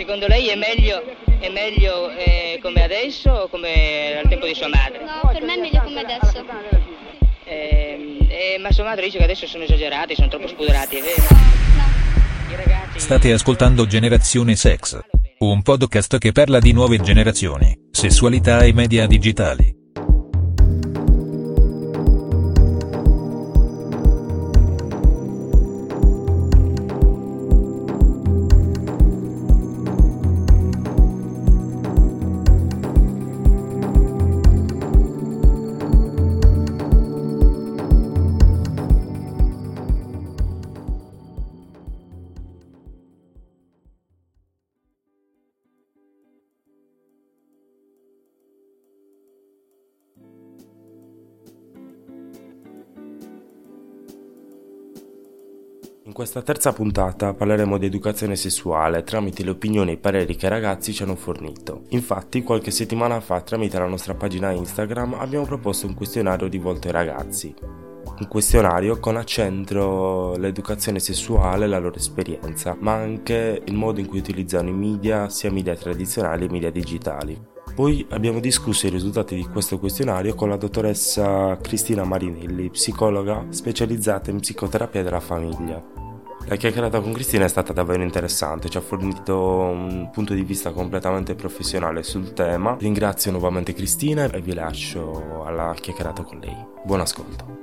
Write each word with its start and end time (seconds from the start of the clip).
Secondo 0.00 0.28
lei 0.28 0.46
è 0.46 0.54
meglio, 0.54 1.04
è 1.40 1.50
meglio 1.50 2.08
eh, 2.12 2.58
come 2.62 2.82
adesso 2.82 3.30
o 3.30 3.48
come 3.48 4.16
al 4.16 4.30
tempo 4.30 4.46
di 4.46 4.54
sua 4.54 4.68
madre? 4.68 5.04
No, 5.04 5.30
per 5.30 5.42
me 5.42 5.56
è 5.56 5.60
meglio 5.60 5.82
come 5.82 6.00
adesso. 6.00 6.42
Eh, 7.44 8.16
eh, 8.26 8.58
ma 8.58 8.72
sua 8.72 8.84
madre 8.84 9.04
dice 9.04 9.18
che 9.18 9.24
adesso 9.24 9.46
sono 9.46 9.64
esagerati, 9.64 10.14
sono 10.14 10.28
troppo 10.28 10.48
spudorati, 10.48 10.96
è 10.96 11.02
vero? 11.02 11.22
No, 11.28 12.56
ragazzi... 12.56 12.98
State 12.98 13.30
ascoltando 13.30 13.86
Generazione 13.86 14.56
Sex, 14.56 14.98
un 15.40 15.60
podcast 15.60 16.16
che 16.16 16.32
parla 16.32 16.60
di 16.60 16.72
nuove 16.72 16.98
generazioni, 16.98 17.76
sessualità 17.90 18.62
e 18.62 18.72
media 18.72 19.06
digitali. 19.06 19.79
Questa 56.20 56.42
terza 56.42 56.74
puntata 56.74 57.32
parleremo 57.32 57.78
di 57.78 57.86
educazione 57.86 58.36
sessuale 58.36 59.04
tramite 59.04 59.42
le 59.42 59.52
opinioni 59.52 59.92
e 59.92 59.94
i 59.94 59.96
pareri 59.96 60.36
che 60.36 60.44
i 60.44 60.50
ragazzi 60.50 60.92
ci 60.92 61.02
hanno 61.02 61.16
fornito. 61.16 61.84
Infatti, 61.88 62.42
qualche 62.42 62.70
settimana 62.70 63.20
fa, 63.20 63.40
tramite 63.40 63.78
la 63.78 63.86
nostra 63.86 64.12
pagina 64.12 64.50
Instagram, 64.50 65.14
abbiamo 65.14 65.46
proposto 65.46 65.86
un 65.86 65.94
questionario 65.94 66.46
rivolto 66.46 66.88
ai 66.88 66.92
ragazzi. 66.92 67.54
Un 68.18 68.28
questionario 68.28 69.00
con 69.00 69.16
a 69.16 69.24
centro 69.24 70.36
l'educazione 70.36 70.98
sessuale 70.98 71.64
e 71.64 71.68
la 71.68 71.78
loro 71.78 71.96
esperienza, 71.96 72.76
ma 72.78 72.92
anche 72.92 73.62
il 73.64 73.74
modo 73.74 73.98
in 73.98 74.06
cui 74.06 74.18
utilizzano 74.18 74.68
i 74.68 74.74
media, 74.74 75.30
sia 75.30 75.50
media 75.50 75.74
tradizionali 75.74 76.44
che 76.44 76.52
media 76.52 76.70
digitali. 76.70 77.48
Poi 77.74 78.04
abbiamo 78.10 78.40
discusso 78.40 78.86
i 78.86 78.90
risultati 78.90 79.36
di 79.36 79.46
questo 79.46 79.78
questionario 79.78 80.34
con 80.34 80.50
la 80.50 80.58
dottoressa 80.58 81.56
Cristina 81.62 82.04
Marinelli, 82.04 82.68
psicologa 82.68 83.46
specializzata 83.48 84.30
in 84.30 84.40
psicoterapia 84.40 85.02
della 85.02 85.20
famiglia. 85.20 85.99
La 86.46 86.56
chiacchierata 86.56 87.00
con 87.00 87.12
Cristina 87.12 87.44
è 87.44 87.48
stata 87.48 87.72
davvero 87.72 88.02
interessante, 88.02 88.68
ci 88.68 88.76
ha 88.76 88.80
fornito 88.80 89.36
un 89.36 90.10
punto 90.10 90.34
di 90.34 90.42
vista 90.42 90.72
completamente 90.72 91.34
professionale 91.34 92.02
sul 92.02 92.32
tema. 92.32 92.76
Ringrazio 92.78 93.30
nuovamente 93.30 93.72
Cristina 93.72 94.24
e 94.24 94.40
vi 94.40 94.54
lascio 94.54 95.44
alla 95.44 95.72
chiacchierata 95.74 96.24
con 96.24 96.40
lei. 96.40 96.56
Buon 96.84 97.00
ascolto. 97.00 97.58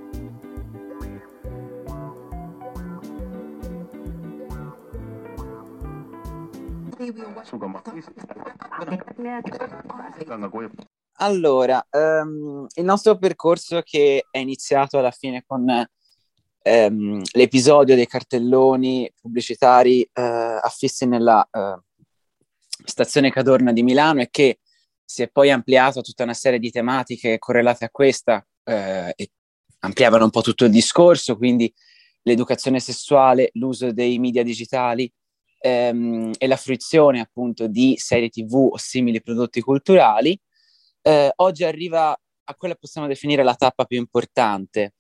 Allora, 11.19 11.85
ehm, 11.89 12.67
il 12.75 12.83
nostro 12.85 13.17
percorso 13.17 13.81
che 13.83 14.25
è 14.29 14.37
iniziato 14.37 14.99
alla 14.99 15.11
fine 15.11 15.43
con 15.45 15.65
ehm, 16.67 17.21
l'episodio 17.33 17.95
dei 17.95 18.07
cartelloni 18.07 19.11
pubblicitari 19.19 20.01
eh, 20.01 20.11
affissi 20.21 21.05
nella 21.05 21.47
eh, 21.51 21.79
stazione 22.83 23.31
Cadorna 23.31 23.71
di 23.71 23.83
Milano 23.83 24.21
e 24.21 24.29
che 24.29 24.59
si 25.03 25.21
è 25.23 25.29
poi 25.29 25.51
ampliato 25.51 25.99
a 25.99 26.01
tutta 26.01 26.23
una 26.23 26.33
serie 26.33 26.59
di 26.59 26.69
tematiche 26.69 27.39
correlate 27.39 27.85
a 27.85 27.89
questa 27.89 28.45
eh, 28.63 29.13
e 29.15 29.31
ampliavano 29.79 30.25
un 30.25 30.29
po' 30.29 30.41
tutto 30.41 30.65
il 30.65 30.71
discorso, 30.71 31.37
quindi 31.37 31.73
l'educazione 32.23 32.79
sessuale, 32.79 33.51
l'uso 33.53 33.91
dei 33.93 34.19
media 34.19 34.43
digitali, 34.43 35.11
ehm, 35.59 36.33
e 36.37 36.47
la 36.47 36.57
fruizione 36.57 37.19
appunto 37.19 37.67
di 37.67 37.95
serie 37.97 38.29
tv 38.29 38.69
o 38.71 38.77
simili 38.77 39.21
prodotti 39.21 39.61
culturali, 39.61 40.37
eh, 41.01 41.31
oggi 41.37 41.63
arriva 41.63 42.11
a 42.49 42.55
quella 42.55 42.73
che 42.73 42.79
possiamo 42.81 43.07
definire 43.07 43.43
la 43.43 43.55
tappa 43.55 43.85
più 43.85 43.97
importante, 43.97 44.95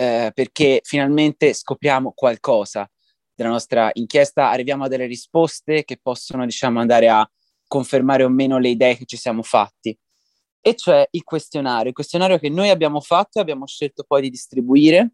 eh, 0.00 0.30
perché 0.32 0.80
finalmente 0.82 1.52
scopriamo 1.52 2.12
qualcosa 2.14 2.90
della 3.34 3.50
nostra 3.50 3.90
inchiesta, 3.92 4.48
arriviamo 4.48 4.84
a 4.84 4.88
delle 4.88 5.04
risposte 5.04 5.84
che 5.84 5.98
possono 6.00 6.46
diciamo 6.46 6.80
andare 6.80 7.10
a 7.10 7.30
confermare 7.66 8.24
o 8.24 8.30
meno 8.30 8.56
le 8.56 8.70
idee 8.70 8.96
che 8.96 9.04
ci 9.04 9.18
siamo 9.18 9.42
fatti. 9.42 9.94
E 10.62 10.74
cioè 10.74 11.06
il 11.10 11.22
questionario, 11.22 11.88
il 11.88 11.94
questionario 11.94 12.38
che 12.38 12.48
noi 12.48 12.70
abbiamo 12.70 13.02
fatto 13.02 13.38
e 13.38 13.42
abbiamo 13.42 13.66
scelto 13.66 14.04
poi 14.04 14.22
di 14.22 14.30
distribuire 14.30 15.12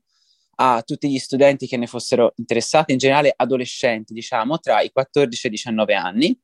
a 0.58 0.82
tutti 0.82 1.10
gli 1.10 1.18
studenti 1.18 1.66
che 1.66 1.76
ne 1.76 1.88
fossero 1.88 2.32
interessati, 2.36 2.92
in 2.92 2.98
generale 2.98 3.32
adolescenti, 3.34 4.14
diciamo, 4.14 4.60
tra 4.60 4.82
i 4.82 4.92
14 4.92 5.46
e 5.46 5.48
i 5.48 5.52
19 5.52 5.94
anni. 5.94 6.40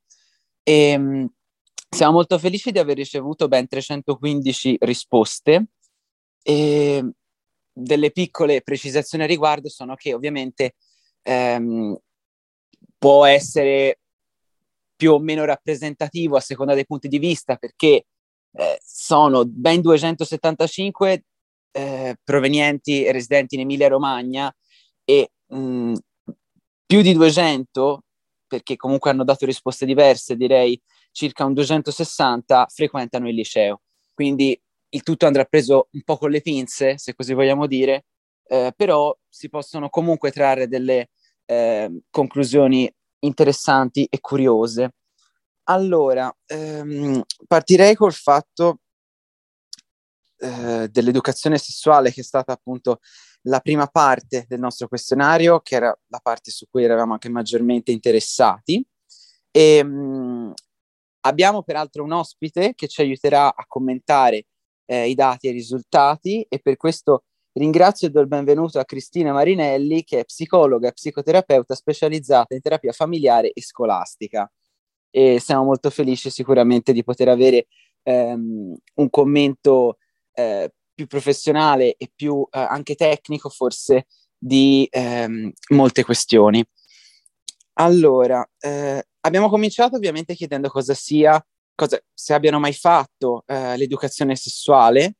E, 0.64 0.98
mh, 0.98 1.32
siamo 1.88 2.12
molto 2.14 2.40
felici 2.40 2.72
di 2.72 2.80
aver 2.80 2.96
ricevuto 2.96 3.46
ben 3.46 3.68
315 3.68 4.78
risposte 4.80 5.66
e 6.42 7.12
delle 7.72 8.10
piccole 8.10 8.62
precisazioni 8.62 9.24
a 9.24 9.26
riguardo 9.26 9.68
sono 9.68 9.94
che 9.94 10.14
ovviamente 10.14 10.74
ehm, 11.22 11.96
può 12.98 13.24
essere 13.24 13.98
più 14.94 15.12
o 15.12 15.18
meno 15.18 15.44
rappresentativo 15.44 16.36
a 16.36 16.40
seconda 16.40 16.74
dei 16.74 16.86
punti 16.86 17.08
di 17.08 17.18
vista 17.18 17.56
perché 17.56 18.06
eh, 18.54 18.78
sono 18.84 19.44
ben 19.46 19.80
275 19.80 21.24
eh, 21.72 22.16
provenienti 22.22 23.04
e 23.04 23.12
residenti 23.12 23.54
in 23.54 23.62
Emilia 23.62 23.88
Romagna 23.88 24.54
e 25.04 25.30
mh, 25.46 25.94
più 26.86 27.00
di 27.00 27.14
200, 27.14 28.04
perché 28.46 28.76
comunque 28.76 29.10
hanno 29.10 29.24
dato 29.24 29.46
risposte 29.46 29.86
diverse, 29.86 30.36
direi 30.36 30.78
circa 31.10 31.44
un 31.44 31.54
260 31.54 32.66
frequentano 32.68 33.28
il 33.28 33.34
liceo. 33.34 33.80
Quindi 34.12 34.60
il 34.94 35.02
tutto 35.02 35.26
andrà 35.26 35.44
preso 35.44 35.88
un 35.92 36.02
po' 36.02 36.18
con 36.18 36.30
le 36.30 36.40
pinze, 36.40 36.98
se 36.98 37.14
così 37.14 37.32
vogliamo 37.32 37.66
dire, 37.66 38.06
eh, 38.46 38.72
però 38.76 39.16
si 39.28 39.48
possono 39.48 39.88
comunque 39.88 40.30
trarre 40.30 40.68
delle 40.68 41.10
eh, 41.46 42.02
conclusioni 42.10 42.92
interessanti 43.20 44.06
e 44.10 44.20
curiose. 44.20 44.94
Allora, 45.64 46.34
ehm, 46.46 47.22
partirei 47.46 47.94
col 47.94 48.12
fatto 48.12 48.80
eh, 50.38 50.88
dell'educazione 50.90 51.56
sessuale, 51.56 52.12
che 52.12 52.20
è 52.20 52.24
stata 52.24 52.52
appunto 52.52 53.00
la 53.42 53.60
prima 53.60 53.86
parte 53.86 54.44
del 54.46 54.60
nostro 54.60 54.88
questionario, 54.88 55.60
che 55.60 55.76
era 55.76 55.98
la 56.08 56.20
parte 56.22 56.50
su 56.50 56.66
cui 56.70 56.84
eravamo 56.84 57.14
anche 57.14 57.28
maggiormente 57.30 57.92
interessati. 57.92 58.84
E, 59.50 59.82
mh, 59.82 60.52
abbiamo 61.20 61.62
peraltro 61.62 62.04
un 62.04 62.12
ospite 62.12 62.74
che 62.74 62.88
ci 62.88 63.00
aiuterà 63.00 63.54
a 63.54 63.64
commentare 63.66 64.46
eh, 64.92 65.08
i 65.08 65.14
dati 65.14 65.46
e 65.46 65.50
i 65.50 65.54
risultati 65.54 66.44
e 66.46 66.58
per 66.58 66.76
questo 66.76 67.24
ringrazio 67.52 68.08
e 68.08 68.10
do 68.10 68.20
il 68.20 68.26
benvenuto 68.28 68.78
a 68.78 68.84
Cristina 68.84 69.32
Marinelli, 69.32 70.04
che 70.04 70.20
è 70.20 70.24
psicologa 70.24 70.88
e 70.88 70.92
psicoterapeuta 70.92 71.74
specializzata 71.74 72.54
in 72.54 72.60
terapia 72.60 72.92
familiare 72.92 73.52
e 73.52 73.62
scolastica. 73.62 74.50
E 75.10 75.40
siamo 75.40 75.64
molto 75.64 75.88
felici 75.88 76.28
sicuramente 76.28 76.92
di 76.92 77.02
poter 77.04 77.28
avere 77.28 77.68
ehm, 78.02 78.76
un 78.94 79.10
commento 79.10 79.96
eh, 80.34 80.70
più 80.94 81.06
professionale 81.06 81.94
e 81.96 82.10
più 82.14 82.46
eh, 82.50 82.58
anche 82.58 82.94
tecnico 82.94 83.48
forse 83.48 84.06
di 84.36 84.86
ehm, 84.90 85.52
molte 85.70 86.04
questioni. 86.04 86.62
Allora, 87.74 88.46
eh, 88.58 89.02
abbiamo 89.20 89.48
cominciato 89.48 89.96
ovviamente 89.96 90.34
chiedendo 90.34 90.68
cosa 90.68 90.92
sia, 90.92 91.42
cosa, 91.74 92.00
se 92.12 92.34
abbiano 92.34 92.58
mai 92.58 92.72
fatto 92.72 93.44
eh, 93.46 93.76
l'educazione 93.76 94.36
sessuale. 94.36 95.16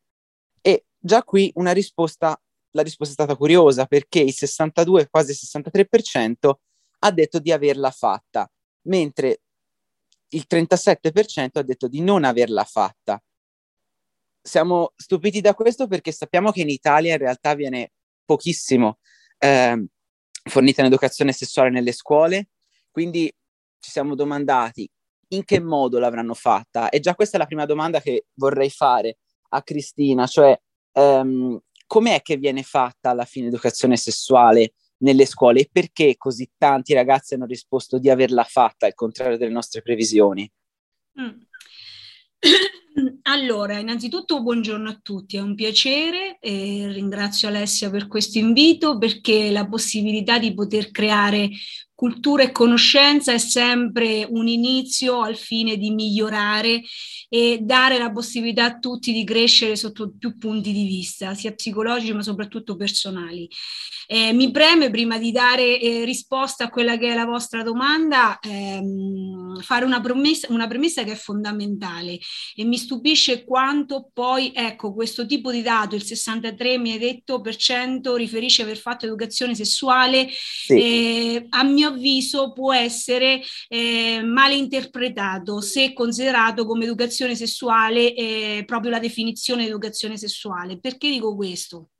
E 0.60 0.86
già 0.98 1.22
qui 1.22 1.50
una 1.56 1.72
risposta, 1.72 2.40
la 2.70 2.82
risposta 2.82 3.12
è 3.12 3.24
stata 3.24 3.36
curiosa 3.36 3.86
perché 3.86 4.20
il 4.20 4.32
62, 4.32 5.08
quasi 5.08 5.32
il 5.32 5.38
63% 5.40 6.52
ha 7.00 7.10
detto 7.10 7.38
di 7.38 7.52
averla 7.52 7.90
fatta, 7.90 8.50
mentre 8.82 9.40
il 10.28 10.46
37% 10.48 11.58
ha 11.58 11.62
detto 11.62 11.88
di 11.88 12.00
non 12.00 12.24
averla 12.24 12.64
fatta. 12.64 13.22
Siamo 14.40 14.92
stupiti 14.96 15.40
da 15.40 15.54
questo 15.54 15.86
perché 15.86 16.10
sappiamo 16.12 16.50
che 16.50 16.62
in 16.62 16.68
Italia 16.68 17.12
in 17.12 17.18
realtà 17.18 17.54
viene 17.54 17.92
pochissimo 18.24 18.98
eh, 19.38 19.86
fornita 20.44 20.80
un'educazione 20.80 21.32
sessuale 21.32 21.70
nelle 21.70 21.92
scuole, 21.92 22.48
quindi 22.90 23.32
ci 23.78 23.90
siamo 23.90 24.14
domandati 24.14 24.88
in 25.32 25.44
che 25.44 25.60
modo 25.60 25.98
l'avranno 25.98 26.34
fatta. 26.34 26.88
E 26.88 27.00
già 27.00 27.14
questa 27.14 27.36
è 27.36 27.40
la 27.40 27.46
prima 27.46 27.66
domanda 27.66 28.00
che 28.00 28.26
vorrei 28.34 28.70
fare 28.70 29.18
a 29.50 29.62
Cristina, 29.62 30.26
cioè 30.26 30.58
ehm, 30.92 31.60
com'è 31.86 32.22
che 32.22 32.36
viene 32.36 32.62
fatta 32.62 33.10
alla 33.10 33.24
fine 33.24 33.48
educazione 33.48 33.96
sessuale 33.96 34.74
nelle 34.98 35.26
scuole 35.26 35.60
e 35.60 35.68
perché 35.70 36.16
così 36.16 36.50
tanti 36.56 36.94
ragazzi 36.94 37.34
hanno 37.34 37.46
risposto 37.46 37.98
di 37.98 38.08
averla 38.08 38.44
fatta, 38.44 38.86
al 38.86 38.94
contrario 38.94 39.36
delle 39.36 39.52
nostre 39.52 39.82
previsioni? 39.82 40.50
Mm. 41.20 41.40
Allora, 43.22 43.78
innanzitutto 43.78 44.42
buongiorno 44.42 44.90
a 44.90 44.98
tutti, 45.00 45.38
è 45.38 45.40
un 45.40 45.54
piacere 45.54 46.36
e 46.40 46.88
ringrazio 46.92 47.48
Alessia 47.48 47.88
per 47.88 48.06
questo 48.06 48.36
invito 48.36 48.98
perché 48.98 49.50
la 49.50 49.66
possibilità 49.66 50.38
di 50.38 50.52
poter 50.52 50.90
creare 50.90 51.48
cultura 52.02 52.42
e 52.42 52.50
conoscenza 52.50 53.32
è 53.32 53.38
sempre 53.38 54.26
un 54.28 54.48
inizio 54.48 55.20
al 55.20 55.36
fine 55.36 55.76
di 55.76 55.92
migliorare 55.92 56.82
e 57.28 57.60
dare 57.62 57.96
la 57.96 58.10
possibilità 58.10 58.64
a 58.64 58.78
tutti 58.80 59.12
di 59.12 59.22
crescere 59.22 59.76
sotto 59.76 60.12
più 60.18 60.36
punti 60.36 60.72
di 60.72 60.84
vista, 60.84 61.32
sia 61.34 61.54
psicologici 61.54 62.12
ma 62.12 62.22
soprattutto 62.22 62.74
personali. 62.74 63.48
Eh, 64.08 64.32
mi 64.32 64.50
preme, 64.50 64.90
prima 64.90 65.16
di 65.16 65.30
dare 65.30 65.80
eh, 65.80 66.04
risposta 66.04 66.64
a 66.64 66.70
quella 66.70 66.98
che 66.98 67.12
è 67.12 67.14
la 67.14 67.24
vostra 67.24 67.62
domanda, 67.62 68.38
ehm, 68.40 69.60
fare 69.62 69.84
una 69.84 70.00
promessa, 70.00 70.48
una 70.50 70.66
premessa 70.66 71.04
che 71.04 71.12
è 71.12 71.16
fondamentale 71.16 72.18
e 72.54 72.64
mi 72.64 72.76
stupisce 72.76 73.44
quanto 73.44 74.10
poi, 74.12 74.52
ecco, 74.54 74.92
questo 74.92 75.24
tipo 75.24 75.52
di 75.52 75.62
dato, 75.62 75.94
il 75.94 76.02
63 76.02 76.78
mi 76.78 76.92
hai 76.92 76.98
detto 76.98 77.40
per 77.40 77.56
cento 77.56 78.16
riferisce 78.16 78.62
aver 78.62 78.76
fatto 78.76 79.06
educazione 79.06 79.54
sessuale, 79.54 80.28
sì. 80.30 80.74
eh, 80.74 81.46
a 81.48 81.62
mio 81.62 81.91
avviso 81.92 82.52
può 82.52 82.72
essere 82.72 83.40
eh, 83.68 84.22
male 84.22 84.54
interpretato 84.54 85.60
se 85.60 85.92
considerato 85.92 86.66
come 86.66 86.84
educazione 86.84 87.34
sessuale 87.34 88.14
eh, 88.14 88.64
proprio 88.66 88.90
la 88.90 88.98
definizione 88.98 89.62
di 89.62 89.68
educazione 89.68 90.16
sessuale. 90.16 90.78
Perché 90.78 91.08
dico 91.08 91.34
questo? 91.34 91.90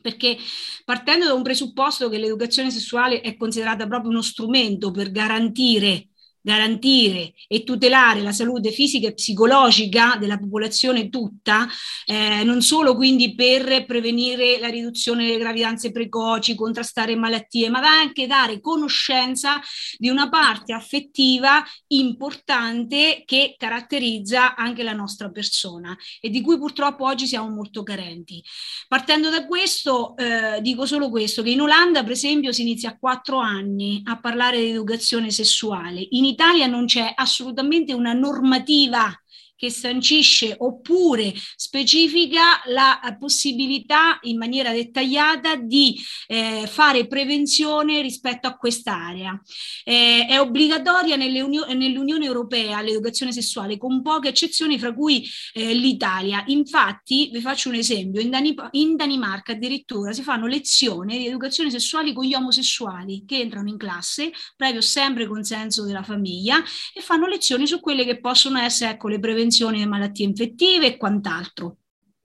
Perché 0.00 0.36
partendo 0.84 1.26
da 1.26 1.34
un 1.34 1.42
presupposto 1.42 2.08
che 2.08 2.18
l'educazione 2.18 2.70
sessuale 2.70 3.20
è 3.20 3.36
considerata 3.36 3.86
proprio 3.86 4.10
uno 4.10 4.22
strumento 4.22 4.90
per 4.90 5.10
garantire 5.10 6.08
garantire 6.42 7.32
e 7.46 7.62
tutelare 7.62 8.20
la 8.20 8.32
salute 8.32 8.72
fisica 8.72 9.08
e 9.08 9.14
psicologica 9.14 10.16
della 10.18 10.38
popolazione 10.38 11.08
tutta, 11.08 11.68
eh, 12.04 12.42
non 12.42 12.60
solo 12.60 12.96
quindi 12.96 13.34
per 13.34 13.86
prevenire 13.86 14.58
la 14.58 14.68
riduzione 14.68 15.24
delle 15.24 15.38
gravidanze 15.38 15.92
precoci, 15.92 16.54
contrastare 16.54 17.14
malattie, 17.16 17.70
ma 17.70 17.80
anche 17.80 18.26
dare 18.26 18.60
conoscenza 18.60 19.60
di 19.96 20.08
una 20.08 20.28
parte 20.28 20.72
affettiva 20.72 21.64
importante 21.88 23.22
che 23.24 23.54
caratterizza 23.56 24.56
anche 24.56 24.82
la 24.82 24.92
nostra 24.92 25.30
persona 25.30 25.96
e 26.20 26.28
di 26.30 26.40
cui 26.40 26.58
purtroppo 26.58 27.04
oggi 27.04 27.26
siamo 27.26 27.48
molto 27.48 27.82
carenti. 27.82 28.42
Partendo 28.88 29.30
da 29.30 29.46
questo, 29.46 30.16
eh, 30.16 30.60
dico 30.60 30.86
solo 30.86 31.08
questo, 31.08 31.42
che 31.42 31.50
in 31.50 31.60
Olanda, 31.60 32.02
per 32.02 32.12
esempio, 32.12 32.52
si 32.52 32.62
inizia 32.62 32.90
a 32.90 32.98
quattro 32.98 33.38
anni 33.38 34.00
a 34.04 34.18
parlare 34.18 34.60
di 34.60 34.70
educazione 34.70 35.30
sessuale. 35.30 36.06
In 36.10 36.24
Italia 36.32 36.66
non 36.66 36.86
c'è 36.86 37.12
assolutamente 37.14 37.92
una 37.92 38.12
normativa 38.12 39.21
che 39.62 39.70
sancisce 39.70 40.56
oppure 40.58 41.32
specifica 41.54 42.62
la 42.64 42.98
possibilità 43.16 44.18
in 44.22 44.36
maniera 44.36 44.72
dettagliata 44.72 45.54
di 45.54 45.96
eh, 46.26 46.64
fare 46.66 47.06
prevenzione 47.06 48.02
rispetto 48.02 48.48
a 48.48 48.56
quest'area. 48.56 49.40
Eh, 49.84 50.26
è 50.28 50.40
obbligatoria 50.40 51.14
nell'Unione 51.14 52.24
Europea 52.24 52.82
l'educazione 52.82 53.30
sessuale 53.30 53.78
con 53.78 54.02
poche 54.02 54.30
eccezioni 54.30 54.80
fra 54.80 54.92
cui 54.92 55.24
eh, 55.52 55.72
l'Italia. 55.74 56.42
Infatti, 56.48 57.30
vi 57.32 57.40
faccio 57.40 57.68
un 57.68 57.76
esempio, 57.76 58.20
in, 58.20 58.30
Danip- 58.30 58.70
in 58.72 58.96
Danimarca 58.96 59.52
addirittura 59.52 60.12
si 60.12 60.22
fanno 60.22 60.48
lezioni 60.48 61.18
di 61.18 61.28
educazione 61.28 61.70
sessuale 61.70 62.12
con 62.12 62.24
gli 62.24 62.34
omosessuali 62.34 63.22
che 63.24 63.38
entrano 63.38 63.68
in 63.68 63.76
classe, 63.76 64.32
previo 64.56 64.80
sempre 64.80 65.28
consenso 65.28 65.84
della 65.84 66.02
famiglia, 66.02 66.60
e 66.92 67.00
fanno 67.00 67.28
lezioni 67.28 67.68
su 67.68 67.78
quelle 67.78 68.04
che 68.04 68.18
possono 68.18 68.58
essere 68.58 68.90
ecco, 68.90 69.06
le 69.06 69.20
prevenzioni 69.20 69.50
prevenzione 69.52 69.78
delle 69.78 69.88
malattie 69.88 70.24
infettive 70.24 70.86
e 70.86 70.96
quant'altro. 70.96 71.76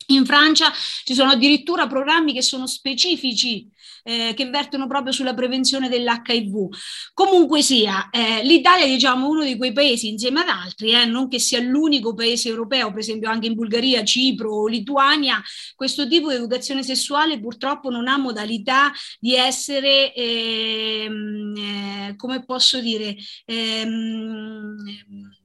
In 0.10 0.26
Francia 0.26 0.72
ci 1.04 1.14
sono 1.14 1.32
addirittura 1.32 1.86
programmi 1.86 2.32
che 2.32 2.42
sono 2.42 2.66
specifici, 2.66 3.70
eh, 4.04 4.34
che 4.34 4.46
vertono 4.50 4.88
proprio 4.88 5.12
sulla 5.12 5.34
prevenzione 5.34 5.90
dell'HIV. 5.90 6.70
Comunque 7.14 7.62
sia, 7.62 8.10
eh, 8.10 8.42
l'Italia 8.46 8.86
è 8.86 8.88
diciamo, 8.88 9.28
uno 9.28 9.44
di 9.44 9.58
quei 9.58 9.74
paesi 9.74 10.08
insieme 10.08 10.40
ad 10.40 10.48
altri, 10.48 10.94
eh, 10.94 11.04
non 11.04 11.28
che 11.28 11.40
sia 11.40 11.60
l'unico 11.60 12.14
paese 12.14 12.48
europeo, 12.48 12.90
per 12.92 13.00
esempio 13.00 13.30
anche 13.30 13.48
in 13.48 13.56
Bulgaria, 13.56 14.02
Cipro 14.06 14.50
o 14.50 14.68
Lituania, 14.68 15.44
questo 15.76 16.08
tipo 16.08 16.30
di 16.30 16.36
educazione 16.36 16.84
sessuale 16.84 17.38
purtroppo 17.42 17.90
non 17.90 18.08
ha 18.08 18.18
modalità 18.18 18.94
di 19.20 19.36
essere, 19.36 20.14
ehm, 20.14 21.54
eh, 21.58 22.16
come 22.16 22.46
posso 22.46 22.80
dire, 22.80 23.14
ehm, 23.44 24.78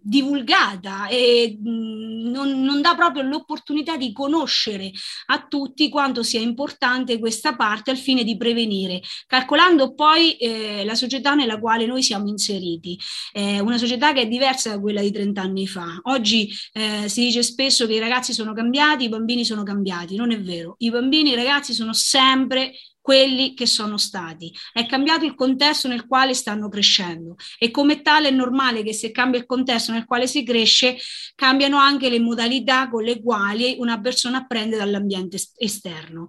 divulgata 0.03 1.07
e 1.09 1.59
non, 1.61 2.63
non, 2.63 2.81
dà 2.81 2.95
proprio 2.95 3.23
l'opportunità 3.23 3.97
di 3.97 4.13
conoscere 4.13 4.91
a 5.27 5.47
tutti 5.47 5.89
quanto 5.89 6.23
sia 6.23 6.41
importante 6.41 7.19
questa 7.19 7.55
parte 7.55 7.91
al 7.91 7.97
fine 7.97 8.25
di 8.25 8.37
prevenire, 8.37 9.01
calcolando 9.27 9.95
poi 9.95 10.33
eh, 10.37 10.85
la 10.85 10.95
società 10.95 11.35
nella 11.35 11.59
quale 11.59 11.87
noi 11.87 12.03
siamo 12.03 12.29
inseriti, 12.29 12.99
eh, 13.33 13.61
una 13.61 13.79
società 13.79 14.13
che 14.13 14.23
è 14.23 14.29
diversa 14.29 14.71
da 14.71 14.81
quella 14.81 15.01
di 15.01 15.11
30 15.11 15.41
anni 15.41 15.67
fa. 15.67 16.01
Oggi 16.05 16.51
eh, 16.73 17.09
si 17.09 17.21
dice 17.25 17.43
spesso 17.43 17.87
che 17.87 17.95
i 17.95 18.01
ragazzi 18.01 18.33
sono 18.33 18.53
cambiati, 18.53 19.05
i 19.05 19.09
bambini 19.09 19.45
sono 19.45 19.63
cambiati, 19.63 20.17
non 20.17 20.33
è 20.33 20.41
vero, 20.41 20.75
i 20.79 20.91
bambini 20.91 21.31
e 21.31 21.33
i 21.33 21.37
ragazzi 21.37 21.73
sono 21.73 21.93
sempre 21.93 22.73
quelli 23.03 23.53
che 23.53 23.67
sono 23.67 23.99
stati. 23.99 24.51
È 24.73 24.87
cambiato 24.87 25.27
il 25.27 25.35
contesto 25.35 25.89
nel 25.89 26.07
quale 26.07 26.33
stanno 26.33 26.69
crescendo 26.71 27.35
e 27.59 27.71
come 27.71 28.01
tale 28.01 28.29
è 28.29 28.31
normale 28.31 28.83
che 28.83 28.95
se 28.95 29.11
cambia 29.11 29.41
il 29.41 29.47
contesto 29.47 29.93
nel 29.93 30.07
quale 30.07 30.27
si 30.27 30.45
cresce, 30.45 30.97
cambiano 31.35 31.77
anche 31.77 32.09
le 32.09 32.21
modalità 32.21 32.89
con 32.89 33.03
le 33.03 33.21
quali 33.21 33.77
una 33.79 34.01
persona 34.01 34.39
apprende 34.39 34.79
dall'ambiente 34.79 35.37
esterno. 35.57 36.29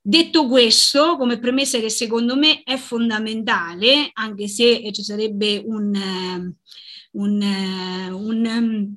Detto 0.00 0.46
questo, 0.46 1.16
come 1.16 1.38
premessa 1.38 1.78
che 1.78 1.90
secondo 1.90 2.36
me 2.36 2.62
è 2.62 2.76
fondamentale, 2.76 4.10
anche 4.12 4.48
se 4.48 4.90
ci 4.92 5.02
sarebbe 5.02 5.62
un, 5.66 5.94
eh, 5.94 6.54
un, 7.12 7.42
eh, 7.42 8.10
un 8.10 8.96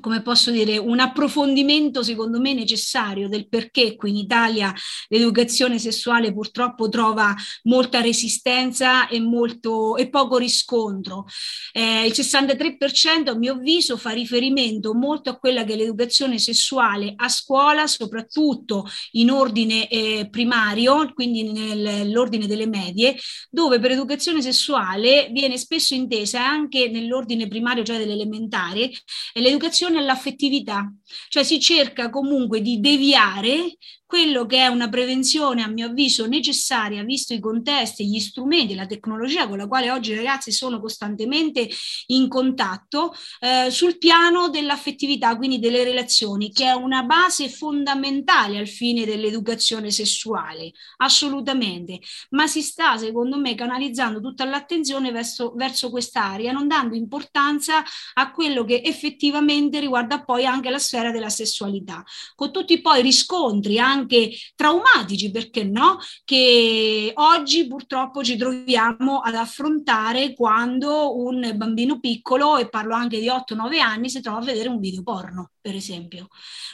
come 0.00 0.20
posso 0.20 0.50
dire, 0.50 0.78
un 0.78 0.98
approfondimento 0.98 2.02
secondo 2.02 2.40
me 2.40 2.52
necessario 2.52 3.28
del 3.28 3.48
perché 3.48 3.94
qui 3.94 4.10
in 4.10 4.16
Italia 4.16 4.74
l'educazione 5.08 5.78
sessuale 5.78 6.32
purtroppo 6.32 6.88
trova 6.88 7.32
molta 7.64 8.00
resistenza 8.00 9.06
e, 9.06 9.20
molto, 9.20 9.96
e 9.96 10.08
poco 10.08 10.38
riscontro. 10.38 11.26
Eh, 11.72 12.04
il 12.04 12.12
63% 12.12 13.28
a 13.28 13.36
mio 13.36 13.52
avviso 13.52 13.96
fa 13.96 14.10
riferimento 14.10 14.92
molto 14.92 15.30
a 15.30 15.38
quella 15.38 15.62
che 15.62 15.74
è 15.74 15.76
l'educazione 15.76 16.38
sessuale 16.38 17.12
a 17.14 17.28
scuola, 17.28 17.86
soprattutto 17.86 18.88
in 19.12 19.30
ordine 19.30 19.88
eh, 19.88 20.26
primario, 20.28 21.12
quindi 21.14 21.52
nell'ordine 21.52 22.48
delle 22.48 22.66
medie, 22.66 23.16
dove 23.50 23.78
per 23.78 23.92
educazione 23.92 24.42
sessuale 24.42 25.30
viene 25.32 25.56
spesso 25.58 25.94
intesa 25.94 26.44
anche 26.44 26.88
nell'ordine 26.88 27.46
primario, 27.46 27.84
cioè 27.84 27.98
delle 27.98 28.14
elementari, 28.14 28.92
l'educazione 29.34 29.74
l'attenzione 29.76 29.98
all'affettività, 29.98 30.90
cioè 31.28 31.42
si 31.42 31.60
cerca 31.60 32.08
comunque 32.08 32.62
di 32.62 32.80
deviare 32.80 33.76
quello 34.06 34.46
che 34.46 34.58
è 34.58 34.68
una 34.68 34.88
prevenzione, 34.88 35.62
a 35.62 35.66
mio 35.66 35.88
avviso, 35.88 36.26
necessaria, 36.26 37.02
visto 37.02 37.34
i 37.34 37.40
contesti, 37.40 38.06
gli 38.06 38.20
strumenti, 38.20 38.76
la 38.76 38.86
tecnologia 38.86 39.48
con 39.48 39.58
la 39.58 39.66
quale 39.66 39.90
oggi 39.90 40.12
i 40.12 40.16
ragazzi 40.16 40.52
sono 40.52 40.80
costantemente 40.80 41.68
in 42.06 42.28
contatto, 42.28 43.12
eh, 43.40 43.68
sul 43.70 43.98
piano 43.98 44.48
dell'affettività, 44.48 45.36
quindi 45.36 45.58
delle 45.58 45.82
relazioni, 45.82 46.52
che 46.52 46.66
è 46.66 46.72
una 46.72 47.02
base 47.02 47.48
fondamentale 47.48 48.58
al 48.58 48.68
fine 48.68 49.04
dell'educazione 49.04 49.90
sessuale, 49.90 50.70
assolutamente, 50.98 51.98
ma 52.30 52.46
si 52.46 52.62
sta, 52.62 52.96
secondo 52.96 53.36
me, 53.38 53.56
canalizzando 53.56 54.20
tutta 54.20 54.44
l'attenzione 54.44 55.10
verso, 55.10 55.52
verso 55.56 55.90
quest'area, 55.90 56.52
non 56.52 56.68
dando 56.68 56.94
importanza 56.94 57.82
a 58.14 58.30
quello 58.30 58.64
che 58.64 58.82
effettivamente 58.84 59.80
riguarda 59.80 60.22
poi 60.22 60.46
anche 60.46 60.70
la 60.70 60.78
sfera 60.78 61.10
della 61.10 61.28
sessualità, 61.28 62.04
con 62.36 62.52
tutti 62.52 62.80
poi 62.80 63.02
riscontri 63.02 63.80
anche 63.80 63.94
anche 63.96 64.30
traumatici, 64.54 65.30
perché 65.30 65.64
no, 65.64 65.98
che 66.24 67.12
oggi 67.14 67.66
purtroppo 67.66 68.22
ci 68.22 68.36
troviamo 68.36 69.20
ad 69.20 69.34
affrontare 69.34 70.34
quando 70.34 71.16
un 71.16 71.52
bambino 71.56 71.98
piccolo, 71.98 72.56
e 72.56 72.68
parlo 72.68 72.94
anche 72.94 73.18
di 73.18 73.28
8-9 73.28 73.80
anni, 73.80 74.08
si 74.10 74.20
trova 74.20 74.38
a 74.38 74.44
vedere 74.44 74.68
un 74.68 74.78
video 74.78 75.02
porno, 75.02 75.52
per 75.60 75.74
esempio. 75.74 76.28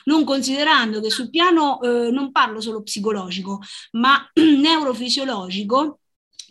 Non 0.04 0.24
considerando 0.24 1.00
che 1.00 1.10
sul 1.10 1.30
piano, 1.30 1.80
eh, 1.80 2.10
non 2.10 2.32
parlo 2.32 2.60
solo 2.60 2.82
psicologico, 2.82 3.60
ma 3.92 4.28
neurofisiologico, 4.34 6.00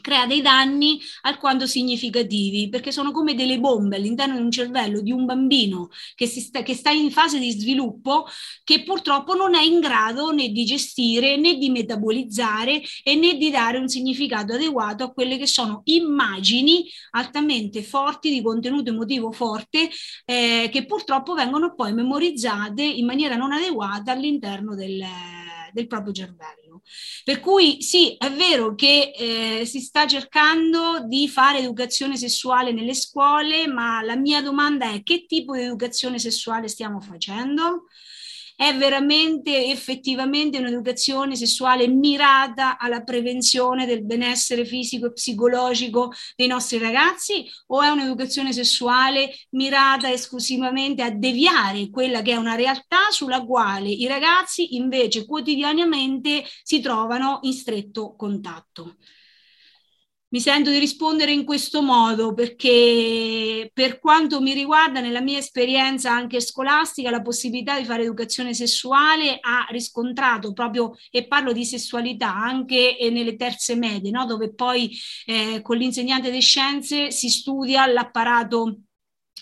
crea 0.02 0.26
dei 0.26 0.42
danni 0.42 1.00
alquanto 1.22 1.66
significativi, 1.66 2.70
perché 2.70 2.92
sono 2.92 3.12
come 3.12 3.36
delle 3.36 3.60
bombe 3.60 3.96
all'interno 3.96 4.36
di 4.36 4.42
un 4.42 4.52
cervello 4.52 5.02
di 5.02 5.12
un 5.12 5.26
bambino 5.26 5.90
che, 6.16 6.28
sta, 6.28 6.64
che 6.64 6.74
sta 6.74 6.90
in 6.92 7.12
fase 7.12 7.40
di 7.40 7.52
sviluppo, 7.52 8.26
che 8.64 8.84
purtroppo 8.84 9.36
non 9.36 9.56
è 9.56 9.62
in 9.64 9.80
grado 9.80 10.32
né 10.32 10.50
di 10.50 10.66
gestire 10.66 11.38
né 11.38 11.56
di 11.56 11.70
metabolizzare 11.70 12.82
e 13.04 13.16
né 13.16 13.36
di 13.36 13.50
dare 13.50 13.78
un 13.78 13.88
significato 13.88 14.54
adeguato 14.54 15.04
a 15.04 15.12
quelle 15.12 15.38
che 15.38 15.48
sono 15.48 15.82
immagini 15.86 16.86
altamente 17.12 17.84
forti, 17.84 18.30
di 18.30 18.42
contenuto 18.42 18.90
emotivo 18.90 19.32
forte, 19.32 19.90
eh, 20.26 20.70
che 20.72 20.86
purtroppo 20.86 21.34
vengono 21.34 21.74
poi 21.76 21.94
memorizzate 21.94 22.84
in 22.84 23.06
maniera 23.06 23.36
non 23.36 23.52
adeguata 23.52 24.12
all'interno 24.12 24.76
del, 24.76 25.04
del 25.72 25.88
proprio 25.88 26.14
cervello. 26.14 26.61
Per 27.24 27.40
cui 27.40 27.82
sì, 27.82 28.16
è 28.18 28.32
vero 28.32 28.76
che 28.76 29.12
eh, 29.16 29.66
si 29.66 29.80
sta 29.80 30.08
cercando 30.08 31.06
di 31.06 31.28
fare 31.30 31.60
educazione 31.60 32.18
sessuale 32.18 32.72
nelle 32.72 32.94
scuole, 32.94 33.68
ma 33.68 34.02
la 34.02 34.16
mia 34.16 34.42
domanda 34.42 34.92
è 34.92 35.04
che 35.04 35.26
tipo 35.26 35.56
di 35.56 35.62
educazione 35.64 36.20
sessuale 36.20 36.68
stiamo 36.68 37.00
facendo? 37.00 37.86
È 38.62 38.78
veramente 38.78 39.72
effettivamente 39.72 40.60
un'educazione 40.60 41.36
sessuale 41.36 41.88
mirata 41.88 42.78
alla 42.78 43.02
prevenzione 43.02 43.88
del 43.88 44.06
benessere 44.06 44.66
fisico 44.66 45.08
e 45.08 45.14
psicologico 45.14 46.14
dei 46.36 46.46
nostri 46.46 46.78
ragazzi 46.78 47.44
o 47.70 47.82
è 47.82 47.90
un'educazione 47.90 48.54
sessuale 48.54 49.32
mirata 49.54 50.12
esclusivamente 50.12 51.02
a 51.02 51.10
deviare 51.10 51.90
quella 51.90 52.22
che 52.22 52.34
è 52.34 52.36
una 52.36 52.54
realtà 52.54 53.10
sulla 53.10 53.44
quale 53.44 53.90
i 53.90 54.06
ragazzi 54.06 54.76
invece 54.76 55.26
quotidianamente 55.26 56.44
si 56.62 56.82
trovano 56.82 57.40
in 57.42 57.54
stretto 57.54 58.14
contatto? 58.16 58.98
Mi 60.32 60.40
sento 60.40 60.70
di 60.72 60.80
rispondere 60.80 61.32
in 61.34 61.44
questo 61.44 61.82
modo 61.82 62.34
perché 62.34 63.70
per 63.74 64.00
quanto 64.00 64.40
mi 64.40 64.54
riguarda 64.54 65.02
nella 65.02 65.20
mia 65.20 65.38
esperienza 65.38 66.12
anche 66.12 66.40
scolastica 66.40 67.10
la 67.10 67.22
possibilità 67.22 67.78
di 67.78 67.86
fare 67.86 68.04
educazione 68.04 68.54
sessuale 68.54 69.40
ha 69.42 69.68
riscontrato 69.70 70.54
proprio 70.54 70.94
e 71.10 71.28
parlo 71.28 71.52
di 71.52 71.66
sessualità 71.66 72.34
anche 72.34 72.96
nelle 73.12 73.36
terze 73.36 73.76
medie 73.76 74.12
no? 74.12 74.26
dove 74.26 74.54
poi 74.54 74.90
eh, 75.26 75.62
con 75.62 75.76
l'insegnante 75.76 76.32
di 76.32 76.40
scienze 76.40 77.12
si 77.12 77.30
studia 77.30 77.86
l'apparato 77.86 78.84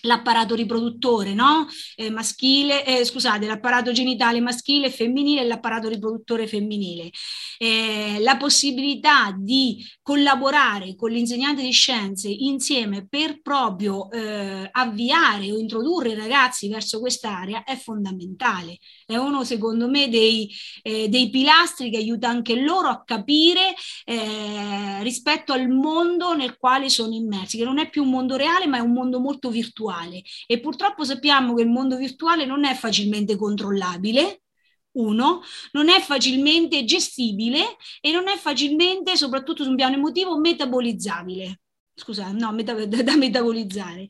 l'apparato 0.01 0.55
riproduttore 0.55 1.33
no? 1.33 1.67
eh, 1.95 2.09
maschile, 2.09 2.85
eh, 2.85 3.03
scusate, 3.03 3.45
l'apparato 3.45 3.91
genitale 3.91 4.39
maschile 4.39 4.87
e 4.87 4.91
femminile 4.91 5.41
e 5.41 5.45
l'apparato 5.45 5.87
riproduttore 5.87 6.47
femminile. 6.47 7.09
Eh, 7.57 8.17
la 8.19 8.37
possibilità 8.37 9.35
di 9.37 9.85
collaborare 10.01 10.95
con 10.95 11.11
l'insegnante 11.11 11.61
di 11.61 11.71
scienze 11.71 12.29
insieme 12.29 13.07
per 13.07 13.41
proprio 13.41 14.09
eh, 14.11 14.69
avviare 14.71 15.51
o 15.51 15.57
introdurre 15.57 16.11
i 16.11 16.15
ragazzi 16.15 16.69
verso 16.69 16.99
quest'area 16.99 17.63
è 17.63 17.75
fondamentale. 17.75 18.77
È 19.05 19.15
uno, 19.15 19.43
secondo 19.43 19.89
me, 19.89 20.07
dei, 20.07 20.49
eh, 20.81 21.09
dei 21.09 21.29
pilastri 21.29 21.89
che 21.89 21.97
aiuta 21.97 22.29
anche 22.29 22.55
loro 22.55 22.87
a 22.87 23.03
capire 23.03 23.73
eh, 24.05 25.03
rispetto 25.03 25.51
al 25.51 25.67
mondo 25.67 26.33
nel 26.33 26.57
quale 26.57 26.89
sono 26.89 27.13
immersi, 27.13 27.57
che 27.57 27.65
non 27.65 27.79
è 27.79 27.89
più 27.89 28.03
un 28.03 28.09
mondo 28.09 28.35
reale, 28.35 28.67
ma 28.67 28.77
è 28.77 28.81
un 28.81 28.93
mondo 28.93 29.19
molto 29.19 29.49
virtuale 29.49 29.88
virtuale 29.89 30.21
e 30.45 30.59
purtroppo 30.59 31.03
sappiamo 31.03 31.53
che 31.55 31.63
il 31.63 31.69
mondo 31.69 31.97
virtuale 31.97 32.45
non 32.45 32.65
è 32.65 32.73
facilmente 32.75 33.35
controllabile, 33.35 34.43
uno, 34.91 35.41
non 35.71 35.89
è 35.89 35.99
facilmente 36.01 36.83
gestibile 36.85 37.77
e 38.01 38.11
non 38.11 38.27
è 38.27 38.37
facilmente, 38.37 39.15
soprattutto 39.15 39.63
su 39.63 39.69
un 39.69 39.75
piano 39.75 39.95
emotivo, 39.95 40.37
metabolizzabile. 40.37 41.61
Scusa, 41.93 42.31
no, 42.31 42.51
meta- 42.53 42.73
da 42.85 43.15
metabolizzare. 43.15 44.07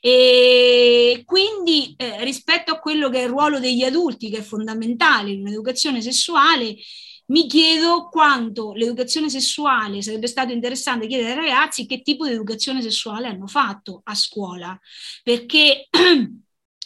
E 0.00 1.22
quindi 1.24 1.94
eh, 1.96 2.24
rispetto 2.24 2.72
a 2.72 2.78
quello 2.78 3.08
che 3.08 3.20
è 3.20 3.22
il 3.22 3.28
ruolo 3.28 3.58
degli 3.58 3.82
adulti, 3.82 4.28
che 4.30 4.38
è 4.38 4.42
fondamentale 4.42 5.30
in 5.30 5.40
un'educazione 5.40 6.00
sessuale, 6.02 6.76
mi 7.28 7.46
chiedo 7.46 8.08
quanto 8.08 8.72
l'educazione 8.72 9.28
sessuale 9.28 10.02
sarebbe 10.02 10.26
stato 10.26 10.52
interessante 10.52 11.06
chiedere 11.06 11.30
ai 11.30 11.36
ragazzi 11.36 11.86
che 11.86 12.02
tipo 12.02 12.26
di 12.26 12.32
educazione 12.32 12.82
sessuale 12.82 13.26
hanno 13.26 13.46
fatto 13.46 14.00
a 14.04 14.14
scuola, 14.14 14.78
perché 15.22 15.88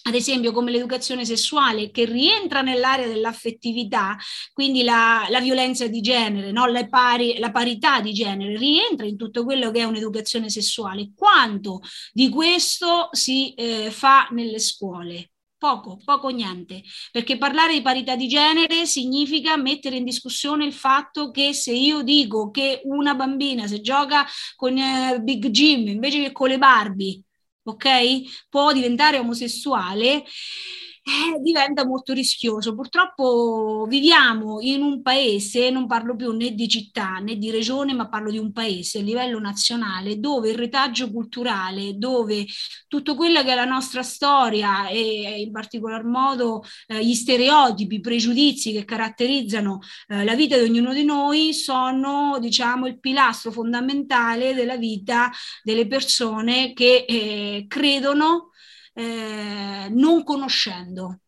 ad 0.04 0.14
esempio 0.14 0.50
come 0.52 0.72
l'educazione 0.72 1.24
sessuale 1.24 1.92
che 1.92 2.04
rientra 2.04 2.60
nell'area 2.60 3.06
dell'affettività, 3.06 4.16
quindi 4.52 4.82
la, 4.82 5.26
la 5.30 5.40
violenza 5.40 5.86
di 5.86 6.00
genere, 6.00 6.50
no? 6.50 6.66
la, 6.66 6.88
pari, 6.88 7.38
la, 7.38 7.52
parità 7.52 8.00
di 8.00 8.12
genere, 8.12 8.56
rientra 8.56 9.06
in 9.06 9.16
tutto 9.16 9.44
quello 9.44 9.70
che 9.70 9.80
è 9.80 9.84
un'educazione 9.84 10.50
sessuale. 10.50 11.12
Quanto 11.14 11.80
di 12.12 12.28
questo 12.28 13.10
si 13.12 13.54
eh, 13.54 13.90
fa 13.92 14.26
nelle 14.32 14.58
scuole? 14.58 15.31
Poco, 15.62 16.00
poco 16.04 16.30
niente, 16.30 16.82
perché 17.12 17.38
parlare 17.38 17.74
di 17.74 17.82
parità 17.82 18.16
di 18.16 18.26
genere 18.26 18.84
significa 18.84 19.56
mettere 19.56 19.94
in 19.94 20.04
discussione 20.04 20.64
il 20.64 20.72
fatto 20.72 21.30
che 21.30 21.52
se 21.52 21.70
io 21.70 22.02
dico 22.02 22.50
che 22.50 22.80
una 22.86 23.14
bambina 23.14 23.68
se 23.68 23.80
gioca 23.80 24.26
con 24.56 24.76
eh, 24.76 25.20
Big 25.22 25.50
Jim 25.50 25.86
invece 25.86 26.20
che 26.20 26.32
con 26.32 26.48
le 26.48 26.58
Barbie, 26.58 27.22
ok, 27.62 28.46
può 28.48 28.72
diventare 28.72 29.18
omosessuale, 29.18 30.24
eh, 31.04 31.40
diventa 31.40 31.84
molto 31.84 32.12
rischioso. 32.12 32.74
Purtroppo 32.74 33.86
viviamo 33.88 34.60
in 34.60 34.82
un 34.82 35.02
paese, 35.02 35.70
non 35.70 35.86
parlo 35.86 36.14
più 36.14 36.30
né 36.32 36.52
di 36.52 36.68
città 36.68 37.18
né 37.18 37.36
di 37.36 37.50
regione, 37.50 37.92
ma 37.92 38.08
parlo 38.08 38.30
di 38.30 38.38
un 38.38 38.52
paese 38.52 39.00
a 39.00 39.02
livello 39.02 39.40
nazionale 39.40 40.20
dove 40.20 40.50
il 40.50 40.56
retaggio 40.56 41.10
culturale, 41.10 41.98
dove 41.98 42.46
tutto 42.86 43.16
quello 43.16 43.42
che 43.42 43.52
è 43.52 43.54
la 43.56 43.64
nostra 43.64 44.02
storia 44.02 44.86
e 44.88 45.40
in 45.40 45.50
particolar 45.50 46.04
modo 46.04 46.62
eh, 46.86 47.04
gli 47.04 47.14
stereotipi, 47.14 47.96
i 47.96 48.00
pregiudizi 48.00 48.72
che 48.72 48.84
caratterizzano 48.84 49.80
eh, 50.08 50.24
la 50.24 50.34
vita 50.36 50.56
di 50.56 50.68
ognuno 50.68 50.92
di 50.92 51.04
noi 51.04 51.52
sono, 51.52 52.38
diciamo, 52.40 52.86
il 52.86 53.00
pilastro 53.00 53.50
fondamentale 53.50 54.54
della 54.54 54.76
vita 54.76 55.30
delle 55.64 55.86
persone 55.88 56.72
che 56.74 57.04
eh, 57.08 57.64
credono 57.68 58.51
eh, 58.92 59.88
non 59.90 60.24
conoscendo. 60.24 61.20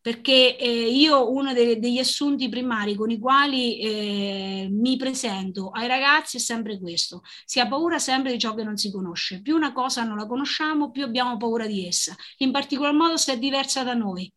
Perché 0.00 0.56
eh, 0.58 0.90
io 0.90 1.30
uno 1.30 1.52
de- 1.52 1.78
degli 1.78 1.98
assunti 1.98 2.48
primari 2.48 2.96
con 2.96 3.10
i 3.10 3.20
quali 3.20 3.78
eh, 3.78 4.68
mi 4.68 4.96
presento 4.96 5.70
ai 5.70 5.86
ragazzi 5.86 6.38
è 6.38 6.40
sempre 6.40 6.80
questo, 6.80 7.22
si 7.44 7.60
ha 7.60 7.68
paura 7.68 8.00
sempre 8.00 8.32
di 8.32 8.38
ciò 8.40 8.52
che 8.54 8.64
non 8.64 8.76
si 8.76 8.90
conosce, 8.90 9.40
più 9.42 9.54
una 9.54 9.72
cosa 9.72 10.02
non 10.02 10.16
la 10.16 10.26
conosciamo, 10.26 10.90
più 10.90 11.04
abbiamo 11.04 11.36
paura 11.36 11.68
di 11.68 11.86
essa, 11.86 12.16
in 12.38 12.50
particolar 12.50 12.92
modo 12.94 13.16
se 13.16 13.34
è 13.34 13.38
diversa 13.38 13.84
da 13.84 13.94
noi. 13.94 14.28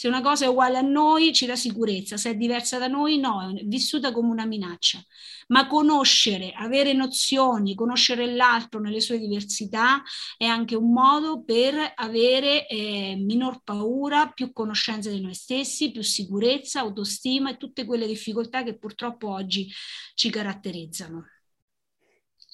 Se 0.00 0.06
una 0.06 0.20
cosa 0.20 0.44
è 0.44 0.48
uguale 0.48 0.78
a 0.78 0.80
noi 0.80 1.32
ci 1.32 1.44
dà 1.44 1.56
sicurezza, 1.56 2.16
se 2.16 2.30
è 2.30 2.36
diversa 2.36 2.78
da 2.78 2.86
noi 2.86 3.18
no, 3.18 3.52
è 3.52 3.64
vissuta 3.64 4.12
come 4.12 4.28
una 4.28 4.46
minaccia. 4.46 5.02
Ma 5.48 5.66
conoscere, 5.66 6.52
avere 6.54 6.92
nozioni, 6.92 7.74
conoscere 7.74 8.32
l'altro 8.32 8.78
nelle 8.78 9.00
sue 9.00 9.18
diversità 9.18 10.00
è 10.36 10.44
anche 10.44 10.76
un 10.76 10.92
modo 10.92 11.42
per 11.42 11.94
avere 11.96 12.68
eh, 12.68 13.16
minor 13.18 13.62
paura, 13.64 14.28
più 14.30 14.52
conoscenza 14.52 15.10
di 15.10 15.20
noi 15.20 15.34
stessi, 15.34 15.90
più 15.90 16.02
sicurezza, 16.02 16.78
autostima 16.78 17.50
e 17.50 17.56
tutte 17.56 17.84
quelle 17.84 18.06
difficoltà 18.06 18.62
che 18.62 18.78
purtroppo 18.78 19.28
oggi 19.30 19.68
ci 20.14 20.30
caratterizzano. 20.30 21.24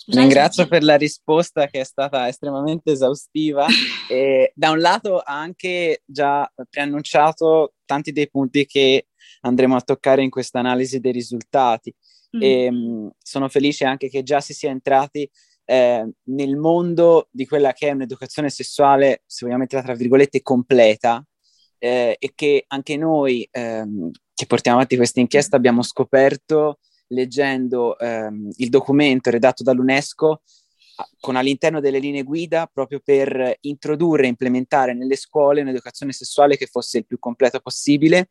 Scusate, 0.05 0.21
Ringrazio 0.21 0.69
per 0.69 0.83
la 0.83 0.97
risposta 0.97 1.67
che 1.67 1.81
è 1.81 1.85
stata 1.85 2.29
estremamente 2.29 2.93
esaustiva 2.93 3.65
e 4.07 4.53
da 4.55 4.71
un 4.71 4.79
lato 4.81 5.19
ha 5.19 5.41
anche 5.41 6.03
già 6.05 6.47
preannunciato 6.69 7.73
tanti 7.87 8.13
dei 8.13 8.29
punti 8.29 8.67
che 8.67 9.07
andremo 9.41 9.77
a 9.77 9.81
toccare 9.81 10.23
in 10.23 10.29
questa 10.29 10.59
analisi 10.59 11.01
dei 11.01 11.13
risultati 11.13 11.95
mm. 12.37 12.43
e 12.43 12.71
mh, 12.71 12.77
mm, 12.77 13.07
sono 13.19 13.49
felice 13.49 13.87
anche 13.87 14.11
che 14.11 14.23
già 14.23 14.43
si 14.43 14.53
sia 14.53 14.69
entrati 14.69 15.27
eh, 15.65 16.07
nel 16.25 16.57
mondo 16.57 17.29
di 17.31 17.47
quella 17.47 17.73
che 17.73 17.89
è 17.89 17.93
un'educazione 17.93 18.51
sessuale, 18.51 19.23
se 19.25 19.47
vogliamo 19.47 19.63
metterla 19.63 19.87
tra 19.87 19.95
virgolette, 19.95 20.43
completa 20.43 21.25
eh, 21.79 22.15
e 22.19 22.33
che 22.35 22.65
anche 22.67 22.99
noi 22.99 23.49
ehm, 23.51 24.11
che 24.35 24.45
portiamo 24.45 24.77
avanti 24.77 24.97
questa 24.97 25.21
inchiesta 25.21 25.57
abbiamo 25.57 25.81
scoperto 25.81 26.79
leggendo 27.09 27.99
ehm, 27.99 28.51
il 28.57 28.69
documento 28.69 29.31
redatto 29.31 29.63
dall'UNESCO 29.63 30.43
con 31.19 31.37
all'interno 31.37 31.81
delle 31.81 31.99
linee 31.99 32.23
guida 32.23 32.71
proprio 32.73 33.01
per 33.03 33.57
introdurre 33.63 34.25
e 34.25 34.29
implementare 34.29 34.95
nelle 34.95 35.17
scuole 35.17 35.61
un'educazione 35.63 36.13
sessuale 36.13 36.57
che 36.57 36.67
fosse 36.67 36.99
il 36.99 37.07
più 37.07 37.19
completa 37.19 37.61
possibile, 37.61 38.31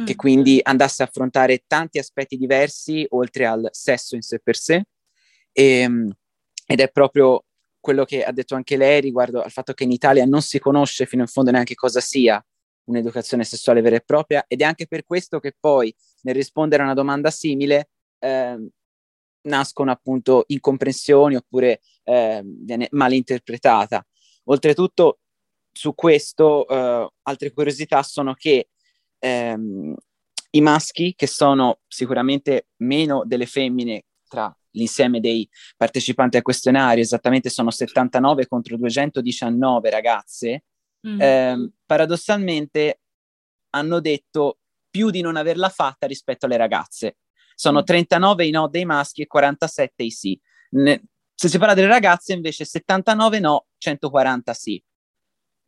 mm. 0.00 0.04
che 0.04 0.14
quindi 0.14 0.60
andasse 0.62 1.02
a 1.02 1.06
affrontare 1.06 1.64
tanti 1.66 1.98
aspetti 1.98 2.36
diversi 2.36 3.06
oltre 3.10 3.46
al 3.46 3.68
sesso 3.72 4.14
in 4.14 4.22
sé 4.22 4.40
per 4.40 4.56
sé. 4.56 4.84
E, 5.52 5.64
ehm, 5.64 6.12
ed 6.66 6.80
è 6.80 6.90
proprio 6.90 7.44
quello 7.80 8.04
che 8.04 8.22
ha 8.22 8.32
detto 8.32 8.54
anche 8.54 8.76
lei 8.76 9.00
riguardo 9.00 9.42
al 9.42 9.50
fatto 9.50 9.72
che 9.72 9.84
in 9.84 9.90
Italia 9.90 10.24
non 10.24 10.40
si 10.40 10.58
conosce 10.58 11.06
fino 11.06 11.22
in 11.22 11.28
fondo 11.28 11.50
neanche 11.50 11.74
cosa 11.74 12.00
sia 12.00 12.42
un'educazione 12.84 13.44
sessuale 13.44 13.80
vera 13.80 13.96
e 13.96 14.00
propria 14.00 14.44
ed 14.46 14.60
è 14.60 14.64
anche 14.64 14.86
per 14.86 15.04
questo 15.04 15.40
che 15.40 15.54
poi 15.58 15.94
nel 16.22 16.34
rispondere 16.34 16.82
a 16.82 16.86
una 16.86 16.94
domanda 16.94 17.30
simile 17.30 17.88
eh, 18.22 18.68
nascono 19.42 19.90
appunto 19.90 20.44
incomprensioni 20.46 21.34
oppure 21.34 21.80
eh, 22.04 22.42
viene 22.44 22.88
malinterpretata. 22.90 24.06
Oltretutto, 24.44 25.18
su 25.72 25.94
questo, 25.94 26.66
eh, 26.68 27.12
altre 27.22 27.52
curiosità 27.52 28.02
sono 28.02 28.34
che 28.34 28.68
ehm, 29.18 29.94
i 30.50 30.60
maschi, 30.60 31.14
che 31.16 31.26
sono 31.26 31.80
sicuramente 31.88 32.68
meno 32.78 33.22
delle 33.24 33.46
femmine 33.46 34.04
tra 34.28 34.54
l'insieme 34.72 35.20
dei 35.20 35.48
partecipanti 35.76 36.36
al 36.36 36.42
questionario, 36.42 37.02
esattamente 37.02 37.50
sono 37.50 37.70
79 37.70 38.46
contro 38.46 38.76
219 38.76 39.90
ragazze, 39.90 40.64
mm. 41.06 41.20
eh, 41.20 41.70
paradossalmente 41.84 43.00
hanno 43.70 44.00
detto 44.00 44.58
più 44.90 45.10
di 45.10 45.22
non 45.22 45.36
averla 45.36 45.68
fatta 45.68 46.06
rispetto 46.06 46.46
alle 46.46 46.58
ragazze. 46.58 47.16
Sono 47.54 47.82
39 47.82 48.44
mm. 48.44 48.46
i 48.46 48.50
no 48.50 48.68
dei 48.68 48.84
maschi 48.84 49.22
e 49.22 49.26
47 49.26 50.02
i 50.02 50.10
sì. 50.10 50.40
Ne- 50.70 51.02
se 51.34 51.48
si 51.48 51.58
parla 51.58 51.74
delle 51.74 51.88
ragazze, 51.88 52.32
invece, 52.32 52.64
79 52.64 53.40
no, 53.40 53.66
140 53.78 54.54
sì. 54.54 54.82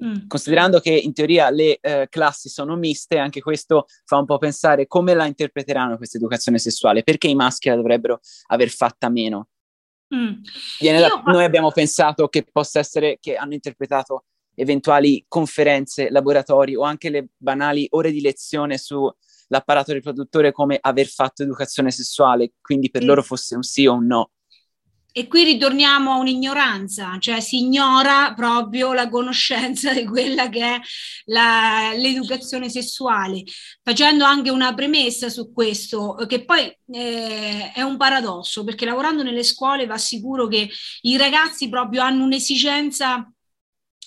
Mm. 0.05 0.27
Considerando 0.27 0.81
che 0.81 0.91
in 0.91 1.13
teoria 1.13 1.51
le 1.51 1.79
eh, 1.81 2.07
classi 2.11 2.49
sono 2.49 2.77
miste, 2.77 3.19
anche 3.19 3.41
questo 3.41 3.87
fa 4.05 4.19
un 4.19 4.25
po' 4.25 4.39
pensare 4.39 4.87
come 4.87 5.15
la 5.15 5.27
interpreteranno 5.27 5.97
questa 5.97 6.19
educazione 6.19 6.59
sessuale, 6.59 7.03
perché 7.03 7.29
i 7.29 7.35
maschi 7.35 7.69
la 7.69 7.77
dovrebbero 7.77 8.21
aver 8.49 8.69
fatta 8.69 9.09
meno. 9.09 9.49
Mm. 10.15 10.33
Da, 10.81 11.23
noi 11.27 11.45
abbiamo 11.45 11.71
pensato 11.71 12.29
che 12.29 12.45
possa 12.51 12.79
essere 12.79 13.19
che 13.21 13.37
hanno 13.37 13.55
interpretato 13.55 14.25
eventuali 14.55 15.25
conferenze, 15.27 16.11
laboratori 16.11 16.77
o 16.77 16.83
anche 16.83 17.11
le 17.11 17.29
banali 17.37 17.87
ore 17.91 18.13
di 18.13 18.21
lezione 18.21 18.79
sull'apparato 19.55 19.93
riproduttore 19.93 20.53
come 20.53 20.79
aver 20.81 21.07
fatto 21.07 21.43
educazione 21.43 21.91
sessuale, 21.91 22.53
quindi 22.61 22.91
per 22.91 23.05
mm. 23.05 23.07
loro 23.07 23.23
fosse 23.23 23.55
un 23.55 23.63
sì 23.63 23.87
o 23.87 23.95
un 23.95 24.07
no. 24.07 24.31
E 25.17 25.29
qui 25.29 25.45
ritorniamo 25.45 26.11
a 26.11 26.17
un'ignoranza, 26.17 27.19
cioè 27.21 27.39
si 27.39 27.61
ignora 27.61 28.35
proprio 28.35 28.93
la 28.93 29.09
conoscenza 29.09 29.93
di 29.95 30.05
quella 30.05 30.49
che 30.49 30.61
è 30.61 30.81
la, 31.27 31.93
l'educazione 31.95 32.69
sessuale, 32.69 33.45
facendo 33.81 34.25
anche 34.25 34.51
una 34.51 34.75
premessa 34.75 35.29
su 35.29 35.53
questo, 35.53 36.17
che 36.27 36.45
poi 36.45 36.63
eh, 36.91 37.71
è 37.73 37.83
un 37.83 37.97
paradosso, 37.97 38.65
perché 38.65 38.85
lavorando 38.85 39.23
nelle 39.23 39.45
scuole 39.45 39.87
va 39.87 39.99
sicuro 39.99 40.49
che 40.49 40.69
i 41.03 41.17
ragazzi 41.17 41.69
proprio 41.69 42.03
hanno 42.03 42.25
un'esigenza 42.25 43.33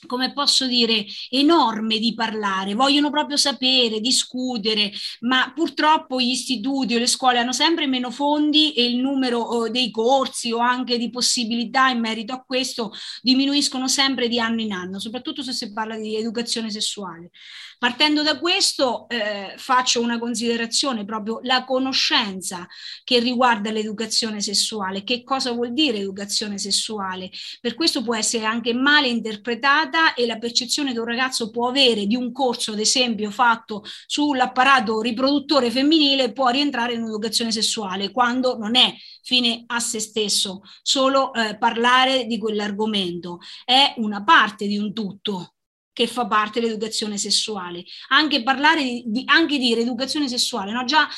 come 0.05 0.33
posso 0.33 0.67
dire, 0.67 1.05
enorme 1.29 1.99
di 1.99 2.13
parlare, 2.13 2.73
vogliono 2.75 3.09
proprio 3.09 3.37
sapere, 3.37 3.99
discutere, 3.99 4.91
ma 5.21 5.51
purtroppo 5.55 6.19
gli 6.19 6.29
istituti 6.29 6.95
o 6.95 6.99
le 6.99 7.07
scuole 7.07 7.39
hanno 7.39 7.53
sempre 7.53 7.87
meno 7.87 8.11
fondi 8.11 8.73
e 8.73 8.85
il 8.85 8.97
numero 8.97 9.39
oh, 9.39 9.69
dei 9.69 9.89
corsi 9.91 10.51
o 10.51 10.59
anche 10.59 10.97
di 10.97 11.09
possibilità 11.09 11.89
in 11.89 11.99
merito 11.99 12.33
a 12.33 12.43
questo 12.43 12.91
diminuiscono 13.21 13.87
sempre 13.87 14.27
di 14.27 14.39
anno 14.39 14.61
in 14.61 14.73
anno, 14.73 14.99
soprattutto 14.99 15.41
se 15.41 15.53
si 15.53 15.71
parla 15.73 15.97
di 15.97 16.15
educazione 16.15 16.69
sessuale. 16.69 17.31
Partendo 17.79 18.23
da 18.23 18.39
questo 18.39 19.07
eh, 19.07 19.53
faccio 19.57 20.01
una 20.01 20.17
considerazione 20.17 21.05
proprio 21.05 21.39
la 21.43 21.63
conoscenza 21.63 22.67
che 23.03 23.19
riguarda 23.19 23.69
l'educazione 23.69 24.41
sessuale. 24.41 25.03
Che 25.03 25.23
cosa 25.23 25.51
vuol 25.51 25.73
dire 25.73 25.99
educazione 25.99 26.57
sessuale? 26.57 27.29
Per 27.61 27.75
questo 27.75 28.01
può 28.01 28.15
essere 28.15 28.45
anche 28.45 28.73
male 28.73 29.09
interpretata 29.09 30.15
e 30.15 30.25
la 30.25 30.39
percezione 30.39 30.91
che 30.91 30.99
un 30.99 31.05
ragazzo 31.05 31.51
può 31.51 31.67
avere 31.67 32.07
di 32.07 32.15
un 32.15 32.31
corso, 32.31 32.71
ad 32.71 32.79
esempio, 32.79 33.29
fatto 33.29 33.83
sull'apparato 34.07 34.99
riproduttore 35.01 35.69
femminile 35.69 36.33
può 36.33 36.49
rientrare 36.49 36.93
in 36.93 37.03
educazione 37.03 37.51
sessuale 37.51 38.11
quando 38.11 38.57
non 38.57 38.75
è 38.75 38.91
fine 39.21 39.63
a 39.67 39.79
se 39.79 39.99
stesso, 39.99 40.61
solo 40.81 41.33
eh, 41.33 41.57
parlare 41.57 42.25
di 42.25 42.37
quell'argomento 42.37 43.39
è 43.65 43.93
una 43.97 44.23
parte 44.23 44.65
di 44.67 44.77
un 44.77 44.93
tutto 44.93 45.56
che 45.97 46.05
fa 46.05 46.27
parte 46.27 46.59
dell'educazione 46.59 47.17
sessuale. 47.17 47.83
Anche 48.09 48.43
parlare 48.43 49.01
di, 49.03 49.23
anche 49.25 49.57
dire 49.57 49.81
educazione 49.81 50.27
sessuale, 50.27 50.71
no? 50.71 50.83
già 50.83 51.09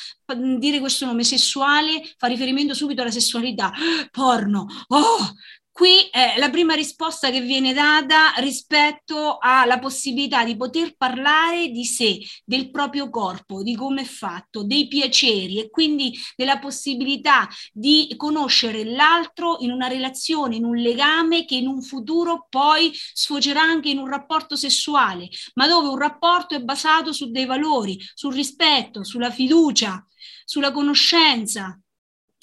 dire 0.57 0.79
questo 0.79 1.05
nome 1.05 1.25
sessuale 1.25 2.01
fa 2.15 2.27
riferimento 2.27 2.73
subito 2.73 3.01
alla 3.01 3.11
sessualità, 3.11 3.73
porno, 4.09 4.67
oh, 4.87 5.33
Qui 5.79 6.09
è 6.11 6.33
la 6.37 6.49
prima 6.49 6.73
risposta 6.73 7.29
che 7.29 7.39
viene 7.39 7.71
data 7.71 8.33
rispetto 8.39 9.37
alla 9.39 9.79
possibilità 9.79 10.43
di 10.43 10.57
poter 10.57 10.97
parlare 10.97 11.69
di 11.69 11.85
sé, 11.85 12.19
del 12.43 12.69
proprio 12.69 13.09
corpo, 13.09 13.63
di 13.63 13.77
come 13.77 14.01
è 14.01 14.03
fatto, 14.03 14.65
dei 14.65 14.89
piaceri 14.89 15.57
e 15.57 15.69
quindi 15.69 16.13
della 16.35 16.59
possibilità 16.59 17.47
di 17.71 18.13
conoscere 18.17 18.83
l'altro 18.83 19.55
in 19.61 19.71
una 19.71 19.87
relazione, 19.87 20.57
in 20.57 20.65
un 20.65 20.75
legame 20.75 21.45
che 21.45 21.55
in 21.55 21.67
un 21.67 21.81
futuro 21.81 22.47
poi 22.49 22.91
sfocerà 22.93 23.61
anche 23.61 23.87
in 23.87 23.99
un 23.99 24.09
rapporto 24.09 24.57
sessuale, 24.57 25.29
ma 25.53 25.65
dove 25.65 25.87
un 25.87 25.97
rapporto 25.97 26.55
è 26.55 26.59
basato 26.59 27.13
su 27.13 27.31
dei 27.31 27.45
valori, 27.45 27.97
sul 28.15 28.33
rispetto, 28.33 29.05
sulla 29.05 29.31
fiducia, 29.31 30.05
sulla 30.43 30.73
conoscenza, 30.73 31.79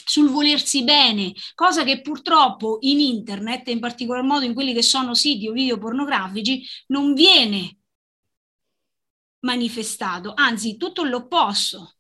sul 0.09 0.31
volersi 0.31 0.85
bene, 0.85 1.33
cosa 1.57 1.83
che 1.83 2.01
purtroppo 2.01 2.79
in 2.83 3.01
internet, 3.01 3.67
in 3.69 3.81
particolar 3.81 4.23
modo 4.23 4.45
in 4.45 4.55
quelli 4.55 4.73
che 4.73 4.83
sono 4.83 5.15
siti 5.15 5.49
o 5.49 5.53
video 5.53 5.79
pornografici, 5.79 6.65
non 6.89 7.13
viene 7.13 7.79
manifestato, 9.41 10.33
anzi 10.35 10.77
tutto 10.77 11.03
l'opposto, 11.03 11.97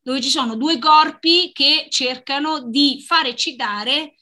dove 0.00 0.22
ci 0.22 0.30
sono 0.30 0.56
due 0.56 0.78
corpi 0.78 1.52
che 1.52 1.88
cercano 1.90 2.62
di 2.68 3.02
far 3.06 3.26
eccitare 3.26 4.14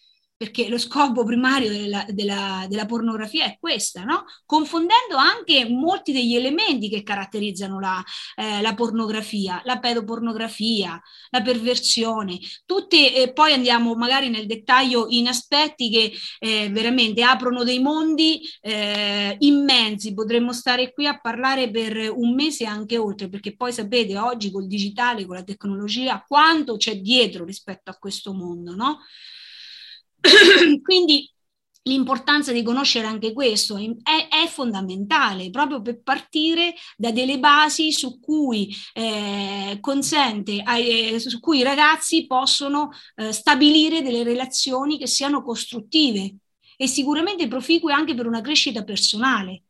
perché 0.42 0.68
lo 0.68 0.76
scopo 0.76 1.22
primario 1.22 1.70
della, 1.70 2.04
della, 2.08 2.66
della 2.68 2.84
pornografia 2.84 3.44
è 3.44 3.58
questa, 3.60 4.02
no? 4.02 4.24
confondendo 4.44 5.14
anche 5.14 5.68
molti 5.68 6.10
degli 6.10 6.34
elementi 6.34 6.88
che 6.88 7.04
caratterizzano 7.04 7.78
la, 7.78 8.02
eh, 8.34 8.60
la 8.60 8.74
pornografia, 8.74 9.62
la 9.64 9.78
pedopornografia, 9.78 11.00
la 11.30 11.42
perversione, 11.42 12.40
tutte, 12.66 13.14
eh, 13.14 13.32
poi 13.32 13.52
andiamo 13.52 13.94
magari 13.94 14.30
nel 14.30 14.46
dettaglio 14.46 15.06
in 15.10 15.28
aspetti 15.28 15.88
che 15.88 16.12
eh, 16.40 16.68
veramente 16.70 17.22
aprono 17.22 17.62
dei 17.62 17.78
mondi 17.78 18.40
eh, 18.62 19.36
immensi, 19.38 20.12
potremmo 20.12 20.52
stare 20.52 20.92
qui 20.92 21.06
a 21.06 21.20
parlare 21.20 21.70
per 21.70 22.10
un 22.12 22.34
mese 22.34 22.64
e 22.64 22.66
anche 22.66 22.98
oltre, 22.98 23.28
perché 23.28 23.54
poi 23.54 23.72
sapete 23.72 24.18
oggi 24.18 24.50
col 24.50 24.66
digitale, 24.66 25.24
con 25.24 25.36
la 25.36 25.44
tecnologia, 25.44 26.24
quanto 26.26 26.76
c'è 26.76 26.96
dietro 26.96 27.44
rispetto 27.44 27.92
a 27.92 27.96
questo 27.96 28.32
mondo, 28.32 28.74
no? 28.74 28.98
Quindi 30.82 31.28
l'importanza 31.84 32.52
di 32.52 32.62
conoscere 32.62 33.06
anche 33.06 33.32
questo 33.32 33.76
è, 33.76 34.28
è, 34.28 34.46
fondamentale 34.46 35.50
proprio 35.50 35.82
per 35.82 36.00
partire 36.02 36.74
da 36.96 37.10
delle 37.10 37.40
basi 37.40 37.90
su 37.90 38.20
cui 38.20 38.72
eh, 38.92 39.78
consente 39.80 40.62
eh, 40.62 41.18
su 41.18 41.40
cui 41.40 41.58
i 41.58 41.64
ragazzi 41.64 42.26
possono 42.26 42.90
eh, 43.16 43.32
stabilire 43.32 44.00
delle 44.02 44.22
relazioni 44.22 44.96
che 44.96 45.08
siano 45.08 45.42
costruttive 45.42 46.36
e 46.76 46.86
sicuramente 46.86 47.48
proficue 47.48 47.92
anche 47.92 48.14
per 48.14 48.26
una 48.26 48.40
crescita 48.40 48.84
personale. 48.84 49.62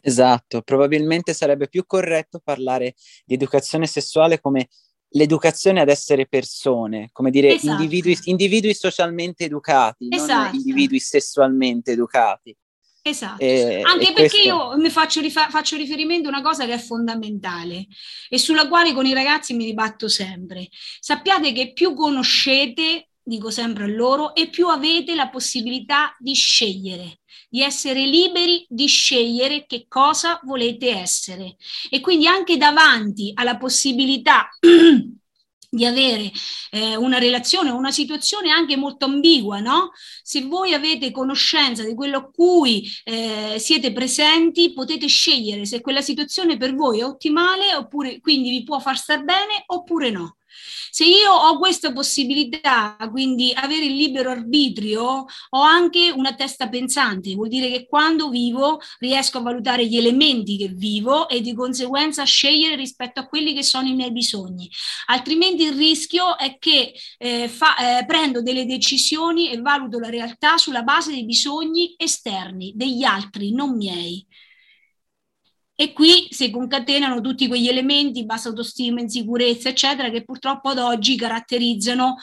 Esatto, 0.00 0.62
probabilmente 0.62 1.34
sarebbe 1.34 1.68
più 1.68 1.84
corretto 1.84 2.38
parlare 2.38 2.94
di 3.24 3.34
educazione 3.34 3.88
sessuale 3.88 4.40
come 4.40 4.68
l'educazione 5.16 5.80
ad 5.80 5.88
essere 5.88 6.26
persone, 6.26 7.08
come 7.12 7.30
dire 7.30 7.54
esatto. 7.54 7.82
individui, 7.82 8.18
individui, 8.24 8.74
socialmente 8.74 9.44
educati, 9.44 10.08
esatto. 10.10 10.52
non 10.52 10.54
individui 10.54 11.00
sessualmente 11.00 11.92
educati. 11.92 12.54
Esatto, 13.02 13.40
e, 13.40 13.82
anche 13.84 14.12
perché 14.12 14.42
questo... 14.42 14.48
io 14.48 14.76
mi 14.78 14.90
faccio, 14.90 15.20
rifa- 15.20 15.48
faccio, 15.48 15.76
riferimento 15.76 16.28
a 16.28 16.32
una 16.32 16.42
cosa 16.42 16.66
che 16.66 16.74
è 16.74 16.78
fondamentale 16.78 17.86
e 18.28 18.36
sulla 18.36 18.66
quale 18.66 18.92
con 18.92 19.06
i 19.06 19.14
ragazzi 19.14 19.54
mi 19.54 19.64
dibatto 19.64 20.08
sempre. 20.08 20.68
Sappiate 20.98 21.52
che 21.52 21.72
più 21.72 21.94
conoscete, 21.94 23.10
dico 23.22 23.50
sempre 23.50 23.84
a 23.84 23.88
loro, 23.88 24.34
e 24.34 24.48
più 24.48 24.66
avete 24.66 25.14
la 25.14 25.28
possibilità 25.28 26.16
di 26.18 26.34
scegliere 26.34 27.20
di 27.56 27.62
essere 27.62 28.04
liberi 28.04 28.66
di 28.68 28.86
scegliere 28.86 29.64
che 29.64 29.86
cosa 29.88 30.38
volete 30.44 30.90
essere. 30.90 31.56
E 31.88 32.00
quindi 32.00 32.26
anche 32.26 32.58
davanti 32.58 33.32
alla 33.32 33.56
possibilità 33.56 34.50
di 34.60 35.84
avere 35.86 36.30
eh, 36.70 36.96
una 36.96 37.16
relazione 37.16 37.70
o 37.70 37.76
una 37.76 37.92
situazione 37.92 38.50
anche 38.50 38.76
molto 38.76 39.06
ambigua, 39.06 39.60
no? 39.60 39.92
Se 40.22 40.42
voi 40.42 40.74
avete 40.74 41.10
conoscenza 41.10 41.82
di 41.82 41.94
quello 41.94 42.18
a 42.18 42.30
cui 42.30 42.86
eh, 43.04 43.56
siete 43.58 43.90
presenti, 43.90 44.74
potete 44.74 45.06
scegliere 45.06 45.64
se 45.64 45.80
quella 45.80 46.02
situazione 46.02 46.58
per 46.58 46.74
voi 46.74 46.98
è 47.00 47.04
ottimale 47.04 47.74
oppure 47.74 48.20
quindi 48.20 48.50
vi 48.50 48.64
può 48.64 48.80
far 48.80 48.98
star 48.98 49.24
bene 49.24 49.62
oppure 49.64 50.10
no. 50.10 50.36
Se 50.90 51.04
io 51.04 51.30
ho 51.30 51.58
questa 51.58 51.92
possibilità, 51.92 52.96
quindi 53.10 53.52
avere 53.54 53.86
il 53.86 53.96
libero 53.96 54.30
arbitrio, 54.30 55.24
ho 55.50 55.60
anche 55.60 56.10
una 56.10 56.34
testa 56.34 56.68
pensante, 56.68 57.34
vuol 57.34 57.48
dire 57.48 57.70
che 57.70 57.86
quando 57.86 58.28
vivo 58.28 58.80
riesco 58.98 59.38
a 59.38 59.42
valutare 59.42 59.86
gli 59.86 59.96
elementi 59.96 60.56
che 60.56 60.68
vivo 60.68 61.28
e 61.28 61.40
di 61.40 61.54
conseguenza 61.54 62.24
scegliere 62.24 62.76
rispetto 62.76 63.20
a 63.20 63.26
quelli 63.26 63.54
che 63.54 63.62
sono 63.62 63.88
i 63.88 63.94
miei 63.94 64.12
bisogni. 64.12 64.70
Altrimenti 65.06 65.64
il 65.64 65.74
rischio 65.74 66.38
è 66.38 66.56
che 66.58 66.92
eh, 67.18 67.48
fa, 67.48 67.98
eh, 67.98 68.06
prendo 68.06 68.42
delle 68.42 68.66
decisioni 68.66 69.50
e 69.50 69.60
valuto 69.60 69.98
la 69.98 70.08
realtà 70.08 70.56
sulla 70.56 70.82
base 70.82 71.12
dei 71.12 71.24
bisogni 71.24 71.94
esterni, 71.96 72.72
degli 72.74 73.04
altri, 73.04 73.52
non 73.52 73.76
miei. 73.76 74.26
E 75.78 75.92
qui 75.92 76.28
si 76.30 76.48
concatenano 76.50 77.20
tutti 77.20 77.46
quegli 77.48 77.68
elementi, 77.68 78.24
bassa 78.24 78.48
autostima, 78.48 79.00
insicurezza, 79.02 79.68
eccetera, 79.68 80.08
che 80.08 80.24
purtroppo 80.24 80.70
ad 80.70 80.78
oggi 80.78 81.16
caratterizzano 81.16 82.16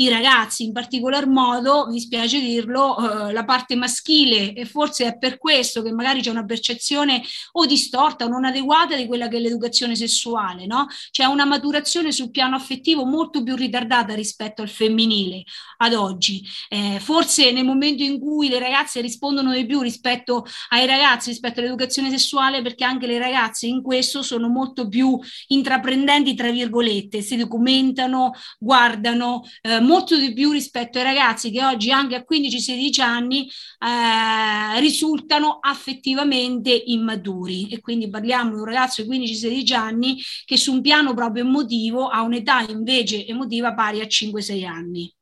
i 0.00 0.08
ragazzi, 0.08 0.64
in 0.64 0.72
particolar 0.72 1.26
modo, 1.26 1.86
mi 1.88 2.00
spiace 2.00 2.40
dirlo, 2.40 3.28
eh, 3.28 3.32
la 3.32 3.44
parte 3.44 3.76
maschile 3.76 4.54
e 4.54 4.64
forse 4.64 5.04
è 5.04 5.18
per 5.18 5.36
questo 5.36 5.82
che 5.82 5.92
magari 5.92 6.22
c'è 6.22 6.30
una 6.30 6.46
percezione 6.46 7.22
o 7.52 7.66
distorta 7.66 8.24
o 8.24 8.28
non 8.28 8.46
adeguata 8.46 8.96
di 8.96 9.06
quella 9.06 9.28
che 9.28 9.36
è 9.36 9.40
l'educazione 9.40 9.94
sessuale, 9.94 10.64
no? 10.64 10.86
C'è 11.10 11.24
una 11.24 11.44
maturazione 11.44 12.12
sul 12.12 12.30
piano 12.30 12.56
affettivo 12.56 13.04
molto 13.04 13.42
più 13.42 13.54
ritardata 13.56 14.14
rispetto 14.14 14.62
al 14.62 14.70
femminile 14.70 15.42
ad 15.78 15.92
oggi. 15.92 16.42
Eh, 16.70 16.98
forse 16.98 17.52
nel 17.52 17.66
momento 17.66 18.02
in 18.02 18.18
cui 18.18 18.48
le 18.48 18.58
ragazze 18.58 19.02
rispondono 19.02 19.52
di 19.52 19.66
più 19.66 19.82
rispetto 19.82 20.46
ai 20.70 20.86
ragazzi, 20.86 21.28
rispetto 21.28 21.60
all'educazione 21.60 22.08
sessuale, 22.08 22.62
perché 22.62 22.84
anche 22.84 23.06
le 23.06 23.18
ragazze 23.18 23.66
in 23.66 23.82
questo 23.82 24.22
sono 24.22 24.48
molto 24.48 24.88
più 24.88 25.18
intraprendenti, 25.48 26.34
tra 26.34 26.50
virgolette, 26.50 27.20
si 27.20 27.36
documentano, 27.36 28.32
guardano, 28.58 29.42
eh, 29.60 29.88
molto 29.90 30.16
di 30.16 30.32
più 30.32 30.52
rispetto 30.52 30.98
ai 30.98 31.04
ragazzi 31.04 31.50
che 31.50 31.64
oggi 31.64 31.90
anche 31.90 32.14
a 32.14 32.24
15-16 32.28 33.00
anni 33.00 33.48
eh, 33.48 34.78
risultano 34.78 35.58
affettivamente 35.60 36.70
immaturi 36.70 37.68
e 37.68 37.80
quindi 37.80 38.08
parliamo 38.08 38.50
di 38.50 38.60
un 38.60 38.64
ragazzo 38.64 39.02
di 39.02 39.08
15-16 39.08 39.74
anni 39.74 40.18
che 40.44 40.56
su 40.56 40.72
un 40.72 40.80
piano 40.80 41.12
proprio 41.12 41.42
emotivo 41.44 42.06
ha 42.06 42.22
un'età 42.22 42.60
invece 42.68 43.26
emotiva 43.26 43.74
pari 43.74 44.00
a 44.00 44.06
5-6 44.06 44.64
anni. 44.64 45.12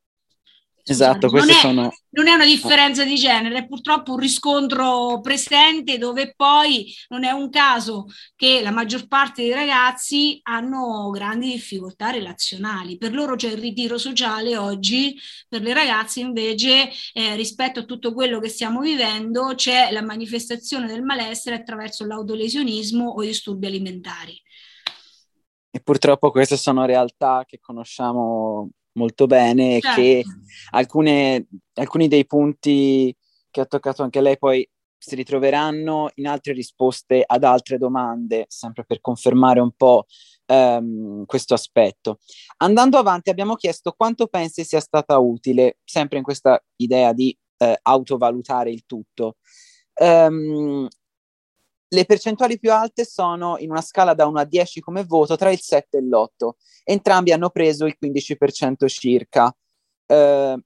Esatto, 0.91 1.29
non 1.29 1.49
è, 1.49 1.53
sono... 1.53 1.95
non 2.11 2.29
è, 2.29 2.35
una 2.35 2.45
differenza 2.45 3.05
di 3.05 3.17
genere, 3.17 3.59
è 3.59 3.67
purtroppo 3.67 4.13
un 4.13 4.19
riscontro 4.19 5.21
presente 5.21 5.99
dove 5.99 6.33
poi 6.35 6.95
non 7.09 7.25
è 7.25 7.31
un 7.31 7.51
caso 7.51 8.07
che 8.35 8.61
la 8.63 8.71
maggior 8.71 9.07
parte 9.07 9.43
dei 9.43 9.53
ragazzi 9.53 10.41
hanno 10.45 11.11
grandi 11.11 11.53
difficoltà 11.53 12.11
relazionali. 12.11 12.97
Per 12.97 13.13
loro 13.13 13.37
c'è 13.37 13.51
il 13.51 13.59
ritiro 13.59 13.99
sociale 13.99 14.57
oggi, 14.57 15.19
per 15.49 15.61
le 15.63 15.75
ragazze 15.75 16.21
invece 16.21 16.91
eh, 17.13 17.37
rispetto 17.37 17.81
a 17.81 17.85
tutto 17.85 18.15
quello 18.15 18.41
che 18.41 18.49
stiamo 18.49 18.81
vivendo 18.81 19.53
c'è 19.55 19.91
la 19.91 20.03
manifestazione 20.03 20.87
del 20.87 21.03
malessere 21.03 21.57
attraverso 21.57 22.07
l'autolesionismo 22.07 23.11
o 23.11 23.23
i 23.23 23.27
disturbi 23.27 23.67
alimentari. 23.67 24.41
E 25.71 25.81
purtroppo 25.81 26.31
queste 26.31 26.57
sono 26.57 26.87
realtà 26.87 27.45
che 27.47 27.59
conosciamo 27.61 28.71
molto 28.99 29.27
bene 29.27 29.81
certo. 29.81 30.01
che 30.01 30.25
alcune, 30.73 31.47
alcuni 31.75 32.09
dei 32.09 32.27
punti 32.27 33.17
che 33.51 33.61
ha 33.61 33.67
toccato 33.67 34.03
anche 34.03 34.21
lei 34.21 34.37
poi 34.37 34.69
si 34.99 35.15
ritroveranno 35.15 36.11
in 36.17 36.27
altre 36.27 36.53
risposte 36.53 37.23
ad 37.25 37.45
altre 37.45 37.79
domande, 37.79 38.47
sempre 38.49 38.85
per 38.85 39.01
confermare 39.01 39.61
un 39.61 39.71
po' 39.77 40.07
um, 40.47 41.25
questo 41.25 41.55
aspetto. 41.55 42.19
Andando 42.59 42.99
avanti 42.99 43.31
abbiamo 43.31 43.55
chiesto 43.55 43.95
quanto 43.97 44.27
pensi 44.27 44.65
sia 44.65 44.81
stata 44.81 45.17
utile, 45.19 45.79
sempre 45.85 46.19
in 46.19 46.25
questa 46.25 46.63
idea 46.77 47.13
di 47.13 47.37
uh, 47.59 47.73
autovalutare 47.81 48.71
il 48.71 48.83
tutto. 48.87 49.37
Um, 49.95 50.89
le 51.89 52.05
percentuali 52.05 52.59
più 52.59 52.73
alte 52.73 53.05
sono 53.05 53.57
in 53.59 53.71
una 53.71 53.81
scala 53.81 54.15
da 54.15 54.27
1 54.27 54.41
a 54.41 54.45
10 54.45 54.81
come 54.81 55.05
voto 55.05 55.37
tra 55.37 55.51
il 55.51 55.61
7 55.61 55.99
e 55.99 56.03
l'8. 56.03 56.51
Entrambi 56.85 57.33
hanno 57.33 57.51
preso 57.51 57.87
il 57.87 57.97
15% 58.01 58.87
circa. 58.89 59.55
Eh, 60.07 60.63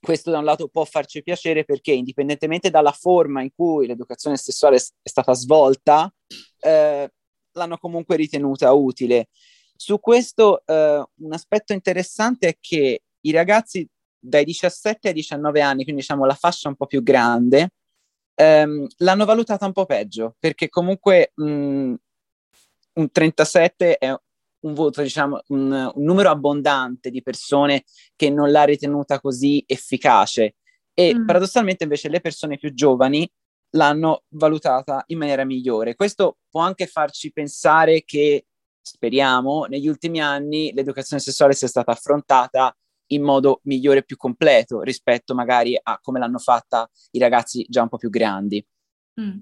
questo 0.00 0.30
da 0.30 0.38
un 0.38 0.44
lato 0.44 0.68
può 0.68 0.84
farci 0.84 1.22
piacere 1.22 1.64
perché 1.64 1.92
indipendentemente 1.92 2.70
dalla 2.70 2.92
forma 2.92 3.42
in 3.42 3.50
cui 3.54 3.86
l'educazione 3.86 4.36
sessuale 4.36 4.76
è 4.76 5.08
stata 5.08 5.32
svolta, 5.32 6.12
eh, 6.60 7.12
l'hanno 7.52 7.78
comunque 7.78 8.16
ritenuta 8.16 8.72
utile. 8.72 9.28
Su 9.76 10.00
questo 10.00 10.62
eh, 10.64 11.04
un 11.14 11.32
aspetto 11.32 11.72
interessante 11.72 12.48
è 12.48 12.56
che 12.58 13.02
i 13.20 13.30
ragazzi 13.30 13.88
dai 14.18 14.44
17 14.44 15.08
ai 15.08 15.14
19 15.14 15.60
anni, 15.60 15.82
quindi 15.84 16.00
diciamo 16.00 16.24
la 16.24 16.34
fascia 16.34 16.68
un 16.68 16.76
po' 16.76 16.86
più 16.86 17.02
grande, 17.02 17.70
ehm, 18.34 18.86
l'hanno 18.98 19.24
valutata 19.24 19.66
un 19.66 19.72
po' 19.72 19.86
peggio, 19.86 20.36
perché 20.38 20.68
comunque 20.68 21.32
mh, 21.34 21.94
un 22.94 23.10
37 23.10 23.98
è 23.98 24.14
un 24.60 24.74
voto, 24.74 25.02
diciamo, 25.02 25.42
un, 25.48 25.72
un, 25.94 26.04
numero 26.04 26.30
abbondante 26.30 27.10
di 27.10 27.22
persone 27.22 27.84
che 28.16 28.30
non 28.30 28.50
l'ha 28.50 28.64
ritenuta 28.64 29.20
così 29.20 29.62
efficace. 29.66 30.56
E 30.94 31.14
mm. 31.14 31.26
paradossalmente 31.26 31.84
invece 31.84 32.08
le 32.08 32.20
persone 32.20 32.58
più 32.58 32.72
giovani 32.74 33.28
l'hanno 33.74 34.24
valutata 34.30 35.02
in 35.06 35.18
maniera 35.18 35.44
migliore. 35.44 35.94
Questo 35.94 36.38
può 36.50 36.60
anche 36.60 36.86
farci 36.86 37.32
pensare 37.32 38.02
che, 38.04 38.46
speriamo, 38.80 39.64
negli 39.64 39.88
ultimi 39.88 40.20
anni 40.20 40.72
l'educazione 40.74 41.22
sessuale 41.22 41.54
sia 41.54 41.68
stata 41.68 41.92
affrontata 41.92 42.76
in 43.14 43.22
modo 43.22 43.60
migliore 43.64 44.00
e 44.00 44.04
più 44.04 44.16
completo 44.16 44.82
rispetto 44.82 45.34
magari 45.34 45.78
a 45.80 45.98
come 46.00 46.18
l'hanno 46.18 46.38
fatta 46.38 46.88
i 47.12 47.18
ragazzi 47.18 47.64
già 47.68 47.82
un 47.82 47.88
po' 47.88 47.98
più 47.98 48.10
grandi. 48.10 48.64
Mm. 49.20 49.38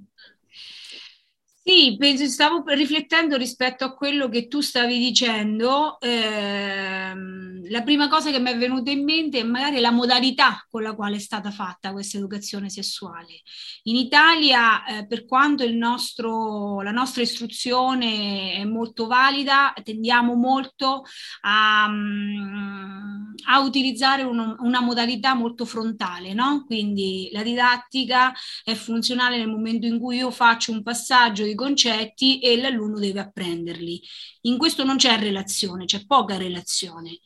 Sì, 1.73 1.95
penso, 1.97 2.27
stavo 2.27 2.65
riflettendo 2.67 3.37
rispetto 3.37 3.85
a 3.85 3.95
quello 3.95 4.29
che 4.29 4.49
tu 4.49 4.61
stavi 4.61 4.99
dicendo. 4.99 6.01
Ehm, 6.01 7.69
la 7.71 7.83
prima 7.83 8.09
cosa 8.09 8.33
che 8.33 8.41
mi 8.41 8.51
è 8.51 8.59
venuta 8.59 8.91
in 8.91 9.05
mente 9.05 9.39
è 9.39 9.43
magari 9.45 9.79
la 9.79 9.93
modalità 9.93 10.67
con 10.69 10.83
la 10.83 10.97
quale 10.97 11.15
è 11.17 11.19
stata 11.21 11.53
fatta 11.53 11.93
questa 11.93 12.17
educazione 12.17 12.69
sessuale. 12.71 13.43
In 13.85 13.95
Italia, 13.95 14.85
eh, 14.85 15.07
per 15.07 15.25
quanto 15.25 15.65
nostro, 15.71 16.81
la 16.83 16.91
nostra 16.91 17.23
istruzione 17.23 18.55
è 18.55 18.65
molto 18.65 19.07
valida, 19.07 19.73
tendiamo 19.85 20.35
molto 20.35 21.05
a, 21.43 21.89
mm, 21.89 23.33
a 23.49 23.61
utilizzare 23.61 24.23
uno, 24.25 24.57
una 24.61 24.81
modalità 24.81 25.35
molto 25.35 25.65
frontale, 25.65 26.35
no? 26.35 26.65
Quindi 26.67 27.29
la 27.33 27.45
didattica 27.45 28.33
è 28.65 28.75
funzionale 28.75 29.37
nel 29.39 29.49
momento 29.49 29.87
in 29.87 30.01
cui 30.01 30.17
io 30.17 30.31
faccio 30.33 30.73
un 30.73 30.83
passaggio 30.83 31.45
i 31.45 31.55
concetti 31.61 32.41
e 32.41 32.57
l'alunno 32.61 32.99
deve 32.99 33.21
apprenderli. 33.21 34.01
In 34.43 34.57
questo 34.59 34.83
non 34.83 34.97
c'è 34.97 35.19
relazione, 35.19 35.85
c'è 35.85 36.07
poca 36.07 36.37
relazione. 36.37 37.19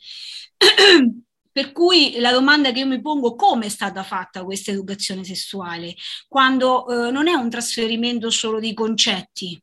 Per 1.54 1.70
cui 1.70 2.18
la 2.18 2.32
domanda 2.32 2.72
che 2.72 2.80
io 2.80 2.86
mi 2.86 3.00
pongo 3.00 3.36
come 3.36 3.66
è 3.66 3.68
stata 3.68 4.02
fatta 4.02 4.42
questa 4.42 4.72
educazione 4.72 5.22
sessuale, 5.22 5.94
quando 6.26 6.88
eh, 6.88 7.12
non 7.12 7.28
è 7.28 7.34
un 7.34 7.48
trasferimento 7.48 8.28
solo 8.28 8.58
di 8.58 8.74
concetti, 8.74 9.62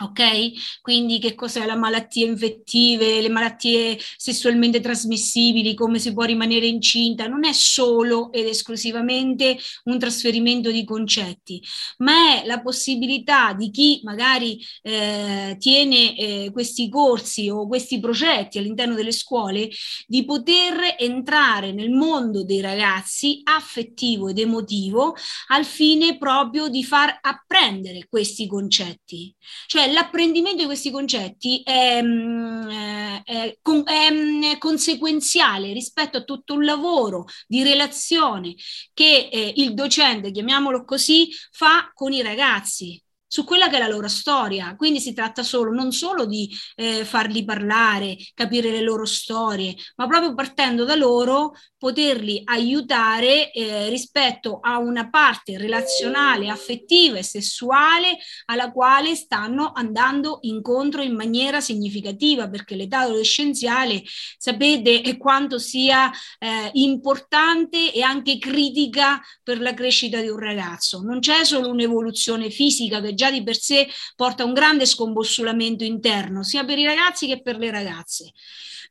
Ok? 0.00 0.80
Quindi 0.80 1.18
che 1.18 1.34
cos'è 1.34 1.64
la 1.64 1.76
malattia 1.76 2.26
infettive, 2.26 3.20
le 3.20 3.28
malattie 3.28 3.98
sessualmente 4.16 4.80
trasmissibili, 4.80 5.74
come 5.74 5.98
si 5.98 6.12
può 6.12 6.24
rimanere 6.24 6.66
incinta, 6.66 7.26
non 7.26 7.44
è 7.44 7.52
solo 7.52 8.30
ed 8.32 8.46
esclusivamente 8.46 9.58
un 9.84 9.98
trasferimento 9.98 10.70
di 10.70 10.84
concetti, 10.84 11.62
ma 11.98 12.40
è 12.42 12.46
la 12.46 12.60
possibilità 12.60 13.54
di 13.54 13.70
chi 13.70 14.00
magari 14.04 14.62
eh, 14.82 15.56
tiene 15.58 16.16
eh, 16.16 16.50
questi 16.52 16.88
corsi 16.88 17.48
o 17.48 17.66
questi 17.66 17.98
progetti 17.98 18.58
all'interno 18.58 18.94
delle 18.94 19.12
scuole 19.12 19.68
di 20.06 20.24
poter 20.24 20.96
entrare 20.98 21.72
nel 21.72 21.90
mondo 21.90 22.44
dei 22.44 22.60
ragazzi 22.60 23.40
affettivo 23.44 24.28
ed 24.28 24.38
emotivo 24.38 25.14
al 25.48 25.64
fine 25.64 26.18
proprio 26.18 26.68
di 26.68 26.84
far 26.84 27.18
apprendere 27.20 28.06
questi 28.08 28.46
concetti. 28.46 29.34
Cioè 29.66 29.85
l'apprendimento 29.92 30.58
di 30.60 30.66
questi 30.66 30.90
concetti 30.90 31.62
è, 31.64 32.00
mm, 32.02 32.68
è, 32.70 33.22
è, 33.24 33.58
è, 33.84 34.10
mm, 34.12 34.42
conseguenziale 34.58 35.72
rispetto 35.72 36.18
a 36.18 36.24
tutto 36.24 36.54
un 36.54 36.64
lavoro 36.64 37.24
di 37.46 37.62
relazione 37.62 38.54
che 38.92 39.28
eh, 39.30 39.52
il 39.56 39.74
docente, 39.74 40.30
chiamiamolo 40.30 40.84
così, 40.84 41.28
fa 41.50 41.90
con 41.94 42.12
i 42.12 42.22
ragazzi. 42.22 43.00
Su 43.26 43.44
quella 43.44 43.68
che 43.68 43.76
è 43.76 43.78
la 43.78 43.88
loro 43.88 44.08
storia. 44.08 44.74
Quindi 44.76 45.00
si 45.00 45.12
tratta 45.12 45.42
solo, 45.42 45.72
non 45.72 45.92
solo 45.92 46.26
di 46.26 46.48
eh, 46.76 47.04
farli 47.04 47.44
parlare, 47.44 48.16
capire 48.34 48.70
le 48.70 48.80
loro 48.80 49.04
storie, 49.04 49.74
ma 49.96 50.06
proprio 50.06 50.34
partendo 50.34 50.84
da 50.84 50.94
loro 50.94 51.52
poterli 51.78 52.42
aiutare 52.44 53.52
eh, 53.52 53.88
rispetto 53.88 54.58
a 54.60 54.78
una 54.78 55.10
parte 55.10 55.58
relazionale, 55.58 56.48
affettiva 56.48 57.18
e 57.18 57.22
sessuale 57.22 58.16
alla 58.46 58.72
quale 58.72 59.14
stanno 59.14 59.72
andando 59.74 60.38
incontro 60.42 61.02
in 61.02 61.14
maniera 61.14 61.60
significativa, 61.60 62.48
perché 62.48 62.74
l'età 62.74 63.00
adolescenziale 63.00 64.02
sapete 64.38 65.16
quanto 65.16 65.58
sia 65.58 66.10
eh, 66.38 66.70
importante 66.74 67.92
e 67.92 68.02
anche 68.02 68.38
critica 68.38 69.20
per 69.42 69.60
la 69.60 69.74
crescita 69.74 70.20
di 70.20 70.28
un 70.28 70.38
ragazzo. 70.38 71.02
Non 71.02 71.20
c'è 71.20 71.44
solo 71.44 71.68
un'evoluzione 71.68 72.50
fisica 72.50 73.00
che 73.00 73.14
già 73.16 73.32
di 73.32 73.42
per 73.42 73.56
sé 73.56 73.88
porta 74.14 74.44
un 74.44 74.52
grande 74.52 74.86
scombussolamento 74.86 75.82
interno, 75.82 76.44
sia 76.44 76.64
per 76.64 76.78
i 76.78 76.84
ragazzi 76.84 77.26
che 77.26 77.42
per 77.42 77.58
le 77.58 77.72
ragazze. 77.72 78.30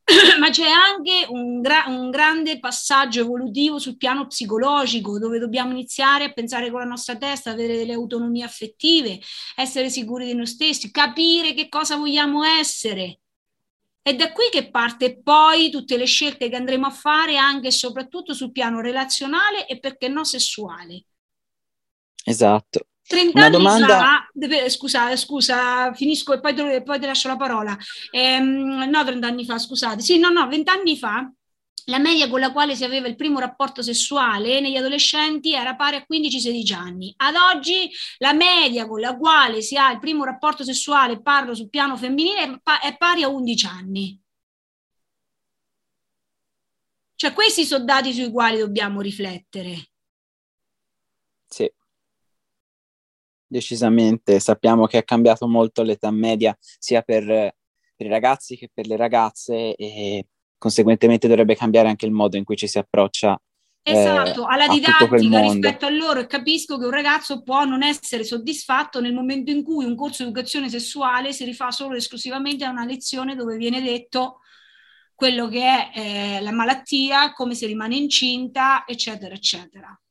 Ma 0.39 0.49
c'è 0.49 0.67
anche 0.67 1.25
un, 1.29 1.61
gra- 1.61 1.85
un, 1.87 2.11
grande 2.11 2.59
passaggio 2.59 3.21
evolutivo 3.21 3.79
sul 3.79 3.97
piano 3.97 4.27
psicologico, 4.27 5.17
dove 5.17 5.39
dobbiamo 5.39 5.71
iniziare 5.71 6.25
a 6.25 6.31
pensare 6.31 6.69
con 6.69 6.79
la 6.79 6.85
nostra 6.85 7.15
testa, 7.15 7.51
avere 7.51 7.77
delle 7.77 7.93
autonomie 7.93 8.43
affettive, 8.43 9.19
essere 9.55 9.89
sicuri 9.89 10.25
di 10.25 10.35
noi 10.35 10.45
stessi, 10.45 10.91
capire 10.91 11.53
che 11.53 11.69
cosa 11.69 11.95
vogliamo 11.95 12.43
essere. 12.43 13.21
È 13.99 14.13
da 14.13 14.31
qui 14.31 14.45
che 14.51 14.69
parte 14.69 15.19
poi 15.23 15.71
tutte 15.71 15.97
le 15.97 16.05
scelte 16.05 16.49
che 16.49 16.55
andremo 16.55 16.85
a 16.85 16.91
fare 16.91 17.37
anche 17.37 17.69
e 17.69 17.71
soprattutto 17.71 18.35
sul 18.35 18.51
piano 18.51 18.79
relazionale 18.79 19.65
e 19.65 19.79
perché 19.79 20.07
no 20.07 20.23
sessuale. 20.23 21.05
Esatto. 22.23 22.85
30 23.07 23.37
Una 23.37 23.45
anni 23.45 23.57
domanda... 23.57 23.87
fa, 23.87 24.29
deve, 24.33 24.69
scusa, 24.69 25.15
scusa, 25.15 25.93
finisco 25.93 26.33
e 26.33 26.39
poi, 26.39 26.55
te, 26.55 26.81
poi 26.83 26.99
ti 26.99 27.05
lascio 27.05 27.27
la 27.27 27.35
parola. 27.35 27.77
Ehm, 28.11 28.89
no, 28.89 29.03
30 29.03 29.27
anni 29.27 29.45
fa, 29.45 29.59
scusate. 29.59 30.01
Sì, 30.01 30.17
no, 30.17 30.29
no, 30.29 30.47
20 30.47 30.69
anni 30.69 30.97
fa 30.97 31.31
la 31.87 31.99
media 31.99 32.27
con 32.29 32.39
la 32.39 32.51
quale 32.51 32.75
si 32.75 32.83
aveva 32.83 33.07
il 33.07 33.15
primo 33.15 33.39
rapporto 33.39 33.83
sessuale 33.83 34.59
negli 34.59 34.75
adolescenti 34.75 35.53
era 35.53 35.75
pari 35.75 35.97
a 35.97 36.05
15-16 36.09 36.73
anni. 36.73 37.13
Ad 37.17 37.35
oggi 37.35 37.91
la 38.17 38.33
media 38.33 38.87
con 38.87 38.99
la 38.99 39.15
quale 39.15 39.61
si 39.61 39.77
ha 39.77 39.91
il 39.91 39.99
primo 39.99 40.23
rapporto 40.23 40.63
sessuale, 40.63 41.21
parlo 41.21 41.53
sul 41.53 41.69
piano 41.69 41.95
femminile, 41.95 42.59
è 42.81 42.97
pari 42.97 43.21
a 43.21 43.27
11 43.27 43.65
anni. 43.67 44.19
Cioè 47.13 47.33
questi 47.33 47.65
sono 47.65 47.83
dati 47.85 48.13
sui 48.13 48.31
quali 48.31 48.57
dobbiamo 48.57 48.99
riflettere. 48.99 49.89
Sì 51.47 51.71
decisamente. 53.47 54.39
Sappiamo 54.39 54.85
che 54.87 54.99
è 54.99 55.03
cambiato 55.03 55.47
molto 55.47 55.83
l'età 55.83 56.11
media 56.11 56.55
sia 56.59 57.01
per, 57.01 57.25
per, 57.25 58.05
i 58.05 58.09
ragazzi 58.09 58.57
che 58.57 58.69
per 58.73 58.87
le 58.87 58.97
ragazze 58.97 59.75
e 59.75 60.27
conseguentemente 60.57 61.27
dovrebbe 61.27 61.55
cambiare 61.55 61.89
anche 61.89 62.05
il 62.05 62.11
modo 62.11 62.37
in 62.37 62.43
cui 62.43 62.55
ci 62.55 62.67
si 62.67 62.77
approccia. 62.77 63.39
Eh, 63.87 63.99
esatto, 63.99 64.41
eh, 64.49 64.53
alla 64.53 64.67
didattica 64.67 65.15
rispetto 65.15 65.85
a 65.85 65.89
loro 65.89 66.19
e 66.19 66.25
capisco 66.25 66.79
che 66.79 66.85
un 66.85 66.91
ragazzo 66.91 67.43
può 67.43 67.65
non 67.65 67.83
essere 67.83 68.23
soddisfatto 68.23 68.99
nel 68.99 69.13
momento 69.13 69.51
in 69.51 69.63
cui 69.63 69.85
un 69.85 69.95
corso 69.95 70.23
di 70.23 70.29
educazione 70.29 70.69
sessuale 70.69 71.33
si 71.33 71.45
rifà 71.45 71.69
solo 71.69 71.91
ed 71.91 71.99
esclusivamente 71.99 72.65
a 72.65 72.71
una 72.71 72.83
lezione 72.83 73.35
dove 73.35 73.57
viene 73.57 73.83
detto 73.83 74.39
quello 75.13 75.47
che 75.47 75.63
è 75.63 75.91
eh, 75.93 76.41
la 76.41 76.51
malattia, 76.51 77.31
come 77.33 77.53
si 77.53 77.67
rimane 77.67 77.95
incinta, 77.95 78.85
eccetera, 78.87 79.33
eccetera. 79.33 80.01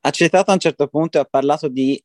Ha 0.00 0.10
citato 0.10 0.50
a 0.50 0.54
un 0.54 0.60
certo 0.60 0.88
punto 0.88 1.18
e 1.18 1.20
ha 1.20 1.24
parlato 1.24 1.68
di 1.68 2.02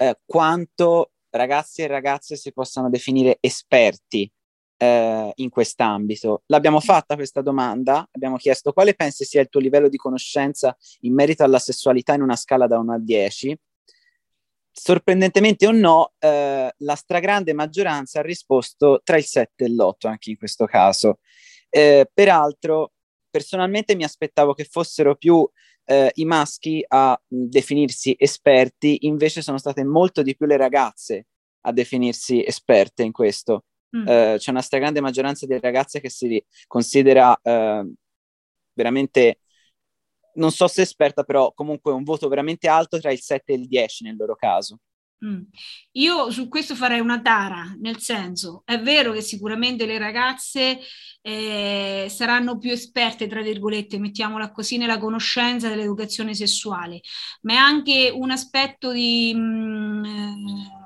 eh, 0.00 0.18
quanto 0.24 1.10
ragazzi 1.30 1.82
e 1.82 1.86
ragazze 1.86 2.34
si 2.34 2.52
possano 2.52 2.88
definire 2.88 3.36
esperti 3.40 4.30
eh, 4.78 5.30
in 5.34 5.50
quest'ambito. 5.50 6.42
L'abbiamo 6.46 6.80
fatta 6.80 7.16
questa 7.16 7.42
domanda, 7.42 8.08
abbiamo 8.10 8.36
chiesto 8.36 8.72
quale 8.72 8.94
pensi 8.94 9.24
sia 9.24 9.42
il 9.42 9.50
tuo 9.50 9.60
livello 9.60 9.90
di 9.90 9.98
conoscenza 9.98 10.74
in 11.00 11.12
merito 11.12 11.44
alla 11.44 11.58
sessualità 11.58 12.14
in 12.14 12.22
una 12.22 12.36
scala 12.36 12.66
da 12.66 12.78
1 12.78 12.94
a 12.94 12.98
10. 12.98 13.58
Sorprendentemente 14.72 15.66
o 15.66 15.72
no, 15.72 16.12
eh, 16.18 16.72
la 16.74 16.94
stragrande 16.94 17.52
maggioranza 17.52 18.20
ha 18.20 18.22
risposto 18.22 19.02
tra 19.04 19.18
il 19.18 19.24
7 19.24 19.64
e 19.64 19.68
l'8 19.68 20.08
anche 20.08 20.30
in 20.30 20.38
questo 20.38 20.64
caso. 20.64 21.18
Eh, 21.68 22.08
peraltro, 22.10 22.92
personalmente 23.28 23.94
mi 23.94 24.04
aspettavo 24.04 24.54
che 24.54 24.64
fossero 24.64 25.14
più 25.16 25.46
eh, 25.84 26.10
i 26.14 26.24
maschi 26.24 26.84
a 26.86 27.20
definirsi 27.26 28.14
esperti, 28.18 29.06
invece 29.06 29.42
sono 29.42 29.58
state 29.58 29.84
molto 29.84 30.22
di 30.22 30.36
più 30.36 30.46
le 30.46 30.56
ragazze 30.56 31.26
a 31.62 31.72
definirsi 31.72 32.44
esperte 32.44 33.02
in 33.02 33.12
questo. 33.12 33.64
Mm. 33.96 34.06
Eh, 34.06 34.34
c'è 34.38 34.50
una 34.50 34.62
stragrande 34.62 35.00
maggioranza 35.00 35.46
di 35.46 35.58
ragazze 35.58 36.00
che 36.00 36.10
si 36.10 36.42
considera 36.66 37.38
eh, 37.42 37.90
veramente, 38.72 39.40
non 40.34 40.52
so 40.52 40.68
se 40.68 40.82
esperta, 40.82 41.24
però 41.24 41.52
comunque 41.52 41.92
un 41.92 42.04
voto 42.04 42.28
veramente 42.28 42.68
alto 42.68 42.98
tra 43.00 43.10
il 43.10 43.20
7 43.20 43.52
e 43.52 43.56
il 43.56 43.66
10 43.66 44.04
nel 44.04 44.16
loro 44.16 44.36
caso. 44.36 44.78
Mm. 45.24 45.42
Io 45.92 46.30
su 46.30 46.48
questo 46.48 46.74
farei 46.74 47.00
una 47.00 47.20
tara, 47.20 47.74
nel 47.78 47.98
senso, 47.98 48.62
è 48.64 48.80
vero 48.80 49.12
che 49.12 49.20
sicuramente 49.20 49.84
le 49.84 49.98
ragazze 49.98 50.80
eh, 51.20 52.06
saranno 52.08 52.56
più 52.58 52.70
esperte, 52.70 53.26
tra 53.26 53.42
virgolette, 53.42 53.98
mettiamola 53.98 54.50
così, 54.50 54.78
nella 54.78 54.98
conoscenza 54.98 55.68
dell'educazione 55.68 56.34
sessuale, 56.34 57.00
ma 57.42 57.52
è 57.54 57.56
anche 57.56 58.10
un 58.14 58.30
aspetto 58.30 58.92
di... 58.92 59.34
Mh, 59.34 59.38
mm, 59.38 60.79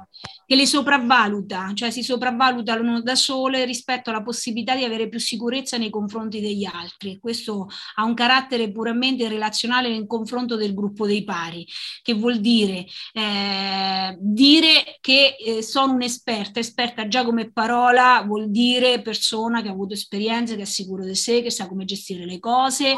che 0.47 0.55
le 0.55 0.67
sopravvaluta, 0.67 1.73
cioè 1.75 1.91
si 1.91 2.03
sopravvalutano 2.03 3.01
da 3.03 3.15
sole 3.15 3.65
rispetto 3.65 4.11
alla 4.11 4.23
possibilità 4.23 4.75
di 4.75 4.85
avere 4.85 5.09
più 5.09 5.19
sicurezza 5.19 5.77
nei 5.77 5.91
confronti 5.91 6.41
degli 6.41 6.65
altri. 6.65 7.19
Questo 7.19 7.69
ha 7.97 8.05
un 8.05 8.15
carattere 8.15 8.71
puramente 8.71 9.29
relazionale 9.29 9.89
nel 9.89 10.07
confronto 10.07 10.57
del 10.57 10.75
gruppo 10.75 11.07
dei 11.07 11.25
pari, 11.25 11.67
che 12.03 12.15
vuol 12.15 12.41
dire 12.41 12.87
eh, 13.13 14.17
dire 14.19 14.99
che 15.01 15.37
eh, 15.39 15.63
sono 15.63 15.95
un'esperta, 15.95 16.61
esperta 16.61 17.09
già 17.09 17.25
come 17.25 17.51
parola 17.53 18.23
vuol 18.27 18.51
dire 18.51 19.03
persona 19.03 19.63
che 19.63 19.69
ha 19.69 19.73
avuto 19.73 19.95
esperienze, 19.95 20.57
che 20.57 20.63
è 20.63 20.67
sicuro 20.67 21.05
di 21.05 21.15
sé, 21.15 21.43
che 21.43 21.51
sa 21.51 21.69
come 21.69 21.85
gestire 21.85 22.25
le 22.25 22.39
cose 22.39 22.95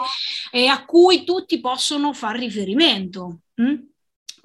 e 0.50 0.66
a 0.66 0.84
cui 0.84 1.24
tutti 1.24 1.60
possono 1.60 2.12
far 2.12 2.36
riferimento. 2.36 3.40
Mm? 3.60 3.74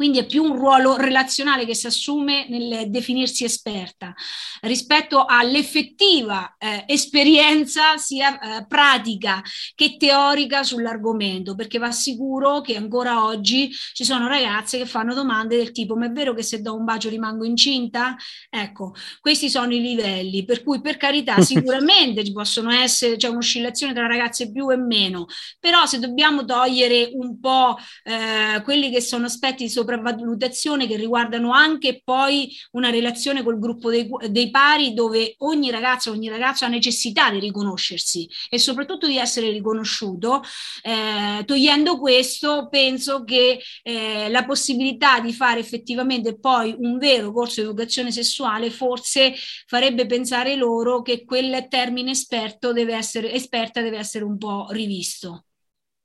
Quindi 0.01 0.17
è 0.17 0.25
più 0.25 0.43
un 0.43 0.55
ruolo 0.55 0.97
relazionale 0.97 1.63
che 1.63 1.75
si 1.75 1.85
assume 1.85 2.47
nel 2.49 2.89
definirsi 2.89 3.43
esperta 3.43 4.15
rispetto 4.61 5.25
all'effettiva 5.25 6.55
eh, 6.57 6.85
esperienza 6.87 7.97
sia 7.97 8.39
eh, 8.39 8.65
pratica 8.65 9.43
che 9.75 9.97
teorica 9.97 10.63
sull'argomento, 10.63 11.53
perché 11.53 11.77
va 11.77 11.91
sicuro 11.91 12.61
che 12.61 12.75
ancora 12.75 13.25
oggi 13.25 13.69
ci 13.93 14.03
sono 14.03 14.27
ragazze 14.27 14.79
che 14.79 14.87
fanno 14.87 15.13
domande 15.13 15.55
del 15.55 15.71
tipo 15.71 15.95
ma 15.95 16.07
è 16.07 16.11
vero 16.11 16.33
che 16.33 16.41
se 16.41 16.61
do 16.61 16.75
un 16.75 16.83
bacio 16.83 17.07
rimango 17.07 17.45
incinta? 17.45 18.15
Ecco, 18.49 18.95
questi 19.19 19.51
sono 19.51 19.71
i 19.71 19.81
livelli, 19.81 20.45
per 20.45 20.63
cui 20.63 20.81
per 20.81 20.97
carità 20.97 21.39
sicuramente 21.45 22.23
ci 22.23 22.31
possono 22.31 22.71
essere, 22.71 23.17
c'è 23.17 23.27
un'oscillazione 23.27 23.93
tra 23.93 24.07
ragazze 24.07 24.51
più 24.51 24.71
e 24.71 24.77
meno, 24.77 25.27
però 25.59 25.85
se 25.85 25.99
dobbiamo 25.99 26.43
togliere 26.43 27.11
un 27.13 27.39
po' 27.39 27.77
eh, 28.03 28.63
quelli 28.63 28.89
che 28.89 28.99
sono 28.99 29.27
aspetti 29.27 29.69
sopra 29.69 29.89
sopravvalutazione 29.91 30.87
che 30.87 30.95
riguardano 30.95 31.51
anche 31.51 32.01
poi 32.03 32.55
una 32.71 32.89
relazione 32.89 33.43
col 33.43 33.59
gruppo 33.59 33.89
dei, 33.89 34.09
dei 34.29 34.49
pari 34.49 34.93
dove 34.93 35.35
ogni 35.39 35.69
ragazzo, 35.69 36.11
ogni 36.11 36.29
ragazzo 36.29 36.65
ha 36.65 36.69
necessità 36.69 37.29
di 37.29 37.39
riconoscersi 37.39 38.27
e 38.49 38.57
soprattutto 38.57 39.07
di 39.07 39.17
essere 39.17 39.49
riconosciuto. 39.51 40.41
Eh, 40.81 41.43
togliendo 41.45 41.99
questo, 41.99 42.67
penso 42.69 43.23
che 43.23 43.59
eh, 43.83 44.29
la 44.29 44.45
possibilità 44.45 45.19
di 45.19 45.33
fare 45.33 45.59
effettivamente 45.59 46.39
poi 46.39 46.73
un 46.77 46.97
vero 46.97 47.31
corso 47.31 47.61
di 47.61 47.67
educazione 47.67 48.11
sessuale 48.11 48.69
forse 48.69 49.33
farebbe 49.67 50.05
pensare 50.05 50.55
loro 50.55 51.01
che 51.01 51.25
quel 51.25 51.67
termine 51.69 52.11
esperto 52.11 52.71
deve 52.71 52.95
essere, 52.95 53.33
esperta 53.33 53.81
deve 53.81 53.97
essere 53.97 54.23
un 54.23 54.37
po' 54.37 54.67
rivisto. 54.69 55.45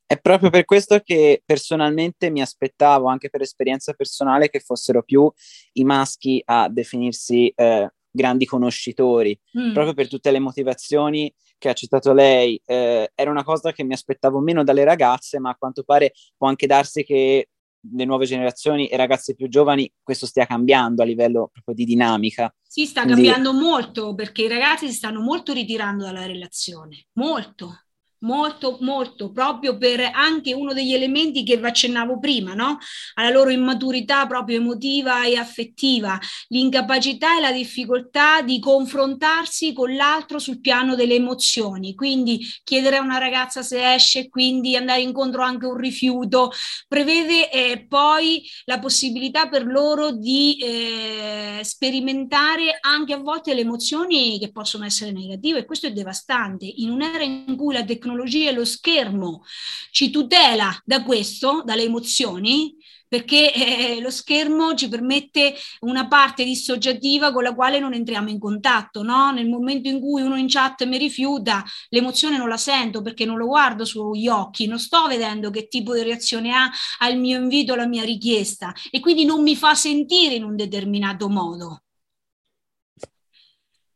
È 0.06 0.20
proprio 0.20 0.50
per 0.50 0.64
questo 0.64 1.00
che 1.00 1.42
personalmente 1.44 2.30
mi 2.30 2.40
aspettavo, 2.40 3.08
anche 3.08 3.28
per 3.28 3.42
esperienza 3.42 3.92
personale, 3.92 4.48
che 4.48 4.60
fossero 4.60 5.02
più 5.02 5.30
i 5.72 5.84
maschi 5.84 6.40
a 6.44 6.68
definirsi 6.68 7.48
eh, 7.48 7.90
grandi 8.08 8.46
conoscitori, 8.46 9.38
mm. 9.58 9.72
proprio 9.72 9.94
per 9.94 10.08
tutte 10.08 10.30
le 10.30 10.38
motivazioni 10.38 11.32
che 11.58 11.68
ha 11.68 11.72
citato 11.72 12.12
lei. 12.12 12.60
Eh, 12.64 13.10
era 13.14 13.30
una 13.30 13.42
cosa 13.42 13.72
che 13.72 13.82
mi 13.82 13.94
aspettavo 13.94 14.38
meno 14.38 14.62
dalle 14.62 14.84
ragazze, 14.84 15.40
ma 15.40 15.50
a 15.50 15.56
quanto 15.56 15.82
pare 15.82 16.12
può 16.36 16.46
anche 16.46 16.68
darsi 16.68 17.02
che 17.02 17.48
le 17.94 18.04
nuove 18.04 18.26
generazioni 18.26 18.86
e 18.88 18.96
ragazze 18.96 19.34
più 19.34 19.48
giovani 19.48 19.90
questo 20.02 20.26
stia 20.26 20.46
cambiando 20.46 21.02
a 21.02 21.04
livello 21.04 21.50
proprio 21.52 21.74
di 21.74 21.84
dinamica. 21.84 22.52
Sì, 22.62 22.86
sta 22.86 23.02
Quindi... 23.02 23.28
cambiando 23.28 23.52
molto 23.52 24.14
perché 24.14 24.42
i 24.42 24.48
ragazzi 24.48 24.86
si 24.88 24.94
stanno 24.94 25.20
molto 25.20 25.52
ritirando 25.52 26.04
dalla 26.04 26.26
relazione, 26.26 27.06
molto 27.14 27.85
molto, 28.20 28.78
molto, 28.80 29.30
proprio 29.30 29.76
per 29.76 30.10
anche 30.12 30.54
uno 30.54 30.72
degli 30.72 30.92
elementi 30.92 31.44
che 31.44 31.56
vi 31.56 31.66
accennavo 31.66 32.18
prima, 32.18 32.54
no? 32.54 32.78
Alla 33.14 33.30
loro 33.30 33.50
immaturità 33.50 34.26
proprio 34.26 34.58
emotiva 34.58 35.24
e 35.24 35.36
affettiva, 35.36 36.18
l'incapacità 36.48 37.36
e 37.36 37.40
la 37.40 37.52
difficoltà 37.52 38.42
di 38.42 38.58
confrontarsi 38.58 39.72
con 39.72 39.94
l'altro 39.94 40.38
sul 40.38 40.60
piano 40.60 40.94
delle 40.94 41.14
emozioni. 41.14 41.94
Quindi 41.94 42.40
chiedere 42.64 42.96
a 42.96 43.02
una 43.02 43.18
ragazza 43.18 43.62
se 43.62 43.94
esce, 43.94 44.28
quindi 44.28 44.76
andare 44.76 45.02
incontro 45.02 45.42
anche 45.42 45.66
a 45.66 45.68
un 45.68 45.76
rifiuto, 45.76 46.50
prevede 46.88 47.50
eh, 47.50 47.86
poi 47.86 48.42
la 48.64 48.78
possibilità 48.78 49.48
per 49.48 49.66
loro 49.66 50.12
di 50.12 50.56
eh, 50.58 51.60
sperimentare 51.62 52.78
anche 52.80 53.12
a 53.12 53.18
volte 53.18 53.54
le 53.54 53.60
emozioni 53.60 54.38
che 54.38 54.50
possono 54.50 54.84
essere 54.84 55.12
negative 55.12 55.60
e 55.60 55.64
questo 55.64 55.86
è 55.86 55.92
devastante. 55.92 56.64
In 56.66 56.90
un'era 56.90 57.22
in 57.22 57.56
cui 57.56 57.74
la 57.74 57.84
tecnologia 57.84 58.05
tecnologia 58.06 58.50
e 58.50 58.52
lo 58.52 58.64
schermo 58.64 59.44
ci 59.90 60.10
tutela 60.10 60.74
da 60.84 61.02
questo, 61.02 61.62
dalle 61.64 61.82
emozioni, 61.82 62.74
perché 63.08 63.52
eh, 63.52 64.00
lo 64.00 64.10
schermo 64.10 64.74
ci 64.74 64.88
permette 64.88 65.54
una 65.80 66.06
parte 66.06 66.44
dissociativa 66.44 67.32
con 67.32 67.42
la 67.42 67.54
quale 67.54 67.78
non 67.78 67.94
entriamo 67.94 68.28
in 68.28 68.38
contatto. 68.38 69.02
No? 69.02 69.30
Nel 69.30 69.48
momento 69.48 69.88
in 69.88 70.00
cui 70.00 70.22
uno 70.22 70.36
in 70.36 70.48
chat 70.48 70.84
mi 70.84 70.98
rifiuta, 70.98 71.64
l'emozione 71.88 72.36
non 72.36 72.48
la 72.48 72.56
sento 72.56 73.02
perché 73.02 73.24
non 73.24 73.38
lo 73.38 73.46
guardo 73.46 73.84
sugli 73.84 74.28
occhi, 74.28 74.66
non 74.66 74.78
sto 74.78 75.06
vedendo 75.06 75.50
che 75.50 75.68
tipo 75.68 75.94
di 75.94 76.02
reazione 76.02 76.52
ha 76.52 76.70
al 76.98 77.18
mio 77.18 77.38
invito, 77.38 77.72
alla 77.72 77.86
mia 77.86 78.04
richiesta 78.04 78.72
e 78.90 79.00
quindi 79.00 79.24
non 79.24 79.42
mi 79.42 79.56
fa 79.56 79.74
sentire 79.74 80.34
in 80.34 80.44
un 80.44 80.56
determinato 80.56 81.28
modo. 81.28 81.82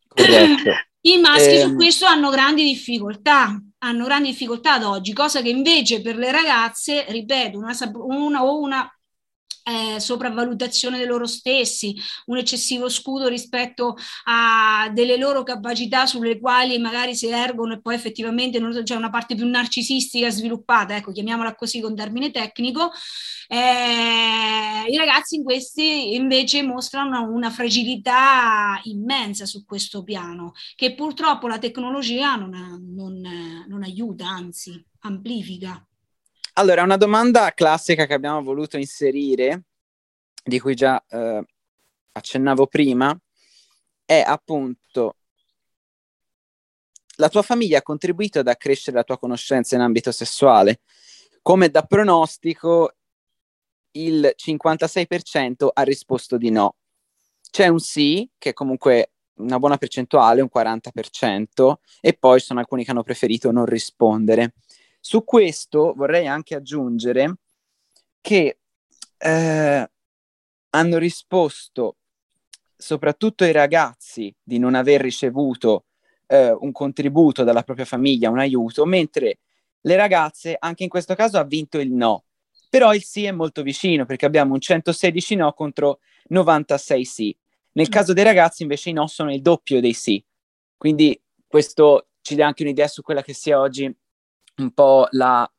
Corretto. 0.09 0.71
I 1.03 1.19
maschi 1.19 1.55
eh, 1.55 1.61
su 1.61 1.75
questo 1.77 2.05
hanno 2.05 2.29
grandi 2.29 2.63
difficoltà 2.63 3.59
hanno 3.83 4.05
grandi 4.05 4.31
difficoltà 4.31 4.75
ad 4.75 4.85
oggi, 4.85 5.13
cosa 5.13 5.43
che 5.43 5.49
invece 5.51 6.01
per 6.01 6.17
le 6.17 6.31
ragazze, 6.31 7.05
ripeto, 7.09 7.59
una, 7.59 7.75
una 7.95 8.43
una 8.43 9.00
eh, 9.65 10.01
sopravvalutazione 10.01 10.99
di 10.99 11.05
loro 11.05 11.27
stessi, 11.27 11.97
un 12.27 12.39
eccessivo 12.39 12.89
scudo 12.89 13.29
rispetto 13.29 13.97
a 14.25 14.91
delle 14.93 15.17
loro 15.17 15.43
capacità 15.43 16.07
sulle 16.07 16.39
quali 16.39 16.79
magari 16.79 17.15
si 17.15 17.27
ergono 17.29 17.75
e 17.75 17.81
poi 17.81 17.95
effettivamente 17.95 18.59
non 18.59 18.83
c'è 18.83 18.95
una 18.95 19.11
parte 19.11 19.35
più 19.35 19.47
narcisistica 19.47 20.31
sviluppata, 20.31 20.97
ecco, 20.97 21.13
chiamiamola 21.13 21.55
così 21.55 21.81
con 21.81 21.95
termine 21.95 22.31
tecnico. 22.31 22.91
Eh, 23.49 24.85
I 24.89 24.97
ragazzi 24.97 25.37
in 25.37 25.43
questi 25.43 26.15
invece 26.15 26.63
mostrano 26.63 27.31
una 27.33 27.51
fragilità 27.51 28.81
immensa 28.85 29.45
su 29.45 29.65
questo 29.65 30.03
piano, 30.03 30.53
che 30.77 30.95
purtroppo 30.95 31.49
la 31.49 31.59
tecnologia 31.59 32.37
non, 32.37 32.51
non, 32.95 33.21
non 33.67 33.83
aiuta, 33.83 34.29
anzi 34.29 34.83
amplifica. 35.01 35.85
Allora, 36.61 36.83
una 36.83 36.99
domanda 36.99 37.55
classica 37.55 38.05
che 38.05 38.13
abbiamo 38.13 38.43
voluto 38.43 38.77
inserire, 38.77 39.63
di 40.45 40.61
cui 40.61 40.75
già 40.75 41.03
eh, 41.09 41.43
accennavo 42.13 42.67
prima, 42.67 43.19
è 44.05 44.23
appunto 44.27 45.17
la 47.17 47.31
tua 47.31 47.41
famiglia 47.41 47.79
ha 47.79 47.83
contribuito 47.83 48.41
ad 48.41 48.49
accrescere 48.49 48.99
la 48.99 49.05
tua 49.05 49.19
conoscenza 49.19 49.75
in 49.75 49.81
ambito 49.81 50.13
sessuale. 50.13 50.81
Come 51.41 51.71
da 51.71 51.83
pronostico, 51.83 52.95
il 53.93 54.35
56% 54.37 55.67
ha 55.73 55.83
risposto 55.83 56.37
di 56.37 56.51
no. 56.51 56.75
C'è 57.51 57.69
un 57.69 57.81
sì, 57.81 58.29
che 58.37 58.51
è 58.51 58.53
comunque 58.53 59.13
una 59.37 59.59
buona 59.59 59.79
percentuale, 59.79 60.43
un 60.43 60.51
40%, 60.55 61.73
e 62.03 62.13
poi 62.13 62.39
sono 62.39 62.61
alcuni 62.61 62.85
che 62.85 62.91
hanno 62.91 63.03
preferito 63.03 63.51
non 63.51 63.65
rispondere. 63.65 64.53
Su 65.01 65.25
questo 65.25 65.95
vorrei 65.97 66.27
anche 66.27 66.55
aggiungere 66.55 67.37
che 68.21 68.59
eh, 69.17 69.91
hanno 70.71 70.99
risposto 70.99 71.97
soprattutto 72.77 73.45
i 73.45 73.53
ragazzi 73.53 74.35
di 74.43 74.59
non 74.59 74.75
aver 74.75 75.01
ricevuto 75.01 75.87
eh, 76.27 76.51
un 76.53 76.73
contributo 76.73 77.45
dalla 77.45 77.63
propria 77.63 77.85
famiglia, 77.85 78.31
un 78.31 78.39
aiuto, 78.39 78.85
mentre 78.85 79.39
le 79.83 79.97
ragazze, 79.97 80.57
anche 80.59 80.83
in 80.85 80.89
questo 80.89 81.15
caso, 81.15 81.39
ha 81.39 81.45
vinto 81.45 81.79
il 81.79 81.93
no. 81.93 82.25
Però 82.69 82.95
il 82.95 83.03
sì 83.03 83.25
è 83.25 83.33
molto 83.33 83.63
vicino 83.63 84.07
perché 84.07 84.27
abbiamo 84.27 84.55
un 84.55 84.61
116 84.61 85.35
no 85.35 85.53
contro 85.53 85.99
96 86.29 87.05
sì. 87.05 87.37
Nel 87.73 87.89
mm. 87.89 87.93
caso 87.93 88.13
dei 88.13 88.25
ragazzi 88.25 88.63
invece 88.63 88.91
i 88.91 88.93
no 88.93 89.07
sono 89.07 89.33
il 89.33 89.43
doppio 89.43 89.81
dei 89.81 89.93
sì. 89.93 90.23
Quindi 90.77 91.21
questo 91.47 92.11
ci 92.23 92.35
dà 92.37 92.47
anche 92.47 92.63
un'idea 92.63 92.87
su 92.87 93.03
quella 93.03 93.23
che 93.23 93.33
sia 93.33 93.59
oggi 93.59 93.93
un 94.61 94.73
po' 94.73 95.09
la 95.11 95.51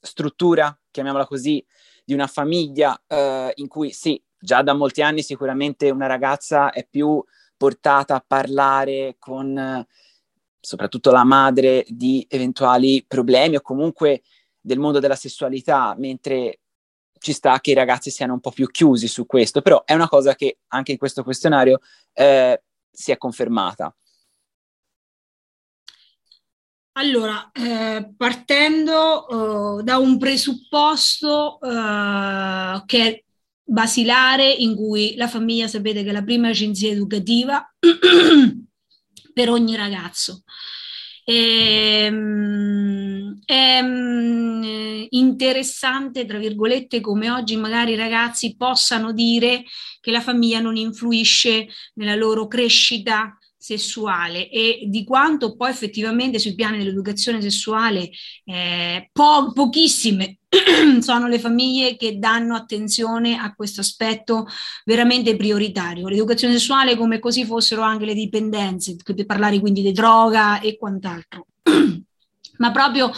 struttura, 0.00 0.76
chiamiamola 0.90 1.26
così, 1.26 1.64
di 2.04 2.14
una 2.14 2.26
famiglia 2.26 3.00
eh, 3.06 3.52
in 3.56 3.68
cui 3.68 3.92
sì, 3.92 4.20
già 4.38 4.62
da 4.62 4.74
molti 4.74 5.02
anni 5.02 5.22
sicuramente 5.22 5.90
una 5.90 6.06
ragazza 6.06 6.72
è 6.72 6.86
più 6.88 7.22
portata 7.56 8.16
a 8.16 8.24
parlare 8.26 9.16
con 9.18 9.56
eh, 9.56 9.86
soprattutto 10.60 11.10
la 11.10 11.24
madre 11.24 11.84
di 11.88 12.26
eventuali 12.28 13.04
problemi 13.06 13.56
o 13.56 13.60
comunque 13.60 14.22
del 14.60 14.78
mondo 14.78 14.98
della 14.98 15.16
sessualità, 15.16 15.94
mentre 15.98 16.60
ci 17.18 17.32
sta 17.32 17.60
che 17.60 17.70
i 17.70 17.74
ragazzi 17.74 18.10
siano 18.10 18.32
un 18.32 18.40
po' 18.40 18.50
più 18.50 18.66
chiusi 18.68 19.06
su 19.06 19.26
questo, 19.26 19.62
però 19.62 19.84
è 19.84 19.94
una 19.94 20.08
cosa 20.08 20.34
che 20.34 20.58
anche 20.68 20.92
in 20.92 20.98
questo 20.98 21.22
questionario 21.22 21.80
eh, 22.12 22.62
si 22.90 23.12
è 23.12 23.16
confermata. 23.16 23.94
Allora, 26.94 27.50
eh, 27.52 28.12
partendo 28.16 29.78
eh, 29.80 29.82
da 29.82 29.96
un 29.96 30.18
presupposto 30.18 31.58
eh, 31.62 32.82
che 32.84 33.06
è 33.06 33.24
basilare, 33.64 34.50
in 34.50 34.76
cui 34.76 35.14
la 35.16 35.26
famiglia 35.26 35.68
sapete 35.68 36.02
che 36.02 36.10
è 36.10 36.12
la 36.12 36.22
prima 36.22 36.48
agenzia 36.48 36.90
educativa 36.90 37.66
per 39.32 39.48
ogni 39.48 39.74
ragazzo. 39.74 40.42
E, 41.24 42.04
ehm, 42.04 43.38
è 43.44 43.80
mm, 43.82 45.04
interessante, 45.10 46.26
tra 46.26 46.38
virgolette, 46.38 47.00
come 47.00 47.30
oggi 47.30 47.56
magari 47.56 47.92
i 47.92 47.96
ragazzi 47.96 48.54
possano 48.56 49.12
dire 49.12 49.64
che 50.00 50.10
la 50.10 50.20
famiglia 50.20 50.60
non 50.60 50.76
influisce 50.76 51.68
nella 51.94 52.16
loro 52.16 52.46
crescita, 52.48 53.36
sessuale 53.62 54.50
e 54.50 54.86
di 54.88 55.04
quanto 55.04 55.54
poi 55.54 55.70
effettivamente 55.70 56.40
sui 56.40 56.56
piani 56.56 56.78
dell'educazione 56.78 57.40
sessuale 57.40 58.10
eh, 58.44 59.08
po- 59.12 59.52
pochissime 59.52 60.38
sono 60.98 61.28
le 61.28 61.38
famiglie 61.38 61.96
che 61.96 62.18
danno 62.18 62.56
attenzione 62.56 63.38
a 63.38 63.54
questo 63.54 63.80
aspetto 63.80 64.48
veramente 64.84 65.36
prioritario. 65.36 66.08
L'educazione 66.08 66.54
sessuale 66.54 66.96
come 66.96 67.20
così 67.20 67.44
fossero 67.44 67.82
anche 67.82 68.04
le 68.04 68.14
dipendenze, 68.14 68.96
per 68.96 69.24
parlare 69.26 69.60
quindi 69.60 69.80
di 69.80 69.92
droga 69.92 70.60
e 70.60 70.76
quant'altro. 70.76 71.46
Ma 72.58 72.70
proprio 72.72 73.12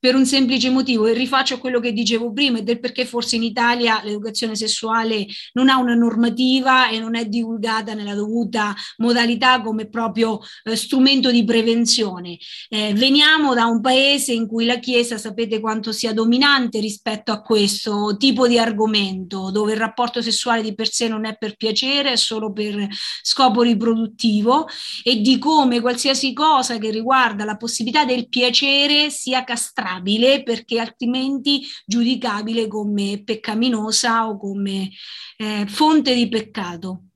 per 0.00 0.14
un 0.14 0.24
semplice 0.24 0.70
motivo 0.70 1.06
e 1.06 1.12
rifaccio 1.12 1.58
quello 1.58 1.78
che 1.78 1.92
dicevo 1.92 2.32
prima 2.32 2.58
e 2.58 2.62
del 2.62 2.80
perché 2.80 3.04
forse 3.04 3.36
in 3.36 3.42
Italia 3.42 4.00
l'educazione 4.02 4.56
sessuale 4.56 5.26
non 5.52 5.68
ha 5.68 5.76
una 5.76 5.94
normativa 5.94 6.88
e 6.88 6.98
non 6.98 7.14
è 7.14 7.26
divulgata 7.26 7.92
nella 7.92 8.14
dovuta 8.14 8.74
modalità 8.96 9.60
come 9.60 9.88
proprio 9.88 10.40
eh, 10.64 10.74
strumento 10.74 11.30
di 11.30 11.44
prevenzione. 11.44 12.38
Eh, 12.70 12.94
veniamo 12.94 13.52
da 13.52 13.66
un 13.66 13.82
paese 13.82 14.32
in 14.32 14.46
cui 14.46 14.64
la 14.64 14.78
Chiesa 14.78 15.18
sapete 15.18 15.60
quanto 15.60 15.92
sia 15.92 16.14
dominante 16.14 16.80
rispetto 16.80 17.30
a 17.30 17.42
questo 17.42 18.16
tipo 18.18 18.48
di 18.48 18.58
argomento, 18.58 19.50
dove 19.50 19.72
il 19.72 19.78
rapporto 19.78 20.22
sessuale 20.22 20.62
di 20.62 20.74
per 20.74 20.90
sé 20.90 21.08
non 21.08 21.26
è 21.26 21.36
per 21.36 21.56
piacere, 21.56 22.12
è 22.12 22.16
solo 22.16 22.52
per 22.52 22.88
scopo 23.20 23.60
riproduttivo 23.60 24.66
e 25.02 25.20
di 25.20 25.36
come 25.36 25.80
qualsiasi 25.80 26.32
cosa 26.32 26.78
che 26.78 26.90
riguarda 26.90 27.44
la 27.44 27.58
possibilità 27.58 28.06
del 28.06 28.30
piacere 28.30 29.10
sia 29.10 29.44
castrata 29.44 29.88
intollerabile 29.90 30.42
perché 30.42 30.78
altrimenti 30.78 31.62
giudicabile 31.84 32.68
come 32.68 33.22
peccaminosa 33.24 34.28
o 34.28 34.36
come 34.38 34.90
eh, 35.36 35.64
fonte 35.66 36.14
di 36.14 36.28
peccato. 36.28 37.09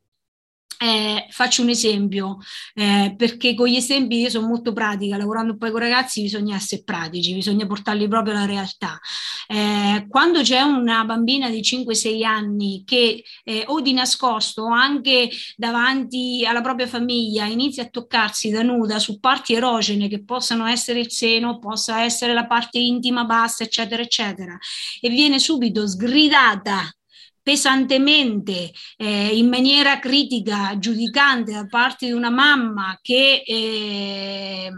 Eh, 0.78 1.26
faccio 1.30 1.62
un 1.62 1.68
esempio, 1.68 2.38
eh, 2.74 3.14
perché 3.16 3.54
con 3.54 3.68
gli 3.68 3.76
esempi 3.76 4.20
io 4.20 4.28
sono 4.28 4.46
molto 4.46 4.72
pratica, 4.72 5.16
lavorando 5.16 5.56
poi 5.56 5.70
con 5.70 5.80
ragazzi 5.80 6.22
bisogna 6.22 6.56
essere 6.56 6.82
pratici, 6.82 7.34
bisogna 7.34 7.66
portarli 7.66 8.08
proprio 8.08 8.34
alla 8.34 8.46
realtà. 8.46 8.98
Eh, 9.46 10.06
quando 10.08 10.42
c'è 10.42 10.60
una 10.60 11.04
bambina 11.04 11.48
di 11.50 11.60
5-6 11.60 12.24
anni 12.24 12.82
che 12.84 13.22
eh, 13.44 13.64
o 13.66 13.80
di 13.80 13.92
nascosto 13.92 14.62
o 14.62 14.72
anche 14.72 15.30
davanti 15.56 16.44
alla 16.46 16.60
propria 16.60 16.87
famiglia 16.87 17.44
inizia 17.44 17.84
a 17.84 17.88
toccarsi 17.88 18.50
da 18.50 18.62
nuda 18.62 18.98
su 18.98 19.20
parti 19.20 19.54
erogene 19.54 20.08
che 20.08 20.24
possano 20.24 20.66
essere 20.66 21.00
il 21.00 21.10
seno, 21.10 21.58
possa 21.58 22.02
essere 22.02 22.32
la 22.32 22.46
parte 22.46 22.78
intima 22.78 23.24
bassa, 23.24 23.64
eccetera, 23.64 24.02
eccetera, 24.02 24.56
e 25.00 25.08
viene 25.08 25.38
subito 25.38 25.87
sgridata 25.87 26.94
pesantemente, 27.44 28.72
eh, 28.96 29.37
in 29.37 29.48
maniera 29.48 29.98
critica, 29.98 30.76
giudicante 30.78 31.52
da 31.52 31.66
parte 31.66 32.07
di 32.07 32.12
una 32.12 32.30
mamma 32.30 32.98
che 33.02 33.42
eh, 33.46 34.72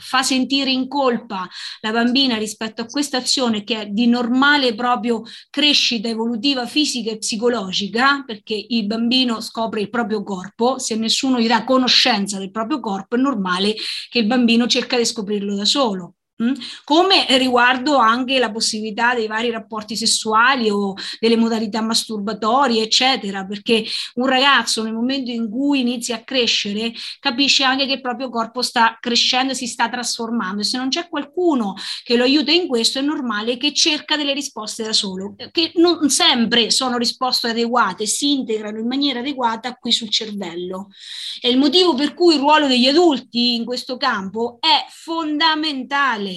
fa 0.00 0.22
sentire 0.24 0.70
in 0.72 0.88
colpa 0.88 1.48
la 1.80 1.92
bambina 1.92 2.36
rispetto 2.36 2.82
a 2.82 2.86
questa 2.86 3.18
azione 3.18 3.62
che 3.62 3.82
è 3.82 3.86
di 3.86 4.08
normale 4.08 4.74
proprio 4.74 5.22
crescita 5.48 6.08
evolutiva 6.08 6.66
fisica 6.66 7.12
e 7.12 7.18
psicologica, 7.18 8.24
perché 8.26 8.66
il 8.68 8.84
bambino 8.86 9.40
scopre 9.40 9.80
il 9.80 9.88
proprio 9.88 10.24
corpo, 10.24 10.80
se 10.80 10.96
nessuno 10.96 11.38
gli 11.38 11.46
dà 11.46 11.62
conoscenza 11.62 12.38
del 12.38 12.50
proprio 12.50 12.80
corpo 12.80 13.14
è 13.14 13.18
normale 13.18 13.76
che 14.10 14.18
il 14.18 14.26
bambino 14.26 14.66
cerca 14.66 14.96
di 14.96 15.04
scoprirlo 15.04 15.54
da 15.54 15.64
solo. 15.64 16.14
Mm? 16.42 16.54
come 16.84 17.24
riguardo 17.38 17.96
anche 17.96 18.38
la 18.38 18.50
possibilità 18.50 19.14
dei 19.14 19.28
vari 19.28 19.50
rapporti 19.50 19.96
sessuali 19.96 20.68
o 20.70 20.94
delle 21.20 21.36
modalità 21.36 21.80
masturbatorie, 21.80 22.82
eccetera, 22.82 23.44
perché 23.44 23.84
un 24.14 24.26
ragazzo 24.26 24.82
nel 24.82 24.92
momento 24.92 25.30
in 25.30 25.48
cui 25.48 25.80
inizia 25.80 26.16
a 26.16 26.22
crescere 26.24 26.92
capisce 27.20 27.62
anche 27.62 27.86
che 27.86 27.94
il 27.94 28.00
proprio 28.00 28.28
corpo 28.28 28.60
sta 28.62 28.98
crescendo 29.00 29.52
e 29.52 29.54
si 29.54 29.66
sta 29.66 29.88
trasformando 29.88 30.62
e 30.62 30.64
se 30.64 30.78
non 30.78 30.88
c'è 30.88 31.08
qualcuno 31.08 31.76
che 32.02 32.16
lo 32.16 32.24
aiuta 32.24 32.50
in 32.50 32.66
questo 32.66 32.98
è 32.98 33.02
normale 33.02 33.56
che 33.56 33.72
cerca 33.72 34.16
delle 34.16 34.34
risposte 34.34 34.82
da 34.82 34.92
solo, 34.92 35.34
che 35.52 35.72
non 35.76 36.10
sempre 36.10 36.70
sono 36.70 36.96
risposte 36.96 37.48
adeguate, 37.48 38.06
si 38.06 38.32
integrano 38.32 38.78
in 38.78 38.86
maniera 38.86 39.20
adeguata 39.20 39.74
qui 39.74 39.92
sul 39.92 40.10
cervello. 40.10 40.88
È 41.40 41.46
il 41.46 41.58
motivo 41.58 41.94
per 41.94 42.14
cui 42.14 42.34
il 42.34 42.40
ruolo 42.40 42.66
degli 42.66 42.88
adulti 42.88 43.54
in 43.54 43.64
questo 43.64 43.96
campo 43.96 44.58
è 44.60 44.86
fondamentale 44.88 46.31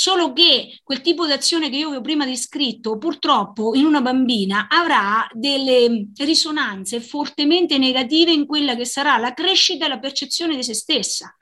Solo 0.00 0.32
che 0.32 0.80
quel 0.82 1.02
tipo 1.02 1.26
di 1.26 1.32
azione 1.32 1.68
che 1.68 1.76
io 1.76 1.90
vi 1.90 1.96
ho 1.96 2.00
prima 2.00 2.24
descritto, 2.24 2.96
purtroppo 2.96 3.74
in 3.74 3.84
una 3.84 4.00
bambina 4.00 4.66
avrà 4.66 5.28
delle 5.34 6.08
risonanze 6.16 7.02
fortemente 7.02 7.76
negative 7.76 8.32
in 8.32 8.46
quella 8.46 8.74
che 8.76 8.86
sarà 8.86 9.18
la 9.18 9.34
crescita 9.34 9.84
e 9.84 9.88
la 9.88 9.98
percezione 9.98 10.56
di 10.56 10.62
se 10.62 10.72
stessa. 10.72 11.36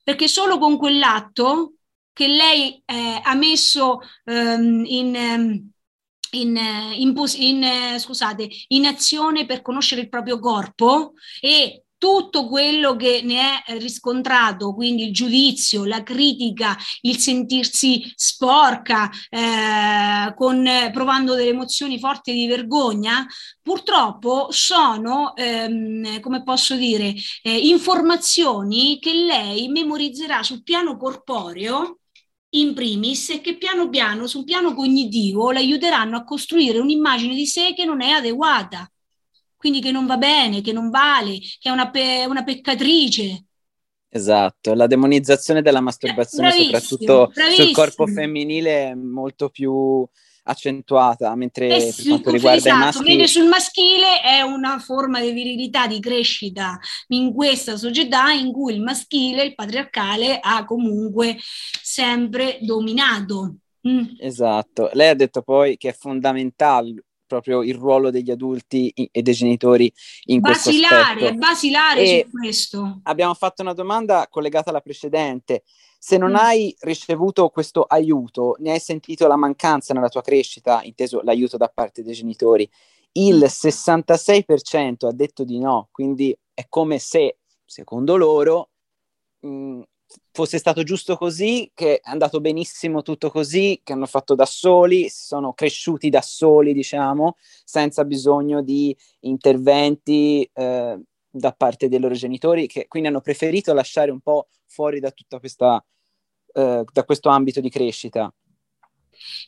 Perché 0.00 0.28
solo 0.28 0.58
con 0.58 0.76
quell'atto 0.76 1.72
che 2.12 2.28
lei 2.28 2.80
eh, 2.84 3.20
ha 3.20 3.34
messo 3.34 3.98
um, 4.26 4.84
in... 4.86 5.14
Um, 5.16 5.70
in, 6.34 6.56
in, 6.56 7.14
in, 7.36 7.98
scusate, 7.98 8.48
in 8.68 8.86
azione 8.86 9.44
per 9.44 9.60
conoscere 9.60 10.00
il 10.00 10.08
proprio 10.08 10.38
corpo 10.38 11.12
e 11.40 11.81
tutto 12.02 12.48
quello 12.48 12.96
che 12.96 13.20
ne 13.22 13.62
è 13.62 13.78
riscontrato, 13.78 14.74
quindi 14.74 15.04
il 15.04 15.12
giudizio, 15.12 15.84
la 15.84 16.02
critica, 16.02 16.76
il 17.02 17.16
sentirsi 17.16 18.12
sporca, 18.16 19.08
eh, 19.30 20.34
con, 20.34 20.68
provando 20.92 21.36
delle 21.36 21.50
emozioni 21.50 22.00
forti 22.00 22.32
di 22.32 22.48
vergogna, 22.48 23.24
purtroppo 23.62 24.48
sono, 24.50 25.36
ehm, 25.36 26.18
come 26.18 26.42
posso 26.42 26.74
dire, 26.74 27.14
eh, 27.40 27.56
informazioni 27.68 28.98
che 28.98 29.14
lei 29.14 29.68
memorizzerà 29.68 30.42
sul 30.42 30.64
piano 30.64 30.96
corporeo 30.96 32.00
in 32.54 32.74
primis 32.74 33.30
e 33.30 33.40
che 33.40 33.56
piano 33.56 33.88
piano 33.88 34.26
sul 34.26 34.42
piano 34.42 34.74
cognitivo 34.74 35.52
le 35.52 35.60
aiuteranno 35.60 36.16
a 36.16 36.24
costruire 36.24 36.80
un'immagine 36.80 37.32
di 37.32 37.46
sé 37.46 37.74
che 37.74 37.84
non 37.84 38.02
è 38.02 38.10
adeguata 38.10 38.91
quindi 39.62 39.80
che 39.80 39.92
non 39.92 40.06
va 40.06 40.16
bene, 40.16 40.60
che 40.60 40.72
non 40.72 40.90
vale, 40.90 41.38
che 41.38 41.68
è 41.68 41.70
una, 41.70 41.88
pe- 41.88 42.24
una 42.28 42.42
peccatrice. 42.42 43.44
Esatto, 44.08 44.74
la 44.74 44.88
demonizzazione 44.88 45.62
della 45.62 45.80
masturbazione, 45.80 46.48
bravissimo, 46.48 46.78
soprattutto 46.80 47.30
bravissimo. 47.32 47.66
sul 47.66 47.74
corpo 47.76 48.06
femminile, 48.08 48.90
è 48.90 48.94
molto 48.94 49.50
più 49.50 50.04
accentuata, 50.42 51.32
mentre 51.36 51.76
eh 51.76 51.94
per 51.94 52.06
quanto 52.08 52.30
riguarda 52.32 52.58
esatto, 52.58 52.74
i 52.74 52.78
maschi... 52.78 53.02
mentre 53.04 53.26
sul 53.28 53.46
maschile 53.46 54.20
è 54.20 54.40
una 54.40 54.80
forma 54.80 55.20
di 55.20 55.30
virilità, 55.30 55.86
di 55.86 56.00
crescita 56.00 56.76
in 57.08 57.32
questa 57.32 57.76
società 57.76 58.32
in 58.32 58.50
cui 58.50 58.74
il 58.74 58.82
maschile, 58.82 59.44
il 59.44 59.54
patriarcale, 59.54 60.40
ha 60.42 60.64
comunque 60.64 61.36
sempre 61.80 62.58
dominato. 62.62 63.58
Mm. 63.86 64.16
Esatto, 64.18 64.90
lei 64.94 65.10
ha 65.10 65.14
detto 65.14 65.42
poi 65.42 65.76
che 65.76 65.90
è 65.90 65.92
fondamentale 65.94 67.04
proprio 67.32 67.62
il 67.62 67.76
ruolo 67.76 68.10
degli 68.10 68.30
adulti 68.30 68.90
e 68.90 69.22
dei 69.22 69.32
genitori 69.32 69.90
in 70.26 70.40
basilare, 70.40 71.18
questo 71.18 71.36
basilare 71.36 72.02
e 72.02 72.26
su 72.28 72.36
questo. 72.36 73.00
Abbiamo 73.04 73.32
fatto 73.32 73.62
una 73.62 73.72
domanda 73.72 74.26
collegata 74.28 74.68
alla 74.68 74.82
precedente. 74.82 75.62
Se 75.98 76.18
non 76.18 76.32
mm. 76.32 76.36
hai 76.36 76.76
ricevuto 76.80 77.48
questo 77.48 77.84
aiuto, 77.84 78.56
ne 78.58 78.72
hai 78.72 78.80
sentito 78.80 79.26
la 79.26 79.36
mancanza 79.36 79.94
nella 79.94 80.10
tua 80.10 80.20
crescita, 80.20 80.82
inteso 80.82 81.22
l'aiuto 81.22 81.56
da 81.56 81.68
parte 81.68 82.02
dei 82.02 82.12
genitori, 82.12 82.68
il 83.12 83.36
66% 83.36 85.06
mm. 85.06 85.08
ha 85.08 85.12
detto 85.12 85.44
di 85.44 85.58
no, 85.58 85.88
quindi 85.90 86.36
è 86.52 86.66
come 86.68 86.98
se, 86.98 87.38
secondo 87.64 88.16
loro, 88.16 88.70
mh, 89.40 89.48
mm, 89.48 89.82
fosse 90.30 90.58
stato 90.58 90.82
giusto 90.82 91.16
così, 91.16 91.70
che 91.74 91.96
è 91.96 92.10
andato 92.10 92.40
benissimo 92.40 93.02
tutto 93.02 93.30
così, 93.30 93.80
che 93.82 93.92
hanno 93.92 94.06
fatto 94.06 94.34
da 94.34 94.46
soli, 94.46 95.08
sono 95.08 95.52
cresciuti 95.52 96.08
da 96.10 96.22
soli, 96.22 96.72
diciamo, 96.72 97.36
senza 97.64 98.04
bisogno 98.04 98.62
di 98.62 98.96
interventi 99.20 100.48
eh, 100.52 101.00
da 101.30 101.52
parte 101.52 101.88
dei 101.88 101.98
loro 101.98 102.14
genitori, 102.14 102.66
che 102.66 102.86
quindi 102.88 103.08
hanno 103.08 103.20
preferito 103.20 103.72
lasciare 103.72 104.10
un 104.10 104.20
po' 104.20 104.48
fuori 104.66 105.00
da 105.00 105.10
tutta 105.10 105.38
questa, 105.38 105.84
eh, 106.52 106.84
da 106.90 107.04
questo 107.04 107.28
ambito 107.28 107.60
di 107.60 107.70
crescita. 107.70 108.32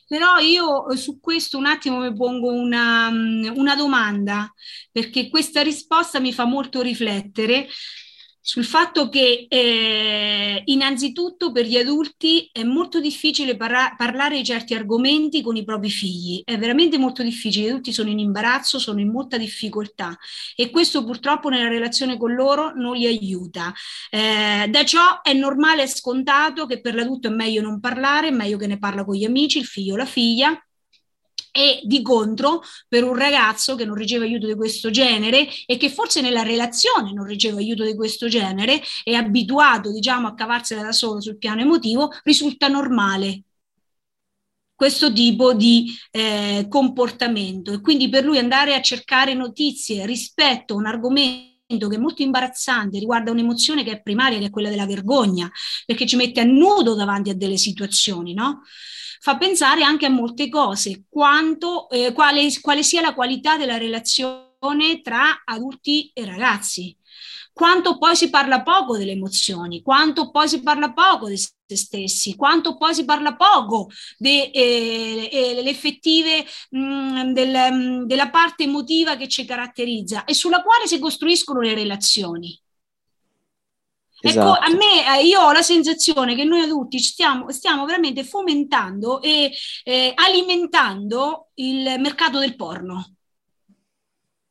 Però 0.07 0.37
io 0.37 0.89
eh, 0.89 0.97
su 0.97 1.19
questo 1.19 1.57
un 1.57 1.65
attimo 1.65 1.99
mi 1.99 2.13
pongo 2.13 2.51
una, 2.51 3.09
una 3.09 3.75
domanda, 3.75 4.51
perché 4.91 5.29
questa 5.29 5.61
risposta 5.61 6.19
mi 6.19 6.33
fa 6.33 6.45
molto 6.45 6.81
riflettere 6.81 7.67
sul 8.47 8.63
fatto 8.63 9.09
che 9.09 9.47
eh, 9.49 10.61
innanzitutto 10.65 11.51
per 11.51 11.65
gli 11.65 11.77
adulti 11.77 12.47
è 12.51 12.61
molto 12.61 12.99
difficile 12.99 13.57
parla- 13.57 13.95
parlare 13.97 14.37
di 14.37 14.43
certi 14.43 14.75
argomenti 14.75 15.41
con 15.41 15.55
i 15.55 15.63
propri 15.63 15.89
figli, 15.89 16.43
è 16.45 16.55
veramente 16.55 16.99
molto 16.99 17.23
difficile, 17.23 17.65
gli 17.65 17.69
adulti 17.69 17.91
sono 17.91 18.09
in 18.11 18.19
imbarazzo, 18.19 18.77
sono 18.77 18.99
in 18.99 19.09
molta 19.09 19.37
difficoltà 19.37 20.15
e 20.55 20.69
questo 20.69 21.03
purtroppo 21.03 21.49
nella 21.49 21.69
relazione 21.69 22.17
con 22.17 22.35
loro 22.35 22.71
non 22.75 22.95
li 22.95 23.07
aiuta. 23.07 23.73
Eh, 24.11 24.67
da 24.69 24.85
ciò 24.85 25.21
è 25.23 25.33
normale 25.33 25.81
e 25.81 25.87
scontato 25.87 26.67
che 26.67 26.81
per 26.81 26.93
l'adulto 26.93 27.29
è 27.29 27.31
meglio 27.31 27.63
non 27.63 27.79
parlare, 27.79 28.27
è 28.27 28.31
meglio 28.31 28.57
che 28.57 28.67
ne 28.67 28.77
parla 28.77 29.03
con 29.03 29.15
gli 29.15 29.25
amici, 29.25 29.57
il 29.57 29.65
figlio 29.65 29.93
o 29.93 29.97
la 29.97 30.05
figlia, 30.05 30.55
e 31.55 31.79
di 31.83 32.01
contro 32.01 32.61
per 32.89 33.05
un 33.05 33.15
ragazzo 33.15 33.75
che 33.75 33.85
non 33.85 33.95
riceve 33.95 34.25
aiuto 34.25 34.45
di 34.45 34.55
questo 34.55 34.89
genere 34.89 35.47
e 35.65 35.77
che 35.77 35.89
forse 35.89 36.19
nella 36.19 36.41
relazione 36.41 37.13
non 37.13 37.25
riceve 37.25 37.59
aiuto 37.59 37.85
di 37.85 37.95
questo 37.95 38.27
genere, 38.27 38.81
è 39.03 39.13
abituato 39.13 39.89
diciamo 39.93 40.27
a 40.27 40.33
cavarsela 40.33 40.81
da 40.81 40.91
solo 40.91 41.21
sul 41.21 41.37
piano 41.37 41.61
emotivo, 41.61 42.09
risulta 42.23 42.67
normale 42.67 43.43
questo 44.75 45.13
tipo 45.13 45.53
di 45.53 45.95
eh, 46.11 46.65
comportamento 46.67 47.71
e 47.71 47.79
quindi 47.79 48.09
per 48.09 48.25
lui 48.25 48.37
andare 48.37 48.75
a 48.75 48.81
cercare 48.81 49.33
notizie 49.33 50.05
rispetto 50.05 50.73
a 50.73 50.77
un 50.77 50.87
argomento 50.87 51.87
che 51.87 51.95
è 51.95 51.99
molto 51.99 52.21
imbarazzante, 52.21 52.99
riguarda 52.99 53.31
un'emozione 53.31 53.85
che 53.85 53.91
è 53.91 54.01
primaria, 54.01 54.39
che 54.39 54.47
è 54.47 54.49
quella 54.49 54.69
della 54.69 54.85
vergogna, 54.85 55.49
perché 55.85 56.05
ci 56.05 56.17
mette 56.17 56.41
a 56.41 56.43
nudo 56.43 56.95
davanti 56.95 57.29
a 57.29 57.33
delle 57.33 57.55
situazioni, 57.55 58.33
no? 58.33 58.63
Fa 59.25 59.37
pensare 59.37 59.81
anche 59.81 60.05
a 60.05 60.09
molte 60.09 60.49
cose, 60.49 61.05
quanto, 61.09 61.89
eh, 61.89 62.13
quale, 62.13 62.47
quale 62.61 62.83
sia 62.83 63.01
la 63.01 63.15
qualità 63.15 63.57
della 63.57 63.75
relazione 63.75 65.01
tra 65.01 65.41
adulti 65.43 66.11
e 66.13 66.25
ragazzi 66.25 66.95
quanto 67.51 67.97
poi 67.97 68.15
si 68.15 68.29
parla 68.29 68.61
poco 68.61 68.97
delle 68.97 69.13
emozioni, 69.13 69.81
quanto 69.81 70.29
poi 70.29 70.47
si 70.47 70.61
parla 70.61 70.91
poco 70.91 71.29
di 71.29 71.37
se 71.37 71.75
stessi, 71.75 72.35
quanto 72.35 72.75
poi 72.75 72.93
si 72.93 73.05
parla 73.05 73.35
poco 73.35 73.89
delle 74.17 74.51
eh, 74.51 75.29
eh, 75.31 75.69
effettive 75.69 76.45
mm, 76.75 77.31
del, 77.31 77.71
mm, 77.71 78.03
della 78.03 78.29
parte 78.29 78.63
emotiva 78.63 79.15
che 79.15 79.27
ci 79.27 79.45
caratterizza 79.45 80.25
e 80.25 80.35
sulla 80.35 80.61
quale 80.61 80.85
si 80.85 80.99
costruiscono 80.99 81.61
le 81.61 81.73
relazioni. 81.73 82.61
Esatto. 84.25 84.55
Ecco, 84.55 84.59
a 84.59 84.67
esatto. 84.67 84.77
me, 84.77 85.19
eh, 85.19 85.25
io 85.25 85.41
ho 85.41 85.51
la 85.51 85.61
sensazione 85.61 86.35
che 86.35 86.43
noi 86.43 86.61
adulti 86.61 86.99
stiamo, 86.99 87.51
stiamo 87.51 87.85
veramente 87.85 88.23
fomentando 88.23 89.21
e 89.21 89.51
eh, 89.83 90.11
alimentando 90.15 91.51
il 91.55 91.99
mercato 91.99 92.39
del 92.39 92.55
porno 92.55 93.15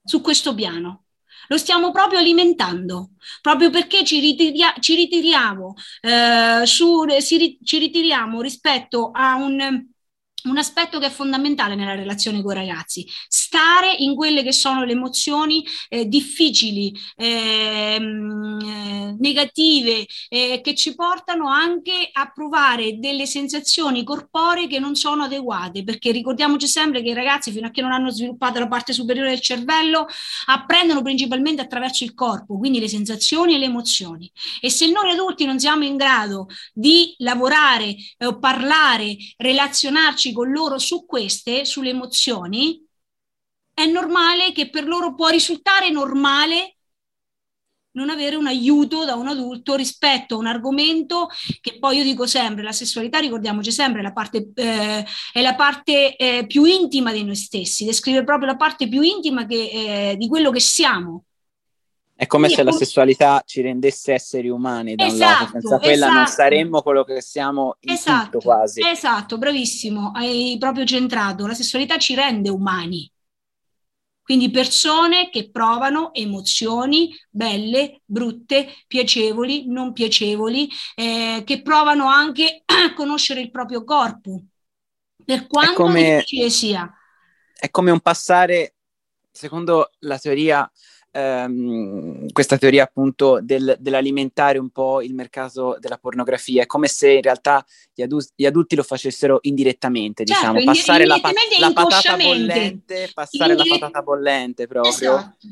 su 0.05 0.20
questo 0.20 0.55
piano. 0.55 1.01
Lo 1.49 1.59
stiamo 1.59 1.91
proprio 1.91 2.20
alimentando, 2.20 3.11
proprio 3.43 3.68
perché 3.68 4.03
ci, 4.05 4.18
ritiria- 4.18 4.75
ci 4.79 4.95
ritiriamo, 4.95 5.75
eh, 6.01 6.62
su, 6.64 7.05
si, 7.18 7.59
ci 7.62 7.79
ritiriamo 7.79 8.41
rispetto 8.41 9.11
a 9.12 9.35
un 9.35 9.93
un 10.45 10.59
aspetto 10.59 10.99
che 10.99 11.07
è 11.07 11.11
fondamentale 11.11 11.75
nella 11.75 11.95
relazione 11.95 12.43
con 12.43 12.53
i 12.53 12.57
ragazzi, 12.57 13.07
stare 13.29 13.95
in 13.99 14.15
quelle 14.15 14.43
che 14.43 14.53
sono 14.53 14.85
le 14.85 14.93
emozioni 14.93 15.65
eh, 15.89 16.07
difficili, 16.07 16.95
ehm, 17.17 18.59
eh, 18.61 19.17
negative, 19.19 20.07
eh, 20.29 20.61
che 20.63 20.75
ci 20.75 20.95
portano 20.95 21.49
anche 21.49 22.11
a 22.13 22.31
provare 22.33 22.99
delle 22.99 23.27
sensazioni 23.27 24.05
corporee 24.05 24.67
che 24.67 24.79
non 24.79 24.95
sono 24.95 25.25
adeguate, 25.25 25.83
perché 25.83 26.11
ricordiamoci 26.11 26.67
sempre 26.67 27.03
che 27.03 27.11
i 27.11 27.15
ragazzi 27.15 27.51
fino 27.51 27.69
a 27.69 27.71
che 27.71 27.81
non 27.81 27.93
hanno 27.93 28.11
sviluppato 28.11 28.59
la 28.59 28.69
parte 28.69 28.93
superiore 28.93 29.31
del 29.31 29.41
cervello 29.41 30.07
apprendono 30.47 31.03
principalmente 31.03 31.63
attraverso 31.63 32.05
il 32.05 32.15
corpo, 32.15 32.59
quindi 32.59 32.81
le 32.81 32.89
sensazioni 32.89 33.55
e 33.55 33.59
le 33.59 33.67
emozioni. 33.67 34.31
E 34.61 34.71
se 34.71 34.91
noi 34.91 35.11
adulti 35.11 35.47
non 35.47 35.59
siamo 35.59 35.85
in 35.85 35.97
grado 35.97 36.49
di 36.73 37.15
lavorare 37.19 37.97
eh, 38.19 38.39
parlare, 38.39 39.17
relazionarci 39.37 40.33
con 40.35 40.51
loro 40.51 40.78
su 40.78 41.07
queste, 41.07 41.64
sulle 41.64 41.89
emozioni, 41.89 42.87
è 43.72 43.87
normale 43.87 44.53
che 44.53 44.68
per 44.68 44.87
loro 44.87 45.14
può 45.14 45.28
risultare 45.28 45.89
normale 45.89 46.76
non 47.95 48.11
avere 48.11 48.37
un 48.37 48.47
aiuto 48.47 49.05
da 49.05 49.14
un 49.14 49.28
adulto 49.28 49.74
rispetto 49.74 50.35
a 50.35 50.39
un 50.39 50.47
argomento 50.47 51.28
che 51.61 51.78
poi 51.78 51.99
io 51.99 52.03
dico 52.03 52.26
sempre, 52.26 52.62
la 52.62 52.72
sessualità, 52.72 53.18
ricordiamoci 53.18 53.72
sempre, 53.72 54.03
la 54.03 54.12
parte, 54.12 54.51
eh, 54.55 55.05
è 55.32 55.41
la 55.41 55.55
parte 55.55 56.16
eh, 56.16 56.47
più 56.47 56.64
intima 56.64 57.12
di 57.12 57.24
noi 57.24 57.37
stessi, 57.37 57.85
descrive 57.85 58.24
proprio 58.24 58.49
la 58.49 58.57
parte 58.57 58.89
più 58.89 59.01
intima 59.01 59.47
che, 59.47 60.11
eh, 60.11 60.16
di 60.16 60.28
quello 60.28 60.51
che 60.51 60.61
siamo. 60.61 61.24
È 62.17 62.27
come 62.27 62.47
Quindi, 62.47 62.62
se 62.62 62.71
la 62.71 62.77
sessualità 62.77 63.43
ci 63.45 63.61
rendesse 63.61 64.12
esseri 64.12 64.49
umani 64.49 64.95
da 64.95 65.05
esatto, 65.05 65.15
un 65.15 65.19
lato, 65.19 65.43
esatto, 65.43 65.61
senza 65.61 65.79
quella 65.79 66.07
esatto. 66.07 66.12
non 66.12 66.27
saremmo 66.29 66.83
quello 66.83 67.03
che 67.03 67.21
siamo 67.21 67.77
in 67.81 67.91
esatto, 67.91 68.25
tutto 68.25 68.39
quasi. 68.39 68.83
Esatto, 68.87 69.37
bravissimo, 69.37 70.12
hai 70.15 70.57
proprio 70.59 70.85
centrato, 70.85 71.47
la 71.47 71.55
sessualità 71.55 71.99
ci 71.99 72.15
rende 72.15 72.51
umani. 72.51 73.11
Quindi 74.23 74.51
persone 74.51 75.29
che 75.29 75.51
provano 75.51 76.15
emozioni 76.15 77.15
belle, 77.29 78.01
brutte, 78.07 78.73
piacevoli, 78.87 79.67
non 79.67 79.93
piacevoli, 79.93 80.67
eh, 80.95 81.43
che 81.45 81.61
provano 81.61 82.07
anche 82.07 82.62
a 82.65 82.95
conoscere 82.95 83.41
il 83.41 83.51
proprio 83.51 83.85
corpo, 83.85 84.41
per 85.23 85.47
quanto 85.47 85.75
come, 85.75 86.15
difficile 86.15 86.49
sia. 86.49 86.91
È 87.55 87.69
come 87.71 87.91
un 87.91 88.01
passare, 88.01 88.77
secondo 89.31 89.91
la 89.99 90.19
teoria 90.19 90.71
ehm, 91.15 92.33
questa 92.33 92.59
teoria 92.59 92.83
appunto 92.83 93.39
del, 93.41 93.77
dell'alimentare 93.79 94.59
un 94.59 94.71
po' 94.71 95.01
il 95.01 95.15
mercato 95.15 95.77
della 95.79 95.99
pornografia. 95.99 96.62
È 96.62 96.67
come 96.67 96.89
se 96.89 97.12
in 97.12 97.23
realtà 97.23 97.65
gli, 97.95 98.03
adu- 98.03 98.27
gli 98.35 98.45
adulti 98.45 98.75
lo 98.75 98.83
facessero 98.83 99.39
indirettamente, 99.43 100.25
certo, 100.25 100.53
diciamo, 100.53 100.65
passare 100.65 101.07
la, 101.07 101.21
pa- 101.21 101.31
la, 101.59 101.73
patata 101.73 102.17
bollente, 102.17 103.11
passare 103.15 103.53
Indir- 103.53 103.69
la 103.69 103.79
patata 103.79 104.03
bollente 104.03 104.67
proprio. 104.67 104.91
Esatto. 104.91 105.47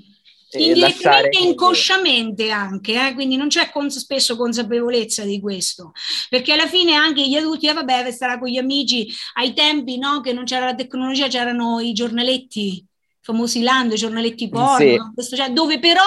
Indirettamente 0.54 1.38
e 1.38 1.44
inconsciamente 1.44 2.50
anche, 2.50 3.08
eh? 3.08 3.14
quindi 3.14 3.36
non 3.36 3.48
c'è 3.48 3.70
cons- 3.70 3.96
spesso 3.96 4.36
consapevolezza 4.36 5.24
di 5.24 5.40
questo, 5.40 5.92
perché 6.28 6.52
alla 6.52 6.66
fine 6.66 6.94
anche 6.94 7.26
gli 7.26 7.36
adulti, 7.36 7.68
eh, 7.68 7.72
vabbè, 7.72 8.10
starà 8.10 8.38
con 8.38 8.50
gli 8.50 8.58
amici, 8.58 9.08
ai 9.36 9.54
tempi 9.54 9.96
no, 9.96 10.20
che 10.20 10.34
non 10.34 10.44
c'era 10.44 10.66
la 10.66 10.74
tecnologia, 10.74 11.28
c'erano 11.28 11.80
i 11.80 11.94
giornaletti, 11.94 12.86
famosi 13.22 13.62
Lando, 13.62 13.94
i 13.94 13.98
giornaletti 13.98 14.48
porno, 14.48 14.76
sì. 14.76 14.98
questo, 15.14 15.36
cioè, 15.36 15.50
dove 15.50 15.78
però 15.78 16.02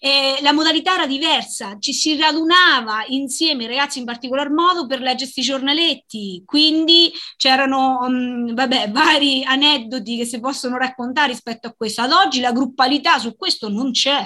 eh, 0.00 0.38
la 0.42 0.52
modalità 0.52 0.94
era 0.94 1.06
diversa, 1.06 1.76
ci 1.80 1.92
si 1.92 2.16
radunava 2.16 3.04
insieme, 3.08 3.64
i 3.64 3.66
ragazzi 3.66 3.98
in 3.98 4.04
particolar 4.04 4.50
modo, 4.50 4.86
per 4.86 5.00
leggersi 5.00 5.40
i 5.40 5.44
giornaletti, 5.44 6.42
quindi 6.44 7.10
c'erano 7.36 7.98
um, 8.02 8.54
vabbè, 8.54 8.90
vari 8.92 9.42
aneddoti 9.44 10.16
che 10.16 10.24
si 10.24 10.38
possono 10.38 10.76
raccontare 10.76 11.28
rispetto 11.28 11.66
a 11.66 11.74
questo. 11.76 12.02
Ad 12.02 12.12
oggi 12.12 12.40
la 12.40 12.52
gruppalità 12.52 13.18
su 13.18 13.36
questo 13.36 13.68
non 13.68 13.90
c'è. 13.90 14.24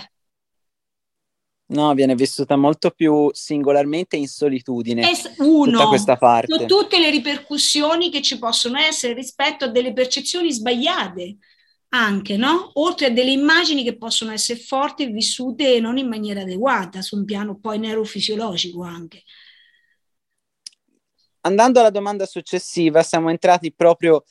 No, 1.73 1.95
viene 1.95 2.15
vissuta 2.15 2.55
molto 2.57 2.91
più 2.91 3.31
singolarmente 3.33 4.17
in 4.17 4.29
solitudine. 4.29 5.11
Es- 5.11 5.37
uno, 5.39 5.71
tutta 5.71 5.87
questa 5.87 6.17
parte. 6.19 6.67
Tutte 6.67 6.99
le 6.99 7.09
ripercussioni 7.09 8.11
che 8.11 8.21
ci 8.21 8.39
possono 8.39 8.77
essere 8.77 9.15
rispetto 9.15 9.65
a 9.65 9.69
delle 9.69 9.95
percezioni 9.95 10.53
sbagliate 10.53 11.39
anche, 11.95 12.37
no? 12.37 12.71
Oltre 12.75 13.07
a 13.07 13.11
delle 13.11 13.33
immagini 13.33 13.83
che 13.83 13.97
possono 13.97 14.33
essere 14.33 14.59
forti 14.59 15.05
e 15.05 15.09
vissute 15.09 15.79
non 15.81 15.99
in 15.99 16.09
maniera 16.09 16.41
adeguata, 16.41 17.03
su 17.03 17.17
un 17.17 17.25
piano 17.25 17.59
poi 17.59 17.79
neurofisiologico 17.79 18.83
anche. 18.83 19.23
Andando 21.43 21.81
alla 21.81 21.91
domanda 21.91 22.25
successiva, 22.25 23.03
siamo 23.03 23.29
entrati 23.29 23.73
proprio 23.73 24.25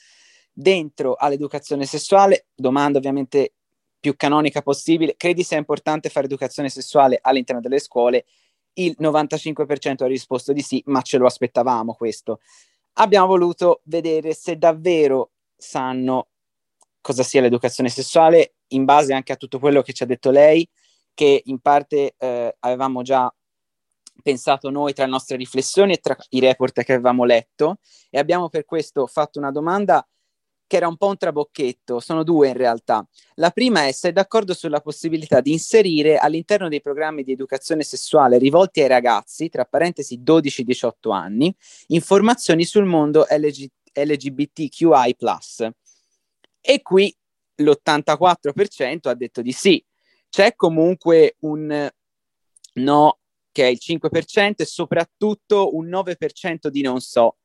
dentro 0.52 1.16
all'educazione 1.16 1.86
sessuale, 1.86 2.48
domanda 2.56 2.98
ovviamente 2.98 3.54
più 4.00 4.16
canonica 4.16 4.62
possibile. 4.62 5.16
Credi 5.16 5.44
sia 5.44 5.58
importante 5.58 6.10
fare 6.10 6.26
educazione 6.26 6.70
sessuale 6.70 7.20
all'interno 7.22 7.62
delle 7.62 7.80
scuole? 7.80 8.26
Il 8.74 8.96
95% 9.00 10.04
ha 10.04 10.08
risposto 10.08 10.54
di 10.54 10.62
sì, 10.62 10.82
ma 10.88 11.02
ce 11.02 11.18
lo 11.18 11.28
aspettavamo 11.28 11.94
questo. 11.94 12.40
Abbiamo 12.94 13.28
voluto 13.28 13.82
vedere 13.84 14.34
se 14.34 14.58
davvero 14.58 15.32
sanno 15.56 16.31
cosa 17.02 17.24
sia 17.24 17.42
l'educazione 17.42 17.90
sessuale 17.90 18.54
in 18.70 18.86
base 18.86 19.14
anche 19.14 19.34
a 19.34 19.36
tutto 19.36 19.60
quello 19.60 19.82
che 19.82 19.94
ci 19.94 20.04
ha 20.04 20.06
detto 20.06 20.30
lei, 20.30 20.68
che 21.14 21.42
in 21.46 21.60
parte 21.60 22.16
eh, 22.18 22.56
avevamo 22.60 23.02
già 23.02 23.34
pensato 24.22 24.70
noi 24.70 24.94
tra 24.94 25.06
le 25.06 25.12
nostre 25.12 25.36
riflessioni 25.36 25.94
e 25.94 25.98
tra 25.98 26.16
i 26.30 26.40
report 26.40 26.84
che 26.84 26.94
avevamo 26.94 27.24
letto 27.26 27.80
e 28.10 28.20
abbiamo 28.20 28.50
per 28.50 28.66
questo 28.66 29.08
fatto 29.08 29.40
una 29.40 29.52
domanda 29.52 30.06
che 30.72 30.78
era 30.78 30.88
un 30.88 30.96
po' 30.96 31.08
un 31.08 31.18
trabocchetto, 31.18 32.00
sono 32.00 32.24
due 32.24 32.48
in 32.48 32.54
realtà. 32.54 33.06
La 33.36 33.50
prima 33.50 33.88
è 33.88 33.92
se 33.92 34.08
è 34.08 34.12
d'accordo 34.14 34.54
sulla 34.54 34.80
possibilità 34.80 35.42
di 35.42 35.52
inserire 35.52 36.16
all'interno 36.16 36.70
dei 36.70 36.80
programmi 36.80 37.24
di 37.24 37.34
educazione 37.34 37.84
sessuale 37.84 38.38
rivolti 38.38 38.80
ai 38.80 38.88
ragazzi, 38.88 39.50
tra 39.50 39.66
parentesi 39.66 40.22
12-18 40.24 41.12
anni, 41.12 41.54
informazioni 41.88 42.64
sul 42.64 42.86
mondo 42.86 43.26
LG- 43.30 43.70
LGBTQI+. 43.92 45.16
E 46.62 46.82
qui 46.82 47.14
l'84% 47.56 49.10
ha 49.10 49.14
detto 49.16 49.42
di 49.42 49.52
sì. 49.52 49.84
C'è 50.30 50.56
comunque 50.56 51.36
un 51.40 51.90
no 52.74 53.20
che 53.52 53.68
è 53.68 53.70
il 53.70 53.80
5% 53.82 54.54
e 54.58 54.66
soprattutto 54.66 55.76
un 55.76 55.90
9% 55.90 56.68
di 56.68 56.82
non 56.82 57.02
so, 57.02 57.38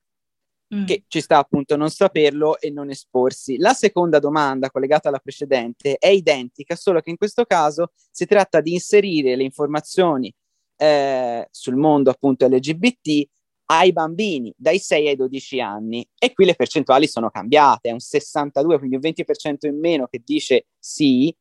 mm. 0.73 0.85
che 0.85 1.05
ci 1.09 1.21
sta 1.21 1.39
appunto 1.39 1.77
non 1.77 1.91
saperlo 1.91 2.61
e 2.61 2.71
non 2.71 2.91
esporsi. 2.91 3.59
La 3.59 3.73
seconda 3.73 4.19
domanda 4.19 4.71
collegata 4.71 5.09
alla 5.09 5.19
precedente 5.19 5.97
è 5.97 6.09
identica, 6.09 6.77
solo 6.77 7.01
che 7.01 7.11
in 7.11 7.17
questo 7.17 7.45
caso 7.45 7.93
si 8.11 8.25
tratta 8.27 8.61
di 8.61 8.73
inserire 8.73 9.35
le 9.35 9.43
informazioni 9.43 10.33
eh, 10.77 11.49
sul 11.51 11.77
mondo 11.77 12.11
appunto 12.11 12.47
LGBT 12.47 13.29
ai 13.67 13.93
bambini 13.93 14.53
dai 14.57 14.79
6 14.79 15.09
ai 15.09 15.17
12 15.17 15.61
anni 15.61 16.09
e 16.19 16.33
qui 16.33 16.45
le 16.45 16.55
percentuali 16.55 17.07
sono 17.09 17.31
cambiate, 17.31 17.89
è 17.89 17.93
un 17.93 18.01
62, 18.01 18.79
quindi 18.79 18.97
un 18.97 19.03
20% 19.03 19.67
in 19.67 19.79
meno 19.79 20.07
che 20.07 20.23
dice 20.25 20.67
sì, 20.79 21.35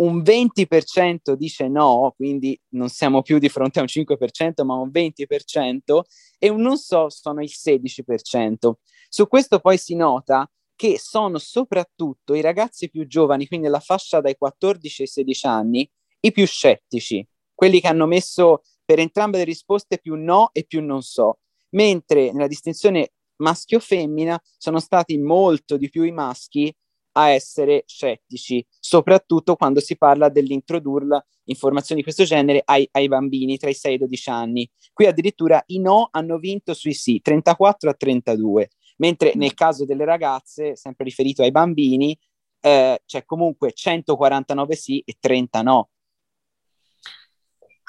un 0.00 0.22
20% 0.22 1.32
dice 1.34 1.68
no, 1.68 2.12
quindi 2.16 2.58
non 2.70 2.88
siamo 2.88 3.22
più 3.22 3.38
di 3.38 3.48
fronte 3.48 3.78
a 3.78 3.82
un 3.82 3.88
5%, 3.88 4.64
ma 4.64 4.74
un 4.74 4.90
20% 4.90 6.00
e 6.38 6.48
un 6.48 6.60
non 6.60 6.76
so 6.78 7.08
sono 7.10 7.42
il 7.42 7.50
16%. 7.50 8.72
Su 9.08 9.28
questo 9.28 9.60
poi 9.60 9.76
si 9.78 9.94
nota 9.94 10.50
che 10.74 10.98
sono 10.98 11.38
soprattutto 11.38 12.34
i 12.34 12.40
ragazzi 12.40 12.88
più 12.88 13.06
giovani, 13.06 13.46
quindi 13.46 13.68
la 13.68 13.80
fascia 13.80 14.20
dai 14.20 14.36
14 14.36 15.02
ai 15.02 15.08
16 15.08 15.46
anni, 15.46 15.90
i 16.20 16.32
più 16.32 16.46
scettici, 16.46 17.26
quelli 17.54 17.80
che 17.80 17.88
hanno 17.88 18.06
messo 18.06 18.62
per 18.82 18.98
entrambe 18.98 19.38
le 19.38 19.44
risposte 19.44 19.98
più 19.98 20.14
no 20.14 20.48
e 20.52 20.64
più 20.64 20.82
non 20.82 21.02
so 21.02 21.38
mentre 21.70 22.32
nella 22.32 22.46
distinzione 22.46 23.12
maschio-femmina 23.36 24.40
sono 24.56 24.78
stati 24.78 25.18
molto 25.18 25.76
di 25.76 25.88
più 25.88 26.02
i 26.02 26.12
maschi 26.12 26.74
a 27.12 27.30
essere 27.30 27.82
scettici, 27.86 28.64
soprattutto 28.78 29.56
quando 29.56 29.80
si 29.80 29.96
parla 29.96 30.28
dell'introdurla 30.28 31.24
informazioni 31.44 32.00
di 32.00 32.06
questo 32.06 32.24
genere 32.24 32.62
ai, 32.64 32.88
ai, 32.92 33.08
bambini 33.08 33.56
tra 33.56 33.68
i 33.68 33.74
6 33.74 33.92
e 33.92 33.94
i 33.94 33.98
12 33.98 34.30
anni. 34.30 34.70
Qui 34.92 35.06
addirittura 35.06 35.60
i 35.66 35.80
no 35.80 36.08
hanno 36.12 36.38
vinto 36.38 36.72
sui 36.74 36.94
sì, 36.94 37.20
34 37.20 37.90
a 37.90 37.94
32, 37.94 38.70
mentre 38.98 39.32
nel 39.34 39.54
caso 39.54 39.84
delle 39.84 40.04
ragazze, 40.04 40.76
sempre 40.76 41.04
riferito 41.04 41.42
ai 41.42 41.50
bambini, 41.50 42.16
eh, 42.60 43.02
c'è 43.04 43.24
comunque 43.24 43.72
149 43.72 44.74
sì 44.76 45.02
e 45.04 45.16
30 45.18 45.62
no. 45.62 45.88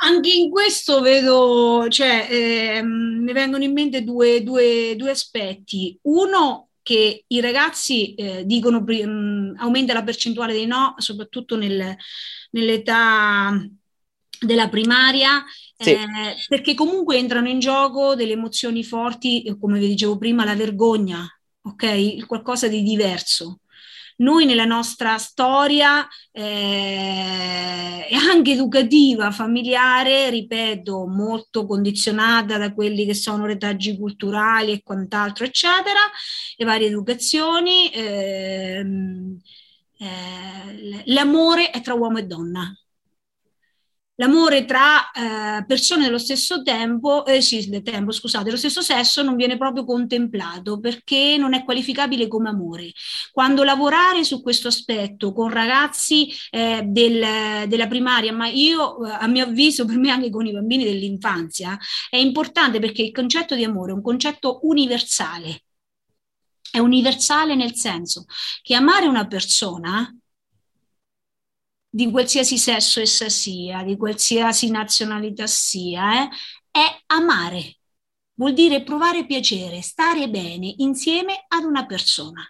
Anche 0.04 0.32
in 0.32 0.50
questo 0.50 1.00
vedo, 1.00 1.88
cioè, 1.90 2.28
eh, 2.30 2.82
mi 2.84 3.32
vengono 3.34 3.64
in 3.64 3.72
mente 3.72 4.04
due, 4.04 4.42
due, 4.42 4.96
due 4.98 5.12
aspetti. 5.12 5.98
Uno, 6.04 6.70
che 6.82 7.24
i 7.28 7.40
ragazzi 7.40 8.16
eh, 8.16 8.46
dicono 8.46 8.82
mh, 8.82 9.04
mm, 9.06 9.54
aumenta 9.58 9.94
la 9.94 10.04
percentuale 10.04 10.54
dei 10.54 10.66
no, 10.66 10.96
soprattutto 10.98 11.56
nel, 11.56 11.96
nell'età 12.52 13.64
della 14.40 14.70
primaria, 14.70 15.44
sì. 15.78 15.92
eh, 15.92 16.00
perché 16.48 16.74
comunque 16.74 17.18
entrano 17.18 17.48
in 17.48 17.60
gioco 17.60 18.16
delle 18.16 18.34
emozioni 18.34 18.84
forti, 18.84 19.56
come 19.60 19.78
vi 19.78 19.88
dicevo 19.88 20.18
prima, 20.18 20.44
la 20.44 20.56
vergogna, 20.56 21.28
ok? 21.62 22.26
Qualcosa 22.26 22.68
di 22.68 22.82
diverso. 22.82 23.61
Noi 24.18 24.46
nella 24.46 24.66
nostra 24.66 25.18
storia 25.18 26.08
eh, 26.32 28.08
anche 28.32 28.52
educativa, 28.52 29.32
familiare, 29.32 30.30
ripeto, 30.30 31.08
molto 31.08 31.66
condizionata 31.66 32.58
da 32.58 32.74
quelli 32.74 33.06
che 33.06 33.14
sono 33.14 33.46
retaggi 33.46 33.98
culturali 33.98 34.72
e 34.74 34.82
quant'altro, 34.84 35.46
eccetera, 35.46 36.00
le 36.58 36.66
varie 36.66 36.88
educazioni, 36.88 37.90
eh, 37.90 38.86
eh, 39.98 41.04
l'amore 41.06 41.70
è 41.70 41.82
tra 41.82 41.94
uomo 41.94 42.18
e 42.18 42.26
donna 42.26 42.76
l'amore 44.16 44.66
tra 44.66 45.12
eh, 45.12 45.66
persone 45.66 46.04
dello 46.06 46.18
stesso 46.18 46.62
tempo, 46.62 47.26
eh, 47.26 47.42
sì, 47.42 47.70
del 47.70 47.82
tempo, 47.82 48.12
scusate, 48.12 48.46
dello 48.46 48.58
stesso 48.58 48.82
sesso 48.82 49.24
non 49.24 49.36
viene 49.36 49.58
proprio 49.58 49.86
contemplato 49.86 50.80
perché 50.80 51.38
non 51.38 51.54
è 51.54 51.64
qualificabile 51.64 52.28
come 52.28 52.50
amore. 52.50 52.92
Quando 53.32 53.64
lavorare 53.64 54.24
su 54.24 54.42
questo 54.42 54.68
aspetto 54.68 55.34
con 55.34 55.50
ragazzi 55.50 56.32
eh, 56.50 56.84
del, 56.86 57.68
della 57.68 57.88
primaria, 57.88 58.34
ma 58.34 58.48
io 58.48 59.06
eh, 59.06 59.12
a 59.12 59.28
mio 59.28 59.46
avviso 59.46 59.86
per 59.86 59.98
me 59.98 60.12
anche 60.12 60.30
con 60.30 60.46
i 60.46 60.52
bambini 60.52 60.84
dell'infanzia, 60.84 61.78
è 62.10 62.18
importante 62.18 62.80
perché 62.80 63.02
il 63.02 63.12
concetto 63.12 63.56
di 63.56 63.64
amore 63.64 63.92
è 63.92 63.96
un 63.96 64.02
concetto 64.02 64.60
universale. 64.64 65.64
È 66.72 66.80
universale 66.80 67.56
nel 67.56 67.76
senso 67.76 68.26
che 68.62 68.76
amare 68.76 69.06
una 69.06 69.28
persona 69.28 70.10
di 71.94 72.10
qualsiasi 72.10 72.58
sesso 72.58 73.02
essa 73.02 73.28
sia, 73.28 73.84
di 73.84 73.98
qualsiasi 73.98 74.72
nazionalità 74.72 75.46
sia, 75.46 76.24
eh, 76.24 76.30
è 76.72 77.02
amare. 77.08 77.80
Vuol 78.36 78.54
dire 78.54 78.82
provare 78.82 79.26
piacere, 79.26 79.82
stare 79.82 80.30
bene 80.30 80.74
insieme 80.78 81.46
ad 81.50 81.64
una 81.66 81.86
persona. 81.86 82.42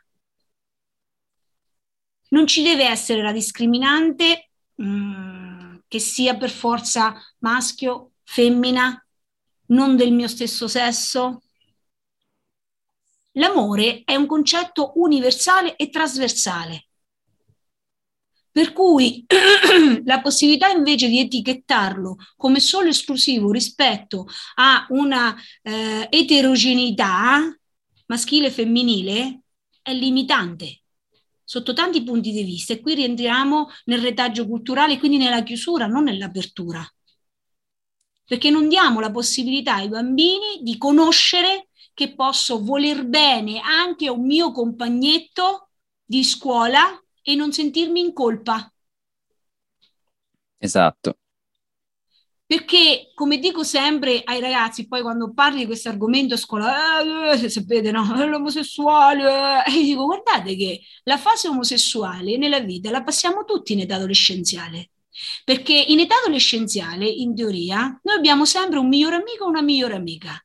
Non 2.29 2.45
ci 2.45 2.61
deve 2.61 2.85
essere 2.87 3.23
la 3.23 3.31
discriminante 3.31 4.51
mh, 4.75 4.85
mm, 4.85 5.75
che 5.87 5.99
sia 5.99 6.37
per 6.37 6.51
forza 6.51 7.15
maschio, 7.39 8.11
femmina, 8.23 9.03
non 9.67 9.97
del 9.97 10.13
mio 10.13 10.27
stesso 10.27 10.67
sesso. 10.67 11.41
L'amore 13.35 14.03
è 14.05 14.15
un 14.15 14.27
concetto 14.27 14.91
universale 14.95 15.75
e 15.77 15.89
trasversale 15.89 16.85
per 18.51 18.73
cui 18.73 19.25
la 20.03 20.21
possibilità 20.21 20.69
invece 20.69 21.07
di 21.07 21.19
etichettarlo 21.19 22.17
come 22.35 22.59
solo 22.59 22.89
esclusivo 22.89 23.51
rispetto 23.51 24.27
a 24.55 24.85
una 24.89 25.35
eh, 25.61 26.07
eterogeneità 26.09 27.57
maschile 28.07 28.47
e 28.47 28.51
femminile 28.51 29.41
è 29.81 29.93
limitante 29.93 30.81
sotto 31.51 31.73
tanti 31.73 32.01
punti 32.03 32.31
di 32.31 32.43
vista 32.43 32.71
e 32.71 32.79
qui 32.79 32.95
rientriamo 32.95 33.69
nel 33.85 33.99
retaggio 33.99 34.47
culturale, 34.47 34.97
quindi 34.97 35.17
nella 35.17 35.43
chiusura, 35.43 35.85
non 35.85 36.03
nell'apertura. 36.03 36.81
Perché 38.23 38.49
non 38.49 38.69
diamo 38.69 39.01
la 39.01 39.11
possibilità 39.11 39.75
ai 39.75 39.89
bambini 39.89 40.61
di 40.61 40.77
conoscere 40.77 41.67
che 41.93 42.15
posso 42.15 42.63
voler 42.63 43.05
bene 43.05 43.59
anche 43.59 44.07
a 44.07 44.13
un 44.13 44.25
mio 44.25 44.53
compagnetto 44.53 45.71
di 46.05 46.23
scuola 46.23 46.97
e 47.21 47.35
non 47.35 47.51
sentirmi 47.51 47.99
in 47.99 48.13
colpa. 48.13 48.71
Esatto. 50.57 51.17
Perché, 52.51 53.11
come 53.15 53.37
dico 53.37 53.63
sempre 53.63 54.21
ai 54.25 54.41
ragazzi, 54.41 54.85
poi 54.85 55.01
quando 55.01 55.31
parli 55.33 55.59
di 55.59 55.65
questo 55.65 55.87
argomento 55.87 56.33
a 56.33 56.37
scuola, 56.37 57.31
eh, 57.31 57.49
sapete, 57.49 57.91
no, 57.91 58.03
l'omosessuale, 58.27 59.63
e 59.65 59.71
dico, 59.71 60.03
guardate 60.03 60.57
che 60.57 60.81
la 61.03 61.17
fase 61.17 61.47
omosessuale 61.47 62.35
nella 62.37 62.59
vita 62.59 62.91
la 62.91 63.03
passiamo 63.03 63.45
tutti 63.45 63.71
in 63.71 63.79
età 63.79 63.95
adolescenziale. 63.95 64.89
Perché 65.45 65.73
in 65.73 65.99
età 65.99 66.15
adolescenziale, 66.17 67.07
in 67.07 67.33
teoria, 67.35 67.97
noi 68.03 68.15
abbiamo 68.17 68.43
sempre 68.43 68.79
un 68.79 68.89
migliore 68.89 69.15
amico 69.15 69.45
o 69.45 69.47
una 69.47 69.61
migliore 69.61 69.95
amica 69.95 70.37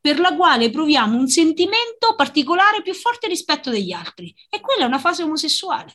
per 0.00 0.18
la 0.18 0.34
quale 0.34 0.68
proviamo 0.68 1.16
un 1.16 1.28
sentimento 1.28 2.16
particolare 2.16 2.82
più 2.82 2.92
forte 2.92 3.28
rispetto 3.28 3.70
degli 3.70 3.92
altri. 3.92 4.34
E 4.50 4.60
quella 4.60 4.82
è 4.82 4.86
una 4.86 4.98
fase 4.98 5.22
omosessuale 5.22 5.94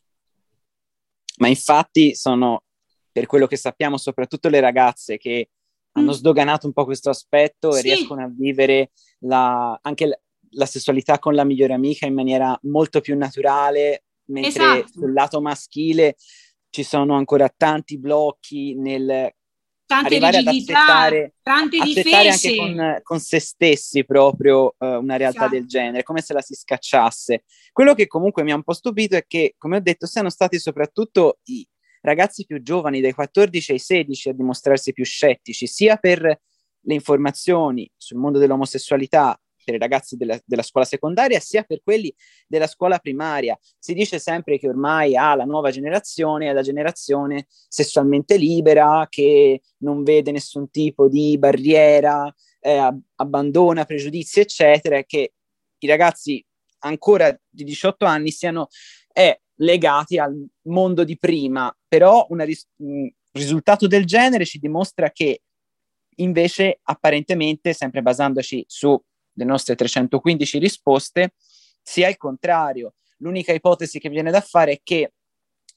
ma 1.38 1.48
infatti 1.48 2.16
sono, 2.16 2.64
per 3.12 3.26
quello 3.26 3.48
che 3.48 3.58
sappiamo, 3.58 3.98
soprattutto 3.98 4.50
le 4.50 4.60
ragazze 4.60 5.18
che 5.18 5.50
mm. 5.50 5.92
hanno 6.02 6.12
sdoganato 6.12 6.68
un 6.68 6.74
po' 6.74 6.86
questo 6.86 7.10
aspetto 7.10 7.72
sì. 7.72 7.80
e 7.80 7.82
riescono 7.82 8.24
a 8.24 8.32
vivere 8.32 8.92
la, 9.20 9.78
anche 9.82 10.06
la, 10.08 10.20
la, 10.52 10.66
sessualità 10.66 11.20
con 11.20 11.34
la 11.34 11.44
migliore 11.44 11.74
amica 11.74 12.06
in 12.06 12.14
maniera 12.14 12.58
molto 12.64 13.02
più 13.02 13.18
naturale, 13.18 14.04
mentre 14.26 14.64
esatto. 14.64 14.88
sul 15.00 15.14
lato 15.14 15.42
maschile 15.42 16.16
ci 16.70 16.84
sono 16.84 17.16
ancora 17.16 17.52
tanti 17.56 17.98
blocchi 17.98 18.76
nel 18.76 19.32
tante 19.88 20.16
arrivare 20.16 20.38
rigidità, 20.40 20.80
ad 20.80 20.90
accettare, 20.90 21.34
tante 21.42 21.78
accettare 21.78 22.30
anche 22.30 22.56
con, 22.56 23.00
con, 23.04 23.20
se 23.20 23.40
stessi 23.40 24.06
proprio 24.06 24.76
uh, 24.78 24.86
una 24.86 25.16
realtà 25.16 25.46
esatto. 25.46 25.56
del 25.56 25.66
genere, 25.66 26.04
come 26.04 26.22
se 26.22 26.34
la 26.34 26.42
si 26.42 26.54
scacciasse. 26.54 27.44
Quello 27.72 27.96
che 27.96 28.06
comunque 28.06 28.44
mi 28.44 28.52
ha 28.52 28.56
un 28.56 28.64
po' 28.64 28.74
stupito 28.74 29.16
è 29.16 29.26
che, 29.26 29.56
come 29.58 29.78
ho 29.78 29.80
detto, 29.80 30.06
siano 30.06 30.30
stati 30.30 30.60
soprattutto 30.60 31.40
i 31.46 31.66
ragazzi 32.02 32.46
più 32.46 32.62
giovani, 32.62 33.02
dai 33.02 33.14
14 33.14 33.72
ai 33.72 33.80
16, 33.80 34.30
a 34.30 34.34
dimostrarsi 34.34 34.92
più 34.92 35.06
scettici, 35.06 35.66
sia 35.68 35.96
per 35.96 36.22
le 36.22 36.94
informazioni 36.94 37.90
sul 37.96 38.18
mondo 38.18 38.40
dell'omosessualità 38.40 39.40
per 39.68 39.76
i 39.76 39.80
ragazzi 39.80 40.15
della, 40.15 40.39
della, 40.45 40.61
scuola 40.61 40.86
secondaria 40.86 41.41
sia 41.41 41.63
per 41.63 41.82
quelli 41.84 42.13
della 42.47 42.68
scuola 42.68 42.99
primaria. 42.99 43.59
Si 43.78 43.93
dice 43.93 44.18
sempre 44.18 44.57
che 44.57 44.70
ormai 44.70 45.18
ah, 45.18 45.36
la 45.36 45.43
nuova 45.43 45.72
generazione 45.72 46.49
è 46.49 46.53
la 46.53 46.61
generazione 46.61 47.47
sessualmente 47.49 48.38
libera, 48.38 49.05
che 49.09 49.59
non 49.80 50.03
vede 50.03 50.32
nessun 50.32 50.70
tipo 50.70 51.09
di 51.09 51.38
barriera, 51.38 52.34
eh, 52.61 52.97
abbandona 53.15 53.84
pregiudizi, 53.84 54.39
eccetera, 54.39 55.03
che 55.03 55.34
i 55.80 55.88
ragazzi 55.88 56.41
ancora 56.80 57.38
di 57.49 57.65
18 57.65 58.05
anni 58.05 58.32
siano 58.32 58.70
eh, 59.11 59.41
legati 59.55 60.18
al 60.18 60.47
mondo 60.61 61.03
di 61.03 61.18
prima, 61.18 61.76
però 61.89 62.26
ris- 62.30 62.70
un 62.78 63.09
risultato 63.34 63.86
del 63.86 64.05
genere 64.05 64.45
ci 64.45 64.59
dimostra 64.59 65.11
che 65.11 65.41
invece 66.20 66.80
apparentemente, 66.84 67.74
sempre 67.74 68.01
basandoci 68.01 68.63
su 68.65 68.99
le 69.38 69.46
nostre 69.46 69.76
315 69.76 70.58
risposte, 70.58 71.34
sia 71.82 72.10
il 72.10 72.18
contrario. 72.18 72.96
L'unica 73.20 73.54
ipotesi 73.54 74.00
che 74.00 74.10
viene 74.10 74.32
da 74.32 74.42
fare 74.42 74.74
è 74.74 74.80
che 74.84 75.14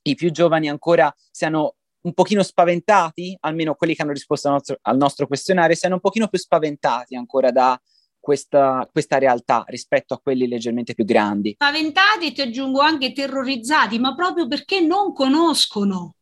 i 0.02 0.14
più 0.14 0.30
giovani 0.30 0.68
ancora 0.68 1.14
siano 1.30 1.76
un 2.02 2.14
pochino 2.14 2.42
spaventati, 2.42 3.36
almeno 3.40 3.74
quelli 3.74 3.94
che 3.94 4.02
hanno 4.02 4.12
risposto 4.12 4.48
al 4.48 4.54
nostro, 4.54 4.78
al 4.80 4.96
nostro 4.96 5.26
questionario, 5.26 5.76
siano 5.76 5.96
un 5.96 6.00
pochino 6.00 6.28
più 6.28 6.38
spaventati 6.38 7.14
ancora 7.14 7.50
da 7.50 7.80
questa, 8.18 8.88
questa, 8.90 9.18
realtà 9.18 9.64
rispetto 9.66 10.14
a 10.14 10.20
quelli 10.20 10.48
leggermente 10.48 10.94
più 10.94 11.04
grandi. 11.04 11.52
Spaventati 11.52 12.32
ti 12.32 12.40
aggiungo 12.40 12.80
anche 12.80 13.12
terrorizzati, 13.12 13.98
ma 13.98 14.14
proprio 14.14 14.46
perché 14.46 14.80
non 14.80 15.12
conoscono 15.12 16.14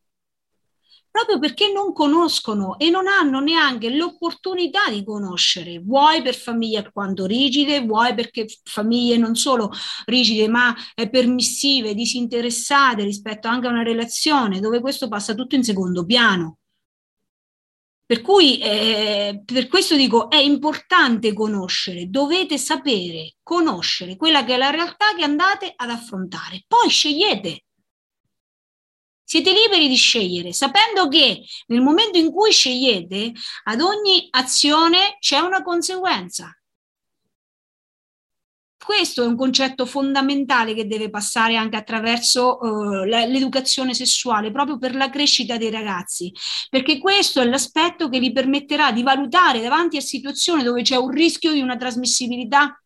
proprio 1.11 1.39
perché 1.39 1.73
non 1.73 1.93
conoscono 1.93 2.79
e 2.79 2.91
non 2.91 3.07
hanno 3.07 3.41
neanche 3.41 3.91
l'opportunità 3.91 4.91
di 4.91 5.05
conoscere, 5.05 5.81
vuoi 5.81 6.23
per 6.23 6.35
famiglie 6.35 6.91
quanto 6.93 7.27
rigide, 7.27 7.81
vuoi 7.81 8.15
perché 8.15 8.47
famiglie 8.65 9.17
non 9.17 9.35
solo 9.35 9.71
rigide 10.07 10.49
ma 10.49 10.75
permissive, 11.11 11.95
disinteressate 11.95 13.03
rispetto 13.05 13.49
anche 13.49 13.67
a 13.67 13.71
una 13.71 13.83
relazione 13.83 14.61
dove 14.61 14.81
questo 14.81 15.09
passa 15.09 15.35
tutto 15.35 15.55
in 15.55 15.65
secondo 15.65 16.05
piano. 16.05 16.59
Per 18.09 18.23
cui 18.23 18.59
eh, 18.59 19.43
per 19.45 19.69
questo 19.69 19.95
dico 19.95 20.31
è 20.31 20.39
importante 20.39 21.35
conoscere, 21.35 22.09
dovete 22.09 22.57
sapere, 22.57 23.35
conoscere 23.43 24.17
quella 24.17 24.45
che 24.45 24.55
è 24.55 24.57
la 24.57 24.71
realtà 24.71 25.15
che 25.15 25.25
andate 25.25 25.71
ad 25.77 25.91
affrontare. 25.91 26.65
Poi 26.67 26.89
scegliete, 26.89 27.65
siete 29.29 29.53
liberi 29.53 29.89
di 29.89 29.95
scegliere, 29.95 30.55
sapendo 30.55 31.07
che 31.07 31.45
nel 31.67 31.83
momento 31.83 32.17
in 32.17 32.33
cui 32.33 32.51
scegliete, 32.51 33.35
ad 33.65 33.83
ogni 33.83 34.27
azione 34.31 35.19
c'è 35.21 35.39
una 35.39 35.63
conseguenza. 35.63 36.51
Questo 38.83 39.23
è 39.23 39.27
un 39.27 39.37
concetto 39.37 39.85
fondamentale 39.85 40.73
che 40.73 40.87
deve 40.87 41.11
passare 41.11 41.57
anche 41.57 41.77
attraverso 41.77 42.57
uh, 42.57 43.05
l'educazione 43.05 43.93
sessuale, 43.93 44.51
proprio 44.51 44.79
per 44.79 44.95
la 44.95 45.11
crescita 45.11 45.59
dei 45.59 45.71
ragazzi, 45.71 46.33
perché 46.71 46.99
questo 46.99 47.43
è 47.43 47.45
l'aspetto 47.45 48.09
che 48.09 48.21
gli 48.21 48.33
permetterà 48.33 48.93
di 48.93 49.03
valutare 49.03 49.61
davanti 49.61 49.99
a 49.99 50.01
situazioni 50.01 50.63
dove 50.63 50.81
c'è 50.81 50.97
un 50.97 51.11
rischio 51.11 51.53
di 51.53 51.61
una 51.61 51.77
trasmissibilità 51.77 52.83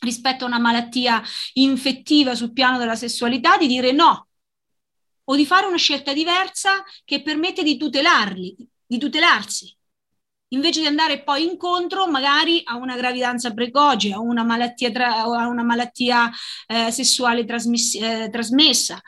rispetto 0.00 0.44
a 0.44 0.46
una 0.46 0.58
malattia 0.58 1.22
infettiva 1.52 2.34
sul 2.34 2.54
piano 2.54 2.78
della 2.78 2.96
sessualità, 2.96 3.58
di 3.58 3.66
dire 3.66 3.92
no, 3.92 4.28
o 5.24 5.36
di 5.36 5.46
fare 5.46 5.66
una 5.66 5.76
scelta 5.76 6.12
diversa 6.12 6.82
che 7.04 7.22
permette 7.22 7.62
di 7.62 7.76
tutelarli, 7.76 8.56
di 8.86 8.98
tutelarsi. 8.98 9.76
invece 10.52 10.80
di 10.80 10.86
andare 10.86 11.22
poi 11.22 11.44
incontro 11.44 12.06
magari 12.08 12.60
a 12.64 12.76
una 12.76 12.96
gravidanza 12.96 13.52
precoce, 13.54 14.12
a 14.12 14.20
una 14.20 14.44
malattia, 14.44 14.90
tra, 14.90 15.22
a 15.22 15.48
una 15.48 15.62
malattia 15.62 16.30
eh, 16.66 16.90
sessuale 16.90 17.44
trasmiss- 17.46 17.94
eh, 18.00 18.28
trasmessa 18.30 19.00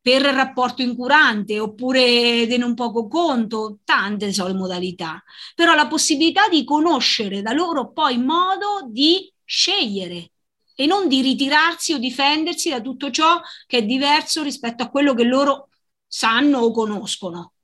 per 0.00 0.22
rapporto 0.22 0.82
incurante 0.82 1.58
oppure 1.58 2.46
di 2.46 2.56
non 2.58 2.74
poco 2.74 3.08
conto, 3.08 3.78
tante 3.84 4.32
sono 4.32 4.48
le 4.48 4.54
modalità, 4.54 5.22
però 5.54 5.74
la 5.74 5.88
possibilità 5.88 6.48
di 6.48 6.62
conoscere 6.64 7.42
da 7.42 7.52
loro 7.52 7.90
poi 7.92 8.18
modo 8.18 8.86
di 8.88 9.32
scegliere 9.44 10.30
e 10.76 10.86
non 10.86 11.08
di 11.08 11.22
ritirarsi 11.22 11.94
o 11.94 11.98
difendersi 11.98 12.68
da 12.68 12.80
tutto 12.80 13.10
ciò 13.10 13.40
che 13.66 13.78
è 13.78 13.84
diverso 13.84 14.42
rispetto 14.44 14.84
a 14.84 14.90
quello 14.90 15.14
che 15.14 15.24
loro 15.24 15.70
sanno 16.06 16.58
o 16.58 16.70
conoscono. 16.70 17.54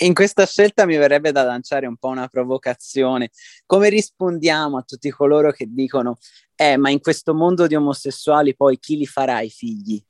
In 0.00 0.14
questa 0.14 0.46
scelta 0.46 0.86
mi 0.86 0.96
verrebbe 0.96 1.32
da 1.32 1.42
lanciare 1.42 1.86
un 1.86 1.96
po' 1.96 2.08
una 2.08 2.28
provocazione. 2.28 3.30
Come 3.66 3.88
rispondiamo 3.88 4.78
a 4.78 4.82
tutti 4.82 5.10
coloro 5.10 5.50
che 5.50 5.66
dicono, 5.68 6.18
eh, 6.54 6.76
ma 6.76 6.88
in 6.90 7.00
questo 7.00 7.34
mondo 7.34 7.66
di 7.66 7.74
omosessuali 7.74 8.54
poi 8.54 8.78
chi 8.78 8.96
li 8.96 9.06
farà 9.06 9.40
i 9.40 9.50
figli? 9.50 10.00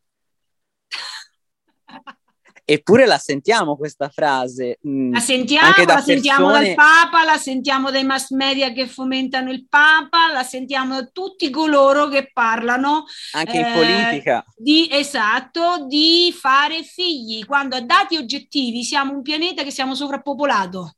Eppure 2.70 3.06
la 3.06 3.16
sentiamo 3.16 3.78
questa 3.78 4.10
frase. 4.10 4.78
Mm, 4.86 5.14
la 5.14 5.20
sentiamo, 5.20 5.68
la 5.68 5.72
persone... 5.72 6.02
sentiamo 6.02 6.50
dal 6.50 6.74
Papa, 6.74 7.24
la 7.24 7.38
sentiamo 7.38 7.90
dai 7.90 8.04
mass 8.04 8.28
media 8.32 8.74
che 8.74 8.86
fomentano 8.86 9.50
il 9.50 9.66
Papa, 9.66 10.30
la 10.30 10.42
sentiamo 10.42 10.96
da 10.96 11.06
tutti 11.10 11.48
coloro 11.48 12.08
che 12.08 12.30
parlano. 12.30 13.06
Anche 13.32 13.52
eh, 13.52 13.60
in 13.60 13.72
politica. 13.72 14.44
Di, 14.54 14.86
esatto, 14.92 15.86
di 15.86 16.30
fare 16.38 16.82
figli. 16.82 17.46
Quando 17.46 17.74
a 17.74 17.80
dati 17.80 18.18
oggettivi 18.18 18.84
siamo 18.84 19.14
un 19.14 19.22
pianeta 19.22 19.62
che 19.62 19.70
siamo 19.70 19.94
sovrappopolato, 19.94 20.92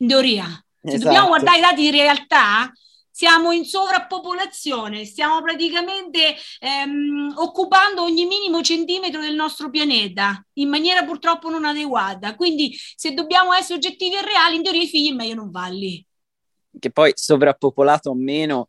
in 0.00 0.08
teoria. 0.08 0.44
Se 0.44 0.96
esatto. 0.96 1.04
dobbiamo 1.04 1.28
guardare 1.28 1.56
i 1.56 1.62
dati 1.62 1.80
di 1.80 1.90
realtà, 1.92 2.70
siamo 3.16 3.50
in 3.50 3.64
sovrappopolazione, 3.64 5.06
stiamo 5.06 5.40
praticamente 5.40 6.36
ehm, 6.60 7.32
occupando 7.36 8.02
ogni 8.02 8.26
minimo 8.26 8.60
centimetro 8.60 9.22
del 9.22 9.34
nostro 9.34 9.70
pianeta 9.70 10.46
in 10.54 10.68
maniera 10.68 11.02
purtroppo 11.02 11.48
non 11.48 11.64
adeguata. 11.64 12.36
Quindi 12.36 12.76
se 12.94 13.14
dobbiamo 13.14 13.54
essere 13.54 13.76
oggettivi 13.76 14.16
e 14.16 14.22
reali, 14.22 14.56
in 14.56 14.62
teoria 14.62 14.82
i 14.82 14.86
figli 14.86 15.12
è 15.12 15.14
meglio 15.14 15.34
non 15.34 15.50
valli. 15.50 16.06
Che 16.78 16.90
poi 16.90 17.12
sovrappopolato 17.14 18.10
o 18.10 18.14
meno, 18.14 18.68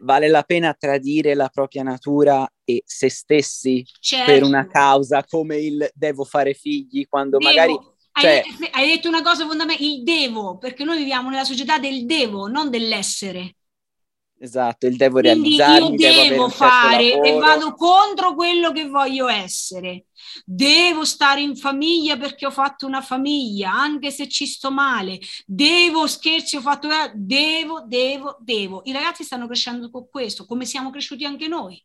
vale 0.00 0.28
la 0.28 0.42
pena 0.42 0.74
tradire 0.74 1.34
la 1.34 1.48
propria 1.48 1.82
natura 1.82 2.46
e 2.64 2.82
se 2.84 3.08
stessi 3.08 3.82
certo. 4.00 4.30
per 4.30 4.42
una 4.42 4.66
causa 4.66 5.24
come 5.24 5.56
il 5.56 5.90
devo 5.94 6.24
fare 6.24 6.52
figli 6.52 7.06
quando 7.08 7.38
devo. 7.38 7.50
magari 7.50 7.78
cioè... 8.20 8.42
Hai, 8.44 8.68
hai, 8.72 8.88
detto 8.88 9.08
una 9.08 9.22
cosa 9.22 9.46
fondamentale, 9.46 9.88
il 9.88 10.02
devo, 10.02 10.58
perché 10.58 10.84
noi 10.84 10.98
viviamo 10.98 11.30
nella 11.30 11.44
società 11.44 11.78
del 11.78 12.04
devo, 12.04 12.48
non 12.48 12.68
dell'essere. 12.68 13.54
Esatto, 14.40 14.86
il 14.86 14.96
devo 14.96 15.18
Quindi 15.20 15.56
realizzarmi, 15.56 15.90
io 15.90 15.96
devo, 15.96 16.22
devo 16.22 16.48
certo 16.48 16.64
fare 16.64 17.10
certo 17.10 17.24
e 17.24 17.32
vado 17.38 17.74
contro 17.74 18.34
quello 18.34 18.70
che 18.70 18.86
voglio 18.86 19.26
essere. 19.26 20.06
Devo 20.44 21.04
stare 21.04 21.40
in 21.40 21.56
famiglia 21.56 22.16
perché 22.16 22.46
ho 22.46 22.52
fatto 22.52 22.86
una 22.86 23.00
famiglia, 23.00 23.72
anche 23.72 24.12
se 24.12 24.28
ci 24.28 24.46
sto 24.46 24.70
male. 24.70 25.18
Devo 25.44 26.06
scherzi, 26.06 26.56
ho 26.56 26.60
fatto 26.60 26.88
devo, 27.14 27.82
devo, 27.84 28.36
devo. 28.40 28.82
I 28.84 28.92
ragazzi 28.92 29.24
stanno 29.24 29.46
crescendo 29.46 29.90
con 29.90 30.08
questo, 30.08 30.46
come 30.46 30.64
siamo 30.64 30.90
cresciuti 30.90 31.24
anche 31.24 31.48
noi. 31.48 31.84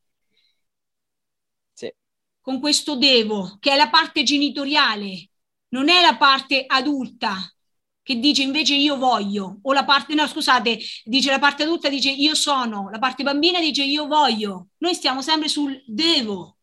Sì. 1.74 1.92
Con 2.40 2.60
questo 2.60 2.96
devo, 2.96 3.58
che 3.60 3.72
è 3.72 3.76
la 3.76 3.90
parte 3.90 4.22
genitoriale, 4.22 5.30
non 5.70 5.90
è 5.90 6.02
la 6.02 6.18
parte 6.18 6.66
adulta 6.68 7.53
che 8.04 8.20
dice 8.20 8.44
invece 8.44 8.76
io 8.76 8.98
voglio, 8.98 9.60
o 9.62 9.72
la 9.72 9.86
parte, 9.86 10.14
no 10.14 10.28
scusate, 10.28 10.78
dice 11.06 11.32
la 11.32 11.40
parte 11.40 11.64
adulta 11.64 11.88
dice 11.88 12.12
io 12.12 12.36
sono, 12.36 12.90
la 12.90 13.00
parte 13.00 13.24
bambina 13.24 13.60
dice 13.62 13.84
io 13.84 14.06
voglio. 14.08 14.68
Noi 14.80 14.94
stiamo 14.94 15.22
sempre 15.22 15.48
sul 15.48 15.82
devo. 15.88 16.58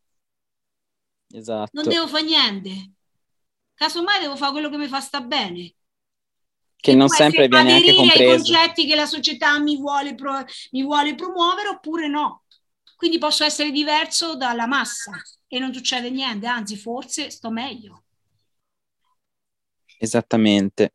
Esatto. 1.33 1.71
Non 1.73 1.89
devo 1.89 2.07
fare 2.07 2.25
niente. 2.25 2.91
Casomai 3.73 4.21
devo 4.21 4.37
fare 4.37 4.53
quello 4.53 4.69
che 4.69 4.77
mi 4.77 4.87
fa 4.87 5.01
sta 5.01 5.23
bene. 5.23 5.75
Che 6.77 6.95
non 6.95 7.09
sempre 7.09 7.49
viene 7.49 7.73
anche 7.73 7.95
compreso. 7.95 8.23
ai 8.23 8.37
concetti 8.37 8.87
che 8.87 8.95
la 8.95 9.07
società 9.07 9.59
mi 9.59 9.77
vuole, 9.77 10.15
pro- 10.15 10.45
mi 10.73 10.83
vuole 10.83 11.15
promuovere 11.15 11.69
oppure 11.69 12.07
no. 12.07 12.45
Quindi 12.97 13.17
posso 13.17 13.45
essere 13.45 13.71
diverso 13.71 14.37
dalla 14.37 14.67
massa 14.67 15.13
e 15.47 15.59
non 15.59 15.73
succede 15.73 16.11
niente, 16.11 16.47
anzi 16.47 16.77
forse 16.77 17.31
sto 17.31 17.51
meglio. 17.51 18.05
Esattamente. 19.99 20.95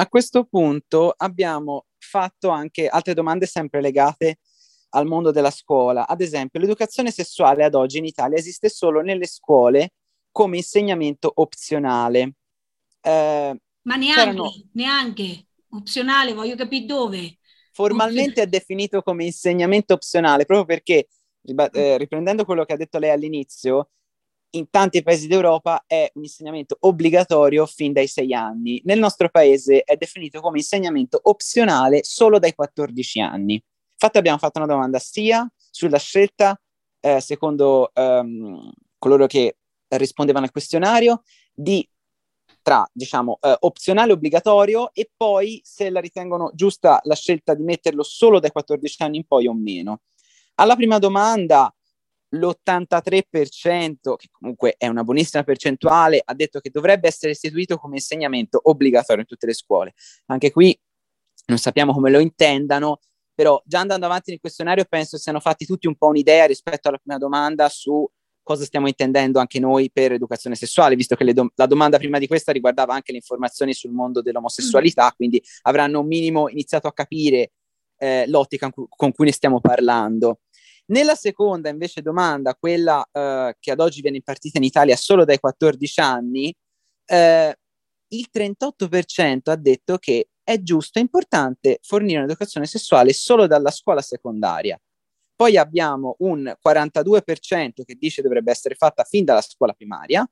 A 0.00 0.08
questo 0.08 0.44
punto 0.44 1.12
abbiamo 1.14 1.84
fatto 1.98 2.48
anche 2.48 2.86
altre 2.86 3.12
domande 3.12 3.44
sempre 3.44 3.82
legate 3.82 4.38
al 4.90 5.06
mondo 5.06 5.30
della 5.30 5.50
scuola. 5.50 6.08
Ad 6.08 6.22
esempio, 6.22 6.58
l'educazione 6.58 7.10
sessuale 7.10 7.64
ad 7.64 7.74
oggi 7.74 7.98
in 7.98 8.06
Italia 8.06 8.38
esiste 8.38 8.70
solo 8.70 9.02
nelle 9.02 9.26
scuole 9.26 9.92
come 10.32 10.56
insegnamento 10.56 11.30
opzionale. 11.34 12.32
Eh, 13.02 13.60
Ma 13.82 13.96
neanche, 13.96 14.68
neanche 14.72 15.46
opzionale, 15.68 16.32
voglio 16.32 16.56
capire 16.56 16.86
dove. 16.86 17.38
Formalmente 17.70 18.40
è 18.40 18.46
definito 18.46 19.02
come 19.02 19.26
insegnamento 19.26 19.92
opzionale 19.92 20.46
proprio 20.46 20.64
perché, 20.64 21.08
eh, 21.44 21.98
riprendendo 21.98 22.46
quello 22.46 22.64
che 22.64 22.72
ha 22.72 22.78
detto 22.78 22.98
lei 22.98 23.10
all'inizio, 23.10 23.90
in 24.50 24.68
tanti 24.70 25.02
paesi 25.02 25.26
d'Europa 25.26 25.84
è 25.86 26.10
un 26.14 26.22
insegnamento 26.22 26.76
obbligatorio 26.80 27.66
fin 27.66 27.92
dai 27.92 28.06
sei 28.06 28.34
anni. 28.34 28.80
Nel 28.84 28.98
nostro 28.98 29.28
paese 29.28 29.82
è 29.82 29.96
definito 29.96 30.40
come 30.40 30.58
insegnamento 30.58 31.20
opzionale 31.22 32.02
solo 32.02 32.38
dai 32.38 32.54
14 32.54 33.20
anni. 33.20 33.62
Infatti 33.92 34.18
abbiamo 34.18 34.38
fatto 34.38 34.58
una 34.58 34.72
domanda 34.72 34.98
sia 34.98 35.48
sulla 35.70 35.98
scelta, 35.98 36.58
eh, 37.00 37.20
secondo 37.20 37.90
ehm, 37.92 38.70
coloro 38.98 39.26
che 39.26 39.56
rispondevano 39.88 40.46
al 40.46 40.52
questionario, 40.52 41.22
di 41.52 41.86
tra, 42.62 42.88
diciamo, 42.92 43.38
eh, 43.40 43.56
opzionale 43.60 44.12
obbligatorio 44.12 44.92
e 44.92 45.10
poi 45.16 45.60
se 45.64 45.90
la 45.90 46.00
ritengono 46.00 46.50
giusta 46.54 47.00
la 47.04 47.14
scelta 47.14 47.54
di 47.54 47.62
metterlo 47.62 48.02
solo 48.02 48.40
dai 48.40 48.50
14 48.50 49.02
anni 49.02 49.16
in 49.18 49.26
poi 49.26 49.46
o 49.46 49.54
meno. 49.54 50.00
Alla 50.56 50.76
prima 50.76 50.98
domanda 50.98 51.74
l'83%, 52.30 54.16
che 54.16 54.28
comunque 54.30 54.74
è 54.76 54.86
una 54.86 55.04
buonissima 55.04 55.42
percentuale, 55.42 56.22
ha 56.24 56.34
detto 56.34 56.60
che 56.60 56.70
dovrebbe 56.70 57.08
essere 57.08 57.32
istituito 57.32 57.76
come 57.76 57.96
insegnamento 57.96 58.60
obbligatorio 58.62 59.22
in 59.22 59.26
tutte 59.26 59.46
le 59.46 59.54
scuole. 59.54 59.94
Anche 60.26 60.50
qui 60.50 60.78
non 61.46 61.58
sappiamo 61.58 61.92
come 61.92 62.10
lo 62.10 62.20
intendano, 62.20 62.98
però 63.34 63.60
già 63.64 63.80
andando 63.80 64.06
avanti 64.06 64.30
nel 64.30 64.40
questionario 64.40 64.84
penso 64.88 65.16
siano 65.18 65.40
fatti 65.40 65.64
tutti 65.64 65.86
un 65.86 65.96
po' 65.96 66.08
un'idea 66.08 66.46
rispetto 66.46 66.88
alla 66.88 66.98
prima 66.98 67.18
domanda 67.18 67.68
su 67.68 68.08
cosa 68.42 68.64
stiamo 68.64 68.88
intendendo 68.88 69.38
anche 69.38 69.60
noi 69.60 69.90
per 69.92 70.12
educazione 70.12 70.56
sessuale, 70.56 70.96
visto 70.96 71.14
che 71.14 71.32
do- 71.32 71.52
la 71.54 71.66
domanda 71.66 71.98
prima 71.98 72.18
di 72.18 72.26
questa 72.26 72.52
riguardava 72.52 72.94
anche 72.94 73.12
le 73.12 73.18
informazioni 73.18 73.72
sul 73.72 73.92
mondo 73.92 74.22
dell'omosessualità, 74.22 75.06
mm. 75.06 75.16
quindi 75.16 75.42
avranno 75.62 76.00
un 76.00 76.06
minimo 76.06 76.48
iniziato 76.48 76.88
a 76.88 76.92
capire 76.92 77.52
eh, 77.96 78.24
l'ottica 78.26 78.70
con 78.72 79.12
cui 79.12 79.26
ne 79.26 79.32
stiamo 79.32 79.60
parlando. 79.60 80.40
Nella 80.90 81.14
seconda 81.14 81.68
invece 81.68 82.02
domanda, 82.02 82.54
quella 82.54 83.06
eh, 83.12 83.56
che 83.60 83.70
ad 83.70 83.78
oggi 83.80 84.00
viene 84.00 84.16
impartita 84.16 84.58
in 84.58 84.64
Italia 84.64 84.96
solo 84.96 85.24
dai 85.24 85.38
14 85.38 86.00
anni, 86.00 86.54
eh, 87.04 87.56
il 88.08 88.28
38% 88.32 89.50
ha 89.50 89.56
detto 89.56 89.98
che 89.98 90.30
è 90.42 90.60
giusto 90.60 90.98
e 90.98 91.02
importante 91.02 91.78
fornire 91.82 92.18
un'educazione 92.18 92.66
sessuale 92.66 93.12
solo 93.12 93.46
dalla 93.46 93.70
scuola 93.70 94.02
secondaria. 94.02 94.80
Poi 95.36 95.56
abbiamo 95.56 96.16
un 96.18 96.52
42% 96.60 97.84
che 97.84 97.94
dice 97.94 98.20
dovrebbe 98.20 98.50
essere 98.50 98.74
fatta 98.74 99.04
fin 99.04 99.24
dalla 99.24 99.40
scuola 99.42 99.72
primaria 99.72 100.28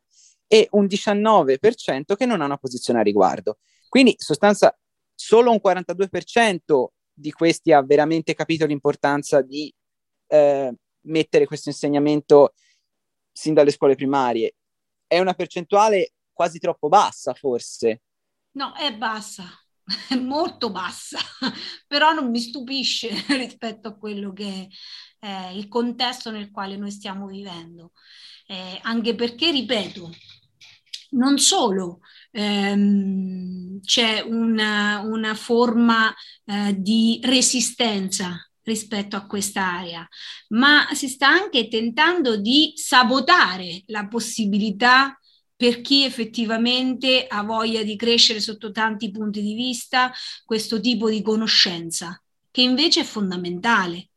e 0.48 0.66
un 0.72 0.86
19% 0.86 2.16
che 2.16 2.26
non 2.26 2.40
ha 2.40 2.46
una 2.46 2.56
posizione 2.56 2.98
a 2.98 3.02
riguardo. 3.04 3.58
Quindi, 3.88 4.10
in 4.10 4.18
sostanza, 4.18 4.76
solo 5.14 5.52
un 5.52 5.60
42% 5.64 6.86
di 7.12 7.30
questi 7.30 7.72
ha 7.72 7.80
veramente 7.82 8.34
capito 8.34 8.66
l'importanza 8.66 9.40
di 9.40 9.72
eh, 10.28 10.72
mettere 11.02 11.46
questo 11.46 11.68
insegnamento 11.68 12.54
sin 13.32 13.54
dalle 13.54 13.70
scuole 13.70 13.94
primarie. 13.94 14.54
È 15.06 15.18
una 15.18 15.34
percentuale 15.34 16.12
quasi 16.32 16.58
troppo 16.58 16.88
bassa, 16.88 17.34
forse. 17.34 18.02
No, 18.52 18.74
è 18.74 18.94
bassa, 18.96 19.44
è 20.08 20.14
molto 20.14 20.70
bassa, 20.70 21.18
però 21.86 22.12
non 22.12 22.30
mi 22.30 22.40
stupisce 22.40 23.10
rispetto 23.36 23.88
a 23.88 23.96
quello 23.96 24.32
che 24.32 24.68
è 25.18 25.50
il 25.52 25.68
contesto 25.68 26.30
nel 26.30 26.50
quale 26.50 26.76
noi 26.76 26.90
stiamo 26.90 27.26
vivendo. 27.26 27.92
Eh, 28.46 28.78
anche 28.82 29.14
perché, 29.14 29.50
ripeto, 29.50 30.10
non 31.10 31.38
solo 31.38 32.00
ehm, 32.30 33.80
c'è 33.80 34.20
una, 34.20 35.00
una 35.00 35.34
forma 35.34 36.14
eh, 36.44 36.74
di 36.78 37.20
resistenza 37.22 38.47
rispetto 38.68 39.16
a 39.16 39.26
quest'area, 39.26 40.06
ma 40.48 40.86
si 40.92 41.08
sta 41.08 41.28
anche 41.28 41.68
tentando 41.68 42.36
di 42.36 42.72
sabotare 42.76 43.82
la 43.86 44.06
possibilità 44.06 45.18
per 45.56 45.80
chi 45.80 46.04
effettivamente 46.04 47.26
ha 47.26 47.42
voglia 47.42 47.82
di 47.82 47.96
crescere 47.96 48.38
sotto 48.40 48.70
tanti 48.70 49.10
punti 49.10 49.42
di 49.42 49.54
vista 49.54 50.12
questo 50.44 50.78
tipo 50.78 51.10
di 51.10 51.20
conoscenza, 51.20 52.22
che 52.52 52.62
invece 52.62 53.00
è 53.00 53.04
fondamentale 53.04 54.10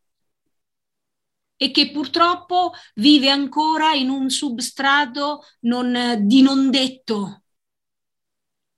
e 1.62 1.72
che 1.72 1.92
purtroppo 1.92 2.74
vive 2.96 3.30
ancora 3.30 3.94
in 3.94 4.10
un 4.10 4.30
substrato 4.30 5.44
non, 5.62 6.18
di 6.22 6.42
non 6.42 6.70
detto. 6.70 7.44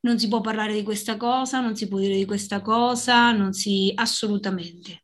Non 0.01 0.19
si 0.19 0.27
può 0.27 0.41
parlare 0.41 0.73
di 0.73 0.83
questa 0.83 1.15
cosa, 1.15 1.61
non 1.61 1.77
si 1.77 1.87
può 1.87 1.97
dire 1.97 2.15
di 2.15 2.25
questa 2.25 2.61
cosa, 2.61 3.31
non 3.31 3.53
si 3.53 3.91
assolutamente. 3.95 5.02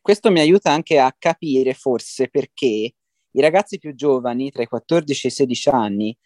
Questo 0.00 0.30
mi 0.30 0.40
aiuta 0.40 0.72
anche 0.72 0.98
a 0.98 1.14
capire 1.16 1.74
forse 1.74 2.28
perché 2.28 2.94
i 3.32 3.40
ragazzi 3.40 3.78
più 3.78 3.94
giovani, 3.94 4.50
tra 4.50 4.62
i 4.62 4.66
14 4.66 5.26
e 5.26 5.30
i 5.30 5.32
16 5.32 5.68
anni, 5.68 6.18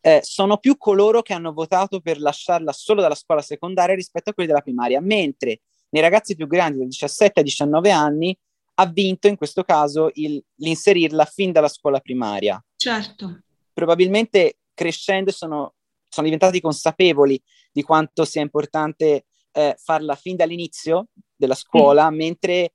eh, 0.00 0.20
sono 0.22 0.56
più 0.56 0.76
coloro 0.76 1.20
che 1.22 1.34
hanno 1.34 1.52
votato 1.52 2.00
per 2.00 2.18
lasciarla 2.18 2.72
solo 2.72 3.02
dalla 3.02 3.14
scuola 3.14 3.42
secondaria 3.42 3.94
rispetto 3.94 4.30
a 4.30 4.32
quelli 4.32 4.48
della 4.48 4.62
primaria, 4.62 5.00
mentre 5.00 5.60
nei 5.90 6.02
ragazzi 6.02 6.34
più 6.34 6.46
grandi, 6.46 6.78
da 6.78 6.84
17 6.84 7.40
a 7.40 7.42
19 7.42 7.90
anni, 7.90 8.36
ha 8.74 8.86
vinto 8.86 9.28
in 9.28 9.36
questo 9.36 9.62
caso 9.62 10.10
il, 10.14 10.42
l'inserirla 10.56 11.26
fin 11.26 11.52
dalla 11.52 11.68
scuola 11.68 12.00
primaria. 12.00 12.62
Certo. 12.76 13.42
Probabilmente 13.72 14.60
crescendo 14.72 15.30
sono, 15.30 15.74
sono 16.08 16.26
diventati 16.26 16.60
consapevoli 16.60 17.40
di 17.70 17.82
quanto 17.82 18.24
sia 18.24 18.40
importante 18.40 19.26
eh, 19.52 19.74
farla 19.78 20.14
fin 20.14 20.36
dall'inizio 20.36 21.08
della 21.36 21.54
scuola, 21.54 22.10
mm. 22.10 22.14
mentre 22.14 22.70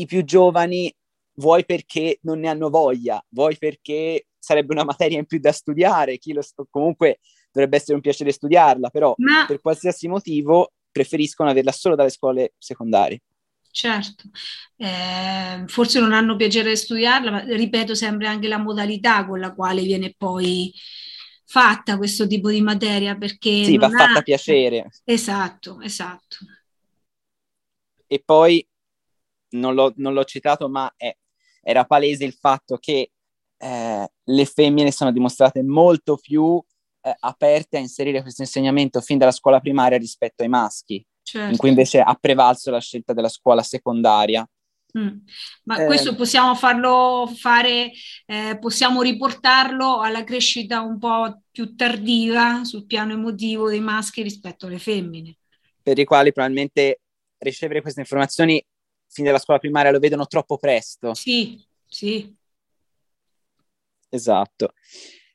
i 0.00 0.06
più 0.06 0.24
giovani 0.24 0.92
vuoi 1.34 1.64
perché 1.64 2.18
non 2.22 2.40
ne 2.40 2.48
hanno 2.48 2.68
voglia, 2.68 3.22
vuoi 3.30 3.56
perché 3.56 4.26
sarebbe 4.38 4.72
una 4.72 4.84
materia 4.84 5.18
in 5.18 5.26
più 5.26 5.38
da 5.38 5.52
studiare, 5.52 6.18
chi 6.18 6.32
lo 6.32 6.42
st- 6.42 6.64
comunque 6.70 7.20
dovrebbe 7.50 7.76
essere 7.76 7.94
un 7.94 8.00
piacere 8.00 8.32
studiarla, 8.32 8.90
però 8.90 9.14
Ma... 9.18 9.44
per 9.46 9.60
qualsiasi 9.60 10.08
motivo 10.08 10.72
preferiscono 10.90 11.50
averla 11.50 11.72
solo 11.72 11.94
dalle 11.94 12.10
scuole 12.10 12.54
secondarie. 12.58 13.22
Certo, 13.70 14.24
eh, 14.76 15.64
forse 15.66 16.00
non 16.00 16.12
hanno 16.12 16.36
piacere 16.36 16.70
di 16.70 16.76
studiarla, 16.76 17.30
ma 17.30 17.40
ripeto 17.40 17.94
sempre 17.94 18.26
anche 18.26 18.48
la 18.48 18.58
modalità 18.58 19.26
con 19.26 19.38
la 19.38 19.54
quale 19.54 19.82
viene 19.82 20.14
poi 20.16 20.72
fatta 21.44 21.96
questo 21.96 22.26
tipo 22.26 22.50
di 22.50 22.60
materia 22.60 23.16
perché 23.16 23.64
sì, 23.64 23.78
va 23.78 23.88
fatta 23.88 24.18
ha... 24.18 24.22
piacere. 24.22 24.88
Esatto, 25.04 25.80
esatto. 25.80 26.38
E 28.06 28.22
poi 28.24 28.66
non 29.50 29.74
l'ho, 29.74 29.92
non 29.96 30.12
l'ho 30.12 30.24
citato, 30.24 30.68
ma 30.68 30.92
è, 30.96 31.14
era 31.62 31.84
palese 31.84 32.24
il 32.24 32.34
fatto 32.34 32.76
che 32.78 33.12
eh, 33.56 34.12
le 34.22 34.44
femmine 34.44 34.92
sono 34.92 35.12
dimostrate 35.12 35.62
molto 35.62 36.16
più 36.16 36.62
eh, 37.00 37.16
aperte 37.20 37.76
a 37.76 37.80
inserire 37.80 38.22
questo 38.22 38.42
insegnamento 38.42 39.00
fin 39.00 39.18
dalla 39.18 39.32
scuola 39.32 39.60
primaria 39.60 39.98
rispetto 39.98 40.42
ai 40.42 40.48
maschi, 40.48 41.04
certo. 41.22 41.50
in 41.50 41.56
cui 41.56 41.68
invece 41.68 42.00
ha 42.00 42.14
prevalso 42.14 42.70
la 42.70 42.80
scelta 42.80 43.12
della 43.12 43.28
scuola 43.28 43.62
secondaria. 43.62 44.48
Mm. 44.98 45.18
Ma 45.64 45.82
eh, 45.82 45.86
questo 45.86 46.14
possiamo 46.14 46.54
farlo 46.54 47.30
fare, 47.36 47.92
eh, 48.24 48.56
possiamo 48.58 49.02
riportarlo 49.02 50.00
alla 50.00 50.24
crescita 50.24 50.80
un 50.80 50.98
po' 50.98 51.42
più 51.50 51.74
tardiva 51.74 52.64
sul 52.64 52.86
piano 52.86 53.12
emotivo 53.12 53.68
dei 53.68 53.80
maschi 53.80 54.22
rispetto 54.22 54.66
alle 54.66 54.78
femmine. 54.78 55.36
Per 55.82 55.98
i 55.98 56.04
quali 56.04 56.32
probabilmente 56.32 57.00
ricevere 57.38 57.82
queste 57.82 58.00
informazioni 58.00 58.64
fin 59.08 59.24
dalla 59.24 59.38
scuola 59.38 59.60
primaria 59.60 59.90
lo 59.90 59.98
vedono 59.98 60.26
troppo 60.26 60.56
presto. 60.58 61.14
Sì, 61.14 61.62
sì. 61.86 62.34
Esatto. 64.08 64.72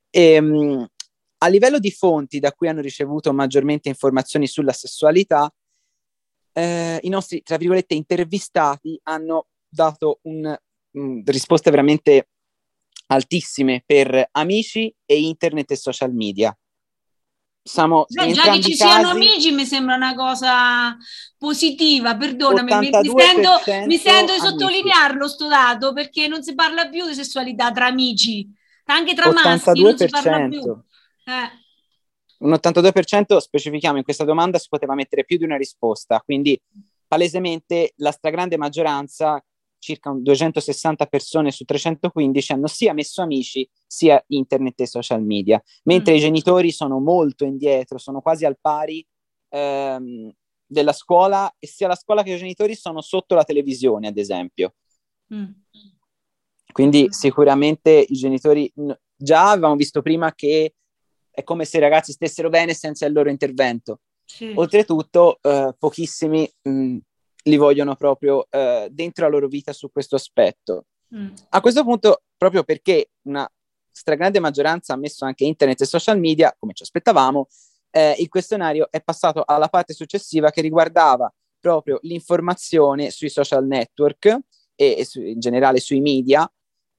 E, 0.09 0.39
um, 0.39 0.88
a 1.39 1.47
livello 1.47 1.80
di 1.80 1.91
fonti 1.91 2.39
da 2.39 2.53
cui 2.53 2.67
hanno 2.67 2.82
ricevuto 2.82 3.34
maggiormente 3.34 3.89
informazioni 3.89 4.47
sulla 4.47 4.71
sessualità, 4.71 5.53
eh, 6.53 6.99
i 7.01 7.09
nostri, 7.09 7.41
tra 7.41 7.57
virgolette, 7.57 7.95
intervistati 7.95 8.99
hanno 9.03 9.47
dato 9.67 10.19
un, 10.24 10.55
um, 10.91 11.24
risposte 11.26 11.69
veramente 11.69 12.30
altissime 13.07 13.84
per 13.86 14.30
amici 14.32 14.93
e 15.05 15.19
internet 15.19 15.71
e 15.71 15.76
social 15.76 16.13
media. 16.13 16.55
Siamo 17.66 18.05
Beh, 18.09 18.34
già 18.34 18.51
che 18.51 18.59
ci 18.59 18.76
siano 18.76 19.09
amici 19.09 19.51
mi 19.51 19.64
sembra 19.64 19.95
una 19.95 20.14
cosa 20.16 20.97
positiva, 21.38 22.18
perdonami, 22.18 22.74
mi, 22.78 22.89
mi, 22.89 23.14
sento, 23.18 23.86
mi 23.86 23.97
sento 23.97 24.34
di 24.34 24.39
sottolinearlo 24.39 25.28
sto 25.30 25.47
dato 25.47 25.93
perché 25.93 26.28
non 26.28 26.43
si 26.43 26.55
parla 26.55 26.89
più 26.89 27.07
di 27.07 27.14
sessualità 27.14 27.72
tra 27.72 27.86
amici, 27.86 28.45
anche 28.86 29.14
tra 29.14 29.30
82%. 29.30 29.34
maschi 29.34 29.82
non 29.82 29.97
si 29.97 30.09
parla 30.09 30.47
più. 30.49 30.59
Eh. 30.59 31.61
Un 32.39 32.51
82% 32.51 33.38
specifichiamo 33.38 33.97
in 33.97 34.03
questa 34.03 34.26
domanda 34.26 34.57
si 34.59 34.68
poteva 34.68 34.93
mettere 34.93 35.24
più 35.24 35.38
di 35.38 35.45
una 35.45 35.55
risposta, 35.55 36.20
quindi 36.20 36.61
palesemente 37.07 37.93
la 37.97 38.11
stragrande 38.11 38.57
maggioranza, 38.57 39.41
circa 39.84 40.16
260 40.18 41.06
persone 41.08 41.52
su 41.52 41.66
315, 41.66 42.54
hanno 42.54 42.68
sia 42.68 42.94
messo 42.94 43.22
amici 43.22 43.70
sia 43.86 44.24
internet 44.28 44.80
e 44.80 44.88
social 44.88 45.22
media, 45.22 45.62
mentre 45.84 46.14
mm. 46.14 46.16
i 46.16 46.20
genitori 46.20 46.72
sono 46.72 47.00
molto 47.00 47.44
indietro, 47.44 47.98
sono 47.98 48.22
quasi 48.22 48.46
al 48.46 48.58
pari 48.60 49.06
ehm, 49.50 50.32
della 50.66 50.94
scuola 50.94 51.54
e 51.60 51.68
sia 51.68 51.88
la 51.88 51.96
scuola 51.96 52.24
che 52.24 52.34
i 52.34 52.38
genitori 52.38 52.76
sono 52.76 53.02
sotto 53.02 53.36
la 53.36 53.44
televisione, 53.44 54.08
ad 54.08 54.18
esempio. 54.18 54.76
Mm. 55.34 55.52
Quindi 56.72 57.08
sicuramente 57.12 57.92
i 57.92 58.16
genitori 58.16 58.72
già 59.16 59.52
avevamo 59.52 59.76
visto 59.76 60.02
prima 60.02 60.34
che 60.34 60.74
è 61.30 61.44
come 61.44 61.66
se 61.66 61.78
i 61.78 61.82
ragazzi 61.82 62.14
stessero 62.14 62.50
bene 62.50 62.74
senza 62.74 63.06
il 63.06 63.14
loro 63.14 63.30
intervento. 63.30 64.00
Sì. 64.24 64.54
Oltretutto, 64.56 65.40
eh, 65.42 65.76
pochissimi 65.78 66.50
mh, 66.62 66.72
mm, 66.72 66.98
li 67.44 67.58
vogliono 67.58 67.96
proprio 67.96 68.48
eh, 68.50 68.88
dentro 68.91 69.26
la 69.26 69.32
loro 69.32 69.48
vita 69.48 69.74
su 69.74 69.91
questo 69.91 70.16
aspetto. 70.16 70.86
Mm. 71.16 71.30
A 71.50 71.62
questo 71.62 71.84
punto, 71.84 72.24
proprio 72.38 72.64
perché 72.64 73.12
una 73.24 73.50
stragrande 73.91 74.39
maggioranza 74.39 74.94
ha 74.94 74.98
messo 74.98 75.26
anche 75.26 75.46
internet 75.46 75.82
e 75.82 75.86
social 75.86 76.20
media, 76.20 76.56
come 76.58 76.74
ci 76.74 76.84
aspettavamo, 76.84 77.48
eh, 77.91 78.16
il 78.18 78.30
questionario 78.30 78.88
è 78.89 79.02
passato 79.02 79.44
alla 79.46 79.68
parte 79.68 79.94
successiva 79.94 80.50
che 80.50 80.62
riguardava 80.62 81.32
proprio 81.60 82.00
l'informazione 82.02 83.12
sui 83.12 83.30
social 83.30 83.66
network 83.66 84.26
e, 84.76 84.96
e 84.98 85.06
su, 85.06 85.22
in 85.22 85.39
generale 85.39 85.80
sui 85.80 86.02
media 86.02 86.50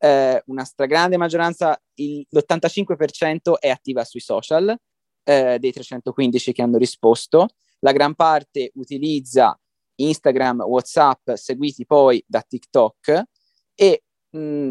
eh, 0.04 0.42
una 0.46 0.64
stragrande 0.64 1.16
maggioranza, 1.16 1.80
il, 1.94 2.26
l'85% 2.28 3.54
è 3.58 3.70
attiva 3.70 4.04
sui 4.04 4.20
social, 4.20 4.76
eh, 5.24 5.58
dei 5.58 5.72
315 5.72 6.52
che 6.52 6.62
hanno 6.62 6.76
risposto, 6.76 7.48
la 7.80 7.92
gran 7.92 8.14
parte 8.14 8.70
utilizza 8.74 9.58
Instagram, 9.96 10.62
WhatsApp, 10.62 11.32
seguiti 11.32 11.86
poi 11.86 12.22
da 12.26 12.42
TikTok 12.42 13.22
e 13.74 14.02
mh, 14.30 14.70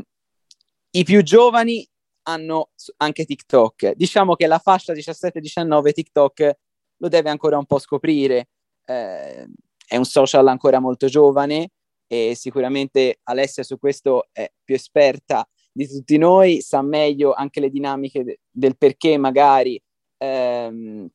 i 0.92 1.04
più 1.04 1.22
giovani 1.24 1.88
hanno 2.24 2.70
anche 2.98 3.26
TikTok. 3.26 3.92
Diciamo 3.92 4.36
che 4.36 4.48
la 4.48 4.60
fascia 4.60 4.94
17-19 4.94 5.92
TikTok 5.92 6.58
lo 6.98 7.08
deve 7.08 7.30
ancora 7.30 7.58
un 7.58 7.66
po' 7.66 7.80
scoprire, 7.80 8.50
eh, 8.86 9.48
è 9.86 9.98
un 9.98 10.06
social 10.06 10.48
ancora 10.48 10.80
molto 10.80 11.08
giovane, 11.08 11.72
e 12.08 12.36
sicuramente 12.36 13.20
Alessia 13.24 13.64
su 13.64 13.78
questo 13.80 14.28
è 14.32 14.50
più 14.64 14.76
esperta 14.76 15.48
di 15.72 15.88
tutti 15.88 16.18
noi, 16.18 16.62
sa 16.62 16.82
meglio 16.82 17.34
anche 17.34 17.60
le 17.60 17.70
dinamiche 17.70 18.24
de- 18.24 18.40
del 18.52 18.78
perché 18.78 19.18
magari 19.18 19.82
ehm, 20.18 21.08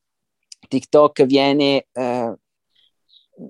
TikTok 0.67 1.23
viene 1.23 1.87
eh, 1.91 2.37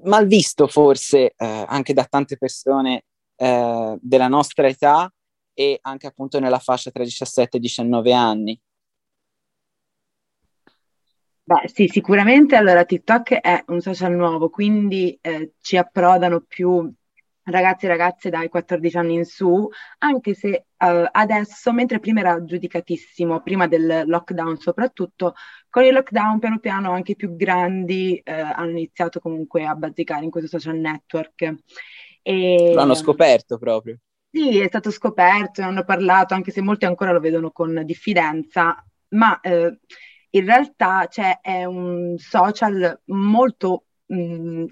mal 0.04 0.28
visto 0.28 0.68
forse 0.68 1.34
eh, 1.36 1.66
anche 1.68 1.94
da 1.94 2.06
tante 2.06 2.38
persone 2.38 3.04
eh, 3.36 3.98
della 4.00 4.28
nostra 4.28 4.68
età 4.68 5.12
e 5.54 5.80
anche 5.82 6.08
appunto 6.08 6.40
nella 6.40 6.60
fascia 6.60 6.92
tra 6.92 7.04
17 7.04 7.58
e 7.58 7.60
19 7.60 8.14
anni. 8.14 8.60
Beh, 11.44 11.68
sì, 11.68 11.88
sicuramente 11.88 12.56
allora 12.56 12.86
TikTok 12.86 13.34
è 13.34 13.64
un 13.68 13.82
social 13.82 14.14
nuovo, 14.14 14.50
quindi 14.50 15.18
eh, 15.20 15.54
ci 15.60 15.78
approdano 15.78 16.42
più 16.42 16.94
ragazzi 17.52 17.86
e 17.86 17.90
ragazze 17.90 18.30
dai 18.30 18.50
14 18.50 18.98
anni 18.98 19.14
in 19.16 19.26
su, 19.26 19.68
anche 20.00 20.34
se 20.34 20.66
uh, 20.78 21.08
adesso, 21.12 21.72
mentre 21.72 22.00
prima 22.00 22.20
era 22.22 22.44
giudicatissimo, 22.44 23.42
prima 23.42 23.68
del 23.68 24.04
lockdown 24.06 24.58
soprattutto, 24.58 25.34
con 25.70 25.84
il 25.84 25.94
lockdown 25.94 26.40
piano 26.40 26.60
piano 26.60 26.92
anche 26.92 27.14
i 27.14 27.16
più 27.16 27.36
grandi 27.36 28.22
uh, 28.24 28.32
hanno 28.32 28.72
iniziato 28.72 29.20
comunque 29.20 29.66
a 29.66 29.76
bazzicare 29.76 30.24
in 30.24 30.32
questo 30.32 30.50
social 30.50 30.78
network. 30.78 31.56
E, 32.22 32.72
L'hanno 32.74 32.96
scoperto 32.96 33.58
proprio. 33.58 33.98
Sì, 34.32 34.60
è 34.60 34.68
stato 34.68 34.92
scoperto, 34.92 35.62
ne 35.62 35.68
hanno 35.68 35.84
parlato, 35.84 36.36
anche 36.36 36.52
se 36.52 36.62
molti 36.62 36.86
ancora 36.86 37.12
lo 37.12 37.20
vedono 37.20 37.52
con 37.52 37.82
diffidenza, 37.84 38.84
ma 39.10 39.40
eh, 39.40 39.80
in 40.32 40.46
realtà 40.46 41.08
cioè, 41.08 41.40
è 41.42 41.66
un 41.66 42.16
social 42.18 43.02
molto 43.06 43.86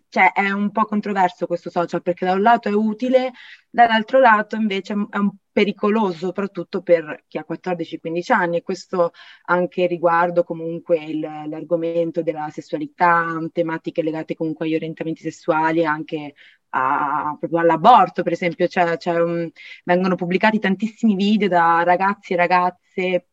cioè 0.09 0.31
è 0.33 0.49
un 0.49 0.71
po' 0.71 0.85
controverso 0.85 1.45
questo 1.45 1.69
social 1.69 2.01
perché 2.01 2.25
da 2.25 2.33
un 2.33 2.41
lato 2.41 2.69
è 2.69 2.73
utile, 2.73 3.31
dall'altro 3.69 4.19
lato 4.19 4.55
invece 4.55 4.93
è 4.93 5.17
un 5.17 5.31
pericoloso 5.51 6.27
soprattutto 6.27 6.81
per 6.81 7.25
chi 7.27 7.37
ha 7.37 7.45
14-15 7.47 8.33
anni 8.33 8.57
e 8.57 8.61
questo 8.63 9.11
anche 9.45 9.85
riguardo 9.85 10.43
comunque 10.43 11.03
il, 11.03 11.19
l'argomento 11.19 12.23
della 12.23 12.49
sessualità, 12.49 13.37
tematiche 13.51 14.01
legate 14.01 14.33
comunque 14.35 14.65
agli 14.65 14.75
orientamenti 14.75 15.21
sessuali, 15.21 15.85
anche 15.85 16.33
a, 16.69 17.35
proprio 17.39 17.59
all'aborto, 17.59 18.23
per 18.23 18.33
esempio, 18.33 18.67
cioè, 18.67 18.97
cioè, 18.97 19.21
um, 19.21 19.49
vengono 19.83 20.15
pubblicati 20.15 20.59
tantissimi 20.59 21.15
video 21.15 21.47
da 21.47 21.83
ragazzi 21.83 22.33
e 22.33 22.35
ragazze 22.35 23.27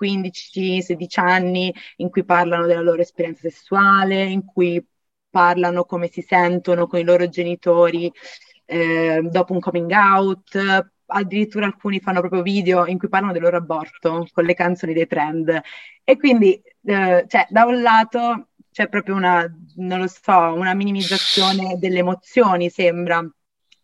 15-16 0.00 1.20
anni 1.20 1.72
in 1.96 2.10
cui 2.10 2.24
parlano 2.24 2.66
della 2.66 2.80
loro 2.80 3.00
esperienza 3.02 3.48
sessuale, 3.48 4.24
in 4.24 4.44
cui 4.44 4.84
parlano 5.30 5.84
come 5.84 6.08
si 6.08 6.22
sentono 6.22 6.86
con 6.86 6.98
i 6.98 7.04
loro 7.04 7.28
genitori 7.28 8.12
eh, 8.64 9.20
dopo 9.22 9.52
un 9.52 9.60
coming 9.60 9.90
out, 9.90 10.86
addirittura 11.06 11.66
alcuni 11.66 12.00
fanno 12.00 12.20
proprio 12.20 12.42
video 12.42 12.86
in 12.86 12.98
cui 12.98 13.08
parlano 13.08 13.32
del 13.32 13.42
loro 13.42 13.56
aborto 13.56 14.26
con 14.32 14.44
le 14.44 14.54
canzoni 14.54 14.92
dei 14.92 15.06
trend. 15.06 15.60
E 16.04 16.16
quindi, 16.16 16.60
eh, 16.84 17.24
cioè, 17.26 17.46
da 17.48 17.64
un 17.64 17.80
lato 17.80 18.48
c'è 18.70 18.88
proprio 18.88 19.14
una, 19.14 19.46
non 19.76 20.00
lo 20.00 20.06
so, 20.06 20.36
una 20.54 20.74
minimizzazione 20.74 21.78
delle 21.78 21.98
emozioni, 22.00 22.68
sembra, 22.68 23.26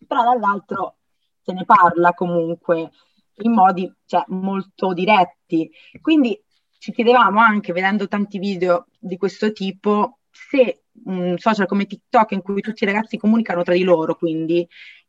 però 0.07 0.23
dall'altro 0.23 0.97
se 1.43 1.53
ne 1.53 1.65
parla 1.65 2.13
comunque 2.13 2.91
in 3.39 3.53
modi 3.53 3.93
cioè, 4.07 4.23
molto 4.29 4.93
diretti. 4.93 5.71
Quindi 6.01 6.41
ci 6.79 6.93
chiedevamo 6.93 7.41
anche, 7.41 7.73
vedendo 7.73 8.07
tanti 8.07 8.39
video 8.39 8.87
di 8.99 9.17
questo 9.17 9.53
tipo, 9.53 10.19
se 10.31 10.84
un 11.05 11.37
social 11.39 11.67
come 11.67 11.87
TikTok 11.87 12.33
in 12.33 12.43
cui 12.43 12.61
tutti 12.61 12.85
i 12.85 12.87
ragazzi 12.87 13.17
comunicano 13.17 13.63
tra 13.63 13.75
di 13.75 13.83
loro, 13.83 14.17
quindi 14.17 14.67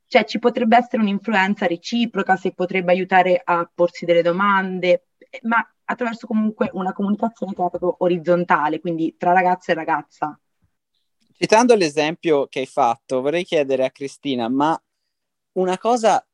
cioè, 0.07 0.23
ci 0.23 0.39
potrebbe 0.39 0.77
essere 0.77 1.01
un'influenza 1.01 1.65
reciproca, 1.65 2.35
se 2.35 2.53
potrebbe 2.53 2.91
aiutare 2.91 3.41
a 3.43 3.69
porsi 3.73 4.05
delle 4.05 4.21
domande, 4.21 5.07
ma 5.43 5.57
attraverso 5.85 6.27
comunque 6.27 6.69
una 6.73 6.93
comunicazione 6.93 7.53
che 7.53 7.63
è 7.63 7.69
proprio 7.69 7.95
orizzontale, 7.99 8.79
quindi 8.79 9.15
tra 9.17 9.33
ragazza 9.33 9.71
e 9.71 9.75
ragazza. 9.75 10.39
Citando 11.37 11.75
l'esempio 11.75 12.47
che 12.47 12.59
hai 12.59 12.65
fatto, 12.65 13.21
vorrei 13.21 13.43
chiedere 13.43 13.83
a 13.83 13.91
Cristina, 13.91 14.47
ma 14.47 14.79
una 15.53 15.77
cosa 15.77 16.25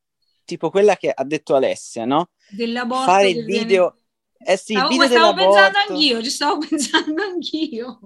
tipo 0.46 0.70
quella 0.70 0.96
che 0.96 1.10
ha 1.10 1.24
detto 1.24 1.56
Alessia, 1.56 2.06
no? 2.06 2.30
Dell'aborto. 2.50 3.06
Fare 3.06 3.30
il 3.30 3.46
video... 3.46 3.82
Viene... 3.82 4.00
Eh 4.44 4.58
sì, 4.58 4.74
stavo, 4.74 4.90
video 4.90 5.06
stavo 5.06 5.34
dell'aborto. 5.34 5.62
pensando 5.62 5.78
anch'io, 5.78 6.24
ci 6.24 6.30
stavo 6.30 6.58
pensando 6.68 7.22
anch'io. 7.24 8.00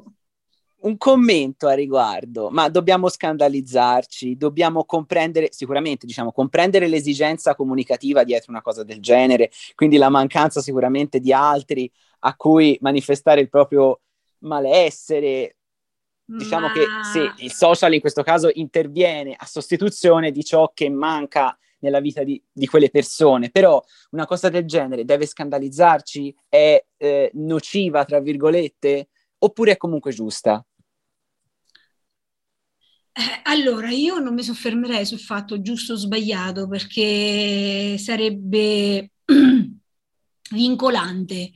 Un 0.86 0.98
commento 0.98 1.68
a 1.68 1.74
riguardo, 1.74 2.50
ma 2.50 2.70
dobbiamo 2.70 3.10
scandalizzarci, 3.10 4.38
dobbiamo 4.38 4.86
comprendere, 4.86 5.50
sicuramente 5.52 6.06
diciamo, 6.06 6.32
comprendere 6.32 6.88
l'esigenza 6.88 7.56
comunicativa 7.56 8.24
dietro 8.24 8.52
una 8.52 8.62
cosa 8.62 8.84
del 8.84 9.02
genere, 9.02 9.52
quindi 9.74 9.98
la 9.98 10.10
mancanza 10.10 10.62
sicuramente 10.62 11.20
di 11.20 11.34
altri 11.34 11.92
a 12.20 12.36
cui 12.36 12.78
manifestare 12.82 13.42
il 13.42 13.50
proprio 13.50 14.02
malessere. 14.40 15.58
Diciamo 16.28 16.68
Ma- 16.68 16.74
che 16.74 16.86
se 17.12 17.44
il 17.44 17.52
social 17.52 17.94
in 17.94 18.00
questo 18.00 18.24
caso 18.24 18.50
interviene 18.54 19.36
a 19.38 19.46
sostituzione 19.46 20.32
di 20.32 20.44
ciò 20.44 20.72
che 20.74 20.90
manca 20.90 21.56
nella 21.80 22.00
vita 22.00 22.24
di, 22.24 22.42
di 22.52 22.66
quelle 22.66 22.90
persone, 22.90 23.52
però 23.52 23.84
una 24.12 24.26
cosa 24.26 24.50
del 24.50 24.66
genere 24.66 25.06
deve 25.06 25.28
scandalizzarci, 25.28 26.36
è 26.50 26.84
eh, 26.98 27.30
nociva, 27.34 28.06
tra 28.06 28.20
virgolette, 28.20 29.10
oppure 29.38 29.74
è 29.74 29.78
comunque 29.78 30.12
giusta? 30.12 30.66
Eh, 33.18 33.40
allora, 33.44 33.90
io 33.92 34.20
non 34.20 34.34
mi 34.34 34.44
soffermerei 34.44 35.06
sul 35.06 35.20
fatto 35.20 35.62
giusto 35.62 35.94
o 35.94 35.96
sbagliato 35.96 36.68
perché 36.68 37.98
sarebbe 37.98 39.12
vincolante. 40.52 41.52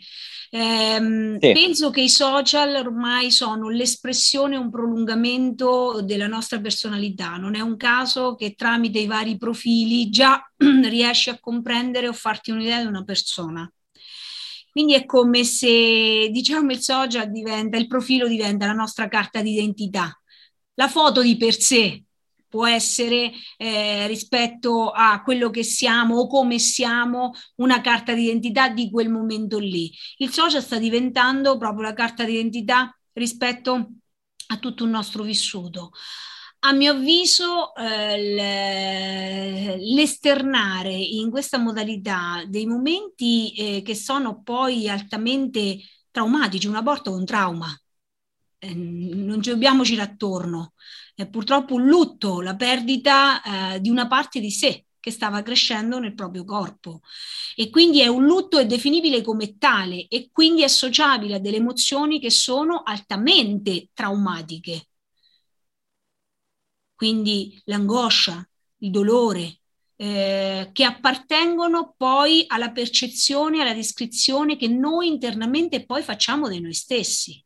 Ehm, 0.51 1.38
Sì. 1.39 1.51
Penso 1.51 1.89
che 1.89 2.01
i 2.01 2.10
social 2.10 2.76
ormai 2.76 3.30
sono 3.32 3.70
l'espressione, 3.70 4.55
un 4.55 4.70
prolungamento 4.72 6.01
della 6.01 6.28
nostra 6.28 6.60
personalità. 6.62 7.36
Non 7.36 7.55
è 7.55 7.60
un 7.60 7.76
caso 7.78 8.36
che 8.36 8.55
tramite 8.55 8.99
i 8.99 9.05
vari 9.07 9.38
profili 9.38 10.10
già 10.10 10.41
riesci 10.57 11.30
a 11.30 11.39
comprendere 11.39 12.07
o 12.07 12.14
farti 12.14 12.51
un'idea 12.51 12.80
di 12.82 12.88
una 12.88 13.03
persona. 13.03 13.70
Quindi 14.72 14.93
è 14.93 15.05
come 15.05 15.43
se, 15.43 16.30
diciamo, 16.32 16.72
il 16.72 16.80
social 16.80 17.30
diventa, 17.32 17.78
il 17.78 17.88
profilo 17.88 18.28
diventa 18.28 18.66
la 18.66 18.74
nostra 18.74 19.07
carta 19.07 19.41
d'identità. 19.41 20.18
La 20.80 20.88
foto 20.88 21.21
di 21.21 21.36
per 21.36 21.59
sé 21.59 22.05
può 22.47 22.65
essere 22.65 23.34
eh, 23.57 24.07
rispetto 24.07 24.91
a 24.91 25.21
quello 25.23 25.49
che 25.49 25.61
siamo 25.61 26.19
o 26.19 26.27
come 26.27 26.57
siamo 26.57 27.34
una 27.57 27.82
carta 27.82 28.13
d'identità 28.13 28.69
di 28.69 28.89
quel 28.89 29.09
momento 29.09 29.59
lì. 29.59 29.91
Il 30.19 30.32
social 30.32 30.61
sta 30.61 30.80
diventando 30.80 31.57
proprio 31.57 31.84
la 31.84 31.93
carta 31.93 32.23
d'identità 32.23 32.97
rispetto 33.11 33.89
a 34.47 34.57
tutto 34.57 34.86
il 34.86 34.89
nostro 34.89 35.23
vissuto. 35.23 35.91
A 36.59 36.71
mio 36.71 36.93
avviso, 36.93 37.75
eh, 37.75 39.75
l'esternare 39.80 40.93
in 40.93 41.30
questa 41.30 41.57
modalità 41.57 42.45
dei 42.47 42.65
momenti 42.65 43.53
eh, 43.53 43.82
che 43.82 43.95
sono 43.95 44.41
poi 44.43 44.88
altamente 44.88 45.77
traumatici, 46.09 46.67
un 46.67 46.75
aborto 46.75 47.11
è 47.11 47.15
un 47.15 47.25
trauma, 47.25 47.69
eh, 48.60 48.74
non 48.74 49.41
ci 49.41 49.49
dobbiamo 49.49 49.84
girare 49.84 50.12
attorno, 50.12 50.74
è 51.16 51.28
purtroppo 51.28 51.76
un 51.76 51.88
lutto, 51.88 52.41
la 52.41 52.55
perdita 52.55 53.74
eh, 53.74 53.82
di 53.82 53.89
una 53.89 54.07
parte 54.07 54.39
di 54.39 54.51
sé 54.51 54.86
che 54.99 55.12
stava 55.12 55.41
crescendo 55.41 55.99
nel 55.99 56.14
proprio 56.14 56.43
corpo 56.43 57.01
e 57.55 57.70
quindi 57.70 58.01
è 58.01 58.07
un 58.07 58.26
lutto 58.26 58.57
è 58.57 58.66
definibile 58.66 59.22
come 59.22 59.57
tale 59.57 60.07
e 60.07 60.30
quindi 60.32 60.64
associabile 60.64 61.36
a 61.36 61.39
delle 61.39 61.57
emozioni 61.57 62.20
che 62.20 62.30
sono 62.30 62.84
altamente 62.84 63.89
traumatiche. 63.93 64.88
Quindi 66.95 67.60
l'angoscia, 67.66 68.45
il 68.80 68.91
dolore, 68.91 69.62
eh, 69.95 70.70
che 70.74 70.84
appartengono 70.84 71.93
poi 71.97 72.43
alla 72.47 72.72
percezione, 72.72 73.62
alla 73.62 73.74
descrizione 73.74 74.57
che 74.57 74.68
noi 74.68 75.07
internamente 75.07 75.86
poi 75.86 76.01
facciamo 76.03 76.49
di 76.49 76.60
noi 76.60 76.74
stessi. 76.74 77.41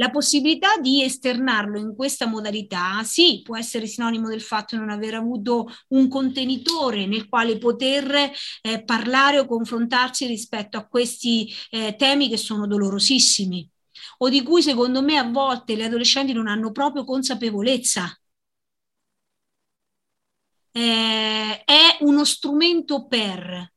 La 0.00 0.08
possibilità 0.10 0.78
di 0.78 1.02
esternarlo 1.02 1.78
in 1.78 1.94
questa 1.94 2.26
modalità, 2.26 3.02
sì, 3.04 3.42
può 3.42 3.58
essere 3.58 3.86
sinonimo 3.86 4.28
del 4.30 4.40
fatto 4.40 4.74
di 4.74 4.80
non 4.80 4.88
aver 4.88 5.12
avuto 5.12 5.68
un 5.88 6.08
contenitore 6.08 7.04
nel 7.04 7.28
quale 7.28 7.58
poter 7.58 8.32
eh, 8.62 8.82
parlare 8.82 9.38
o 9.38 9.44
confrontarsi 9.44 10.24
rispetto 10.24 10.78
a 10.78 10.86
questi 10.86 11.52
eh, 11.70 11.96
temi 11.96 12.30
che 12.30 12.38
sono 12.38 12.66
dolorosissimi 12.66 13.70
o 14.18 14.30
di 14.30 14.42
cui 14.42 14.62
secondo 14.62 15.02
me 15.02 15.18
a 15.18 15.28
volte 15.30 15.76
le 15.76 15.84
adolescenti 15.84 16.32
non 16.32 16.48
hanno 16.48 16.72
proprio 16.72 17.04
consapevolezza. 17.04 18.10
Eh, 20.72 21.62
è 21.64 21.96
uno 22.00 22.24
strumento 22.24 23.06
per, 23.06 23.70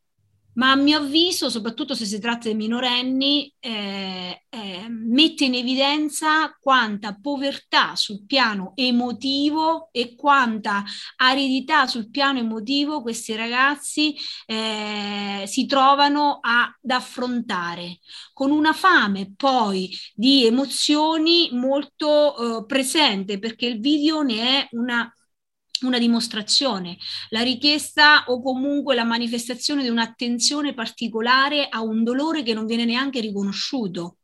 ma 0.56 0.72
a 0.72 0.76
mio 0.76 1.00
avviso, 1.00 1.50
soprattutto 1.50 1.96
se 1.96 2.06
si 2.06 2.20
tratta 2.20 2.48
di 2.48 2.56
minorenni, 2.56 3.54
eh, 3.60 4.44
eh, 4.50 4.86
mette 4.90 5.46
in 5.46 5.56
evidenza 5.56 6.56
quanta 6.60 7.18
povertà 7.20 7.96
sul 7.96 8.26
piano 8.26 8.74
emotivo 8.76 9.90
e 9.92 10.16
quanta 10.16 10.84
aridità 11.18 11.88
sul 11.88 12.10
piano 12.10 12.40
emotivo 12.40 13.02
questi 13.02 13.36
ragazzi 13.36 14.16
eh, 14.46 15.44
si 15.48 15.66
trovano 15.66 16.40
ad 16.42 16.90
affrontare, 16.90 18.00
con 18.34 18.52
una 18.52 18.74
fame 18.74 19.34
poi 19.36 19.90
di 20.14 20.46
emozioni 20.46 21.50
molto 21.52 22.62
eh, 22.62 22.66
presente, 22.66 23.40
perché 23.40 23.66
il 23.66 23.80
video 23.80 24.22
ne 24.22 24.60
è 24.62 24.68
una 24.72 25.12
una 25.86 26.00
dimostrazione, 26.00 26.98
la 27.30 27.42
richiesta 27.42 28.24
o 28.28 28.42
comunque 28.42 28.96
la 28.96 29.04
manifestazione 29.04 29.84
di 29.84 29.90
un'attenzione 29.90 30.74
particolare 30.74 31.68
a 31.70 31.82
un 31.82 32.04
dolore 32.04 32.44
che 32.44 32.54
non 32.54 32.66
viene 32.66 32.86
neanche 32.86 33.20
riconosciuto. 33.20 34.18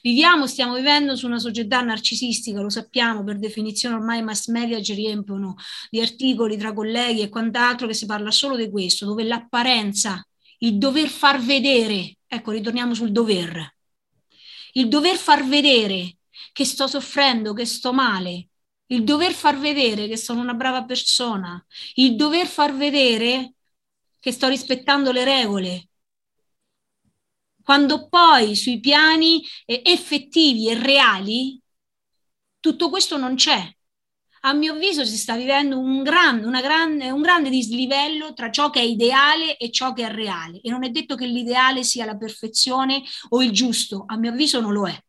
Viviamo, 0.00 0.46
stiamo 0.46 0.74
vivendo 0.74 1.16
su 1.16 1.26
una 1.26 1.38
società 1.38 1.82
narcisistica, 1.82 2.60
lo 2.60 2.70
sappiamo, 2.70 3.24
per 3.24 3.38
definizione 3.38 3.96
ormai 3.96 4.20
i 4.20 4.22
mass 4.22 4.48
media 4.48 4.80
ci 4.80 4.94
riempiono 4.94 5.54
di 5.90 6.00
articoli 6.00 6.56
tra 6.56 6.72
colleghi 6.72 7.20
e 7.20 7.28
quant'altro 7.28 7.86
che 7.86 7.94
si 7.94 8.06
parla 8.06 8.30
solo 8.30 8.56
di 8.56 8.70
questo, 8.70 9.04
dove 9.04 9.24
l'apparenza, 9.24 10.26
il 10.58 10.78
dover 10.78 11.08
far 11.08 11.40
vedere, 11.40 12.16
ecco, 12.26 12.52
ritorniamo 12.52 12.94
sul 12.94 13.12
dover, 13.12 13.74
il 14.72 14.88
dover 14.88 15.16
far 15.16 15.46
vedere 15.46 16.16
che 16.52 16.64
sto 16.64 16.86
soffrendo, 16.86 17.52
che 17.52 17.66
sto 17.66 17.92
male, 17.92 18.48
il 18.88 19.04
dover 19.04 19.32
far 19.32 19.58
vedere 19.58 20.08
che 20.08 20.16
sono 20.16 20.40
una 20.40 20.54
brava 20.54 20.84
persona, 20.84 21.64
il 21.94 22.16
dover 22.16 22.46
far 22.46 22.74
vedere 22.76 23.54
che 24.20 24.32
sto 24.32 24.48
rispettando 24.48 25.12
le 25.12 25.24
regole. 25.24 25.88
Quando 27.62 28.08
poi 28.08 28.54
sui 28.54 28.78
piani 28.80 29.42
effettivi 29.66 30.68
e 30.70 30.80
reali 30.80 31.60
Tutto 32.60 32.90
questo 32.90 33.16
non 33.16 33.36
c'è. 33.36 33.62
A 34.40 34.52
mio 34.52 34.72
avviso 34.74 35.04
si 35.04 35.16
sta 35.16 35.36
vivendo 35.36 35.78
un 35.78 36.02
grande, 36.02 36.60
grande, 36.60 37.10
un 37.10 37.20
grande 37.22 37.48
dislivello 37.48 38.34
tra 38.34 38.50
ciò 38.50 38.70
che 38.70 38.80
è 38.80 38.82
ideale 38.82 39.56
e 39.56 39.70
ciò 39.70 39.92
che 39.92 40.04
è 40.04 40.12
reale. 40.12 40.60
E 40.60 40.70
non 40.70 40.84
è 40.84 40.90
detto 40.90 41.14
che 41.14 41.26
l'ideale 41.26 41.84
sia 41.84 42.04
la 42.04 42.16
perfezione 42.16 43.02
o 43.30 43.42
il 43.42 43.52
giusto, 43.52 44.04
a 44.06 44.16
mio 44.16 44.30
avviso 44.30 44.60
non 44.60 44.72
lo 44.72 44.88
è. 44.88 45.00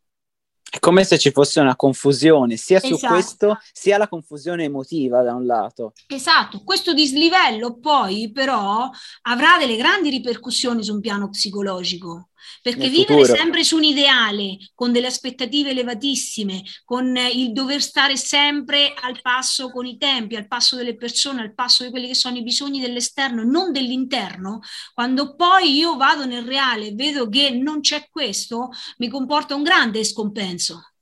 È 0.69 0.79
come 0.79 1.05
se 1.05 1.17
ci 1.17 1.31
fosse 1.31 1.61
una 1.61 1.75
confusione, 1.75 2.57
sia 2.57 2.79
su 2.79 2.93
Esatto. 2.93 3.13
questo, 3.13 3.59
sia 3.71 3.97
la 3.97 4.07
confusione 4.07 4.65
emotiva 4.65 5.21
da 5.21 5.33
un 5.33 5.45
lato. 5.45 5.93
Esatto, 6.07 6.61
questo 6.63 6.93
dislivello 6.93 7.79
poi 7.79 8.31
però 8.31 8.89
avrà 9.23 9.57
delle 9.57 9.77
grandi 9.77 10.09
ripercussioni 10.09 10.83
su 10.83 10.93
un 10.93 10.99
piano 10.99 11.29
psicologico, 11.29 12.29
perché 12.61 12.89
vivere 12.89 13.21
futuro. 13.21 13.35
sempre 13.35 13.63
su 13.63 13.77
un 13.77 13.83
ideale, 13.83 14.57
con 14.73 14.91
delle 14.91 15.07
aspettative 15.07 15.69
elevatissime, 15.69 16.63
con 16.85 17.15
eh, 17.15 17.29
il 17.29 17.51
dover 17.51 17.81
stare 17.81 18.17
sempre 18.17 18.93
al 19.01 19.21
passo 19.21 19.69
con 19.71 19.85
i 19.85 19.97
tempi, 19.97 20.35
al 20.35 20.47
passo 20.47 20.75
delle 20.75 20.95
persone, 20.95 21.41
al 21.41 21.53
passo 21.53 21.83
di 21.83 21.89
quelli 21.89 22.07
che 22.07 22.15
sono 22.15 22.37
i 22.37 22.43
bisogni 22.43 22.79
dell'esterno, 22.79 23.43
non 23.43 23.71
dell'interno, 23.71 24.59
quando 24.93 25.35
poi 25.35 25.75
io 25.75 25.95
vado 25.95 26.25
nel 26.25 26.45
reale 26.45 26.87
e 26.87 26.93
vedo 26.93 27.27
che 27.29 27.49
non 27.51 27.81
c'è 27.81 28.07
questo, 28.09 28.69
mi 28.97 29.09
comporta 29.09 29.55
un 29.55 29.63
grande 29.63 30.03
scompenso. 30.03 30.93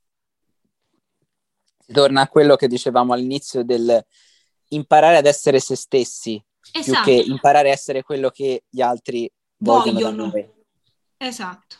Si 1.86 1.94
torna 1.94 2.22
a 2.22 2.28
quello 2.28 2.56
che 2.56 2.68
dicevamo 2.68 3.14
all'inizio 3.14 3.64
del 3.64 4.04
imparare 4.70 5.18
ad 5.18 5.26
essere 5.26 5.60
se 5.60 5.76
stessi, 5.76 6.44
più 6.72 6.82
Esatto. 6.82 7.04
che 7.04 7.12
imparare 7.12 7.70
a 7.70 7.74
essere 7.74 8.04
quello 8.04 8.30
che 8.30 8.64
gli 8.68 8.82
altri 8.82 9.32
vogliono, 9.58 10.30
Vogliono. 10.32 10.54
Esatto. 11.28 11.78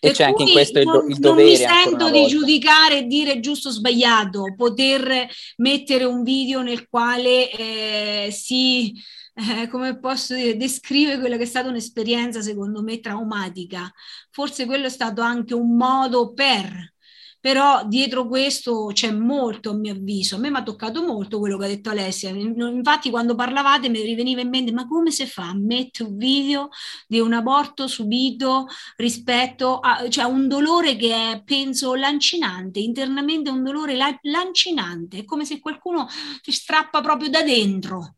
E 0.00 0.08
Per 0.08 0.12
c'è 0.12 0.24
anche 0.24 0.44
in 0.44 0.52
questo 0.52 0.78
il, 0.78 0.84
do- 0.84 0.92
non, 0.92 1.10
il 1.10 1.18
non 1.20 1.36
dovere. 1.36 1.48
mi 1.58 1.64
ancora 1.64 1.82
sento 1.82 2.10
di 2.10 2.18
volta. 2.20 2.28
giudicare 2.36 2.98
e 2.98 3.02
dire 3.06 3.40
giusto 3.40 3.68
o 3.68 3.72
sbagliato, 3.72 4.54
poter 4.56 5.26
mettere 5.56 6.04
un 6.04 6.22
video 6.22 6.62
nel 6.62 6.88
quale 6.88 7.50
eh, 7.50 8.30
si, 8.30 8.92
eh, 9.34 9.66
come 9.68 9.98
posso 9.98 10.34
dire, 10.36 10.56
descrive 10.56 11.18
quella 11.18 11.36
che 11.36 11.42
è 11.42 11.46
stata 11.46 11.68
un'esperienza 11.68 12.40
secondo 12.42 12.82
me 12.82 13.00
traumatica. 13.00 13.92
Forse 14.30 14.66
quello 14.66 14.86
è 14.86 14.90
stato 14.90 15.20
anche 15.20 15.54
un 15.54 15.76
modo 15.76 16.32
per 16.32 16.94
però 17.40 17.86
dietro 17.86 18.26
questo 18.26 18.90
c'è 18.92 19.10
molto 19.12 19.70
a 19.70 19.74
mio 19.74 19.92
avviso. 19.92 20.36
A 20.36 20.38
me 20.38 20.50
mi 20.50 20.56
ha 20.56 20.62
toccato 20.62 21.02
molto 21.02 21.38
quello 21.38 21.56
che 21.56 21.64
ha 21.66 21.68
detto 21.68 21.90
Alessia. 21.90 22.30
Infatti, 22.30 23.10
quando 23.10 23.34
parlavate 23.34 23.88
mi 23.88 24.00
riveniva 24.02 24.40
in 24.40 24.48
mente: 24.48 24.72
ma 24.72 24.86
come 24.86 25.10
si 25.10 25.26
fa 25.26 25.48
a 25.48 25.54
mettere 25.54 26.08
un 26.08 26.16
video 26.16 26.68
di 27.06 27.20
un 27.20 27.32
aborto 27.32 27.86
subito 27.86 28.66
rispetto 28.96 29.78
a 29.80 30.08
cioè, 30.08 30.24
un 30.24 30.48
dolore 30.48 30.96
che 30.96 31.32
è, 31.32 31.42
penso, 31.44 31.94
lancinante, 31.94 32.80
internamente 32.80 33.50
un 33.50 33.62
dolore 33.62 33.94
la- 33.96 34.18
lancinante, 34.22 35.18
è 35.18 35.24
come 35.24 35.44
se 35.44 35.60
qualcuno 35.60 36.06
ti 36.42 36.52
strappa 36.52 37.00
proprio 37.00 37.28
da 37.30 37.42
dentro. 37.42 38.16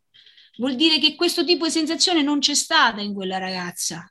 Vuol 0.58 0.74
dire 0.76 0.98
che 0.98 1.14
questo 1.14 1.44
tipo 1.44 1.64
di 1.64 1.70
sensazione 1.70 2.22
non 2.22 2.38
c'è 2.38 2.54
stata 2.54 3.00
in 3.00 3.14
quella 3.14 3.38
ragazza 3.38 4.10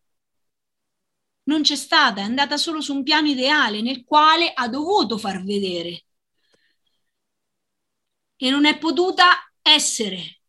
non 1.49 1.63
c'è 1.63 1.75
stata, 1.75 2.21
è 2.21 2.23
andata 2.23 2.57
solo 2.57 2.79
su 2.79 2.93
un 2.93 3.01
piano 3.01 3.27
ideale 3.27 3.81
nel 3.81 4.03
quale 4.05 4.53
ha 4.53 4.67
dovuto 4.67 5.17
far 5.17 5.43
vedere 5.43 6.05
e 8.35 8.49
non 8.51 8.65
è 8.65 8.77
potuta 8.77 9.51
essere. 9.63 10.41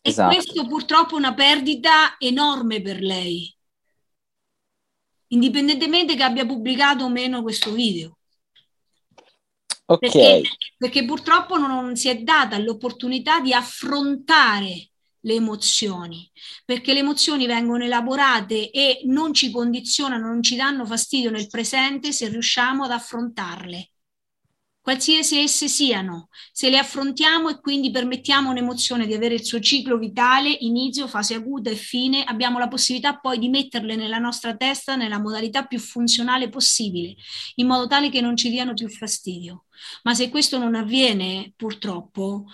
Esatto. 0.00 0.32
E 0.32 0.34
questo 0.34 0.66
purtroppo 0.66 1.14
è 1.14 1.18
una 1.18 1.34
perdita 1.34 2.16
enorme 2.18 2.82
per 2.82 3.00
lei, 3.00 3.56
indipendentemente 5.28 6.16
che 6.16 6.22
abbia 6.24 6.44
pubblicato 6.44 7.04
o 7.04 7.08
meno 7.08 7.42
questo 7.42 7.72
video. 7.72 8.18
Ok, 9.88 10.00
Perché, 10.00 10.42
perché 10.76 11.04
purtroppo 11.04 11.56
non 11.56 11.94
si 11.94 12.08
è 12.08 12.18
data 12.18 12.58
l'opportunità 12.58 13.38
di 13.38 13.52
affrontare 13.52 14.90
le 15.26 15.34
emozioni, 15.34 16.30
perché 16.64 16.92
le 16.92 17.00
emozioni 17.00 17.46
vengono 17.46 17.84
elaborate 17.84 18.70
e 18.70 19.00
non 19.06 19.34
ci 19.34 19.50
condizionano, 19.50 20.28
non 20.28 20.42
ci 20.42 20.54
danno 20.54 20.86
fastidio 20.86 21.30
nel 21.30 21.48
presente 21.48 22.12
se 22.12 22.28
riusciamo 22.28 22.84
ad 22.84 22.92
affrontarle. 22.92 23.90
Qualsiasi 24.80 25.40
esse 25.40 25.66
siano, 25.66 26.28
se 26.52 26.70
le 26.70 26.78
affrontiamo 26.78 27.48
e 27.48 27.58
quindi 27.58 27.90
permettiamo 27.90 28.50
un'emozione 28.50 29.04
di 29.04 29.14
avere 29.14 29.34
il 29.34 29.44
suo 29.44 29.58
ciclo 29.58 29.98
vitale, 29.98 30.56
inizio, 30.60 31.08
fase 31.08 31.34
acuta 31.34 31.70
e 31.70 31.74
fine, 31.74 32.22
abbiamo 32.22 32.60
la 32.60 32.68
possibilità 32.68 33.18
poi 33.18 33.40
di 33.40 33.48
metterle 33.48 33.96
nella 33.96 34.18
nostra 34.18 34.54
testa 34.54 34.94
nella 34.94 35.18
modalità 35.18 35.64
più 35.66 35.80
funzionale 35.80 36.48
possibile, 36.48 37.16
in 37.56 37.66
modo 37.66 37.88
tale 37.88 38.10
che 38.10 38.20
non 38.20 38.36
ci 38.36 38.48
diano 38.48 38.74
più 38.74 38.88
fastidio. 38.88 39.64
Ma 40.04 40.14
se 40.14 40.28
questo 40.28 40.56
non 40.56 40.76
avviene, 40.76 41.52
purtroppo, 41.56 42.44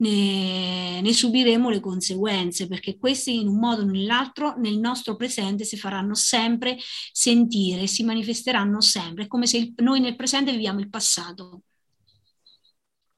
ne, 0.00 1.00
ne, 1.00 1.12
subiremo 1.12 1.70
le 1.70 1.80
conseguenze, 1.80 2.66
perché 2.66 2.98
questi 2.98 3.40
in 3.40 3.48
un 3.48 3.58
modo 3.58 3.82
o 3.82 3.84
nell'altro 3.84 4.54
nel 4.56 4.78
nostro 4.78 5.16
presente 5.16 5.64
si 5.64 5.76
faranno 5.76 6.14
sempre 6.14 6.76
sentire, 7.12 7.86
si 7.86 8.02
manifesteranno 8.04 8.80
sempre, 8.80 9.24
è 9.24 9.26
come 9.26 9.46
se 9.46 9.58
il, 9.58 9.74
noi 9.78 10.00
nel 10.00 10.16
presente 10.16 10.52
viviamo 10.52 10.80
il 10.80 10.88
passato. 10.88 11.62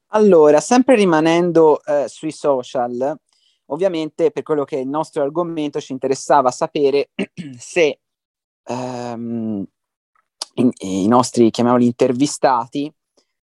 Allora, 0.07 0.59
sempre 0.59 0.95
rimanendo 0.95 1.83
eh, 1.83 2.05
sui 2.07 2.31
social, 2.31 3.17
ovviamente 3.67 4.31
per 4.31 4.43
quello 4.43 4.63
che 4.63 4.77
è 4.77 4.81
il 4.81 4.87
nostro 4.87 5.23
argomento 5.23 5.81
ci 5.81 5.91
interessava 5.91 6.51
sapere 6.51 7.09
se 7.57 7.99
ehm, 8.63 9.65
i, 10.55 10.71
i 10.79 11.07
nostri, 11.07 11.49
chiamiamoli 11.49 11.85
intervistati, 11.85 12.93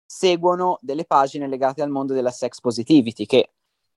seguono 0.05 0.77
delle 0.81 1.05
pagine 1.05 1.47
legate 1.47 1.81
al 1.81 1.89
mondo 1.89 2.13
della 2.13 2.31
sex 2.31 2.59
positivity, 2.59 3.25
che 3.25 3.49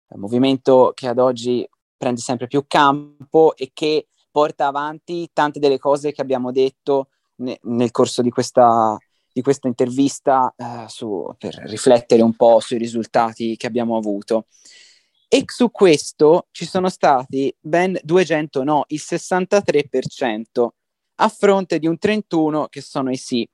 è 0.06 0.14
un 0.14 0.20
movimento 0.20 0.92
che 0.94 1.08
ad 1.08 1.18
oggi 1.18 1.68
prende 1.96 2.20
sempre 2.20 2.46
più 2.46 2.64
campo 2.66 3.54
e 3.56 3.70
che 3.74 4.08
porta 4.30 4.66
avanti 4.66 5.28
tante 5.32 5.58
delle 5.58 5.78
cose 5.78 6.12
che 6.12 6.22
abbiamo 6.22 6.52
detto 6.52 7.08
ne, 7.36 7.58
nel 7.62 7.90
corso 7.90 8.22
di 8.22 8.30
questa, 8.30 8.96
di 9.32 9.42
questa 9.42 9.68
intervista 9.68 10.54
eh, 10.56 10.84
su, 10.88 11.28
per 11.36 11.54
riflettere 11.66 12.22
un 12.22 12.34
po' 12.34 12.60
sui 12.60 12.78
risultati 12.78 13.56
che 13.56 13.66
abbiamo 13.66 13.96
avuto. 13.96 14.46
E 15.30 15.44
su 15.46 15.70
questo 15.70 16.46
ci 16.52 16.64
sono 16.64 16.88
stati 16.88 17.54
ben 17.60 17.98
200 18.02 18.64
no, 18.64 18.84
il 18.88 19.02
63%, 19.04 20.68
a 21.20 21.28
fronte 21.28 21.78
di 21.78 21.86
un 21.86 21.98
31% 22.00 22.66
che 22.68 22.80
sono 22.80 23.10
i 23.10 23.16
sì. 23.16 23.48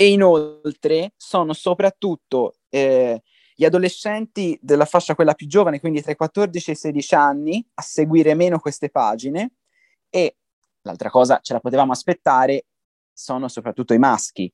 E 0.00 0.08
inoltre 0.08 1.12
sono 1.18 1.52
soprattutto 1.52 2.54
eh, 2.70 3.22
gli 3.54 3.66
adolescenti 3.66 4.58
della 4.62 4.86
fascia 4.86 5.14
quella 5.14 5.34
più 5.34 5.46
giovane, 5.46 5.78
quindi 5.78 6.00
tra 6.00 6.12
i 6.12 6.16
14 6.16 6.70
e 6.70 6.72
i 6.72 6.76
16 6.76 7.14
anni, 7.14 7.68
a 7.74 7.82
seguire 7.82 8.32
meno 8.32 8.58
queste 8.60 8.88
pagine 8.88 9.56
e 10.08 10.38
l'altra 10.84 11.10
cosa 11.10 11.40
ce 11.42 11.52
la 11.52 11.60
potevamo 11.60 11.92
aspettare, 11.92 12.64
sono 13.12 13.48
soprattutto 13.48 13.92
i 13.92 13.98
maschi. 13.98 14.50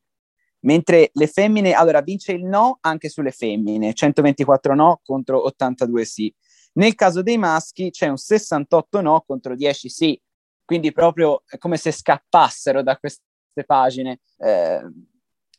Mentre 0.63 1.11
le 1.13 1.29
femmine, 1.29 1.75
allora 1.75 2.01
vince 2.01 2.33
il 2.33 2.45
no 2.45 2.79
anche 2.81 3.09
sulle 3.09 3.31
femmine, 3.31 3.95
124 3.95 4.75
no 4.75 5.01
contro 5.05 5.45
82 5.45 6.05
sì. 6.05 6.35
Nel 6.73 6.97
caso 6.97 7.23
dei 7.23 7.39
maschi 7.39 7.91
c'è 7.91 8.09
un 8.09 8.17
68 8.17 9.01
no 9.01 9.23
contro 9.25 9.55
10 9.55 9.89
sì, 9.91 10.21
quindi 10.65 10.91
proprio 10.91 11.45
come 11.61 11.77
se 11.77 11.93
scappassero 11.93 12.83
da 12.83 12.97
queste 12.99 13.23
pagine. 13.65 14.19
Eh, 14.39 14.83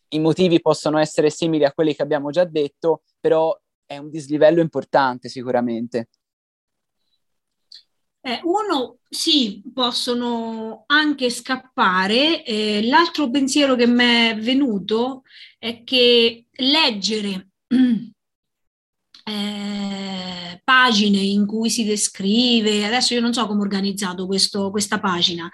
I 0.10 0.20
motivi 0.20 0.62
possono 0.62 0.98
essere 0.98 1.30
simili 1.30 1.66
a 1.66 1.74
quelli 1.74 1.94
che 1.94 2.02
abbiamo 2.02 2.32
già 2.32 2.46
detto, 2.46 3.04
però 3.20 3.58
è 3.86 3.98
un 3.98 4.10
dislivello 4.10 4.62
importante 4.62 5.30
sicuramente. 5.30 6.10
Eh, 8.22 8.42
uno, 8.44 9.00
sì, 9.10 9.62
possono 9.74 10.84
anche 10.88 11.30
scappare. 11.30 12.44
Eh, 12.44 12.86
l'altro 12.86 13.30
pensiero 13.30 13.76
che 13.76 13.88
mi 13.88 14.04
è 14.04 14.38
venuto 14.38 15.24
è 15.58 15.84
che 15.86 16.48
leggere 16.52 17.52
eh, 19.28 20.62
pagine 20.64 21.18
in 21.20 21.46
cui 21.46 21.70
si 21.70 21.84
descrive, 21.84 22.86
adesso 22.86 23.14
io 23.14 23.20
non 23.20 23.34
so 23.34 23.46
come 23.46 23.60
ho 23.60 23.64
organizzato 23.64 24.26
questo, 24.26 24.72
questa 24.72 25.00
pagina, 25.00 25.50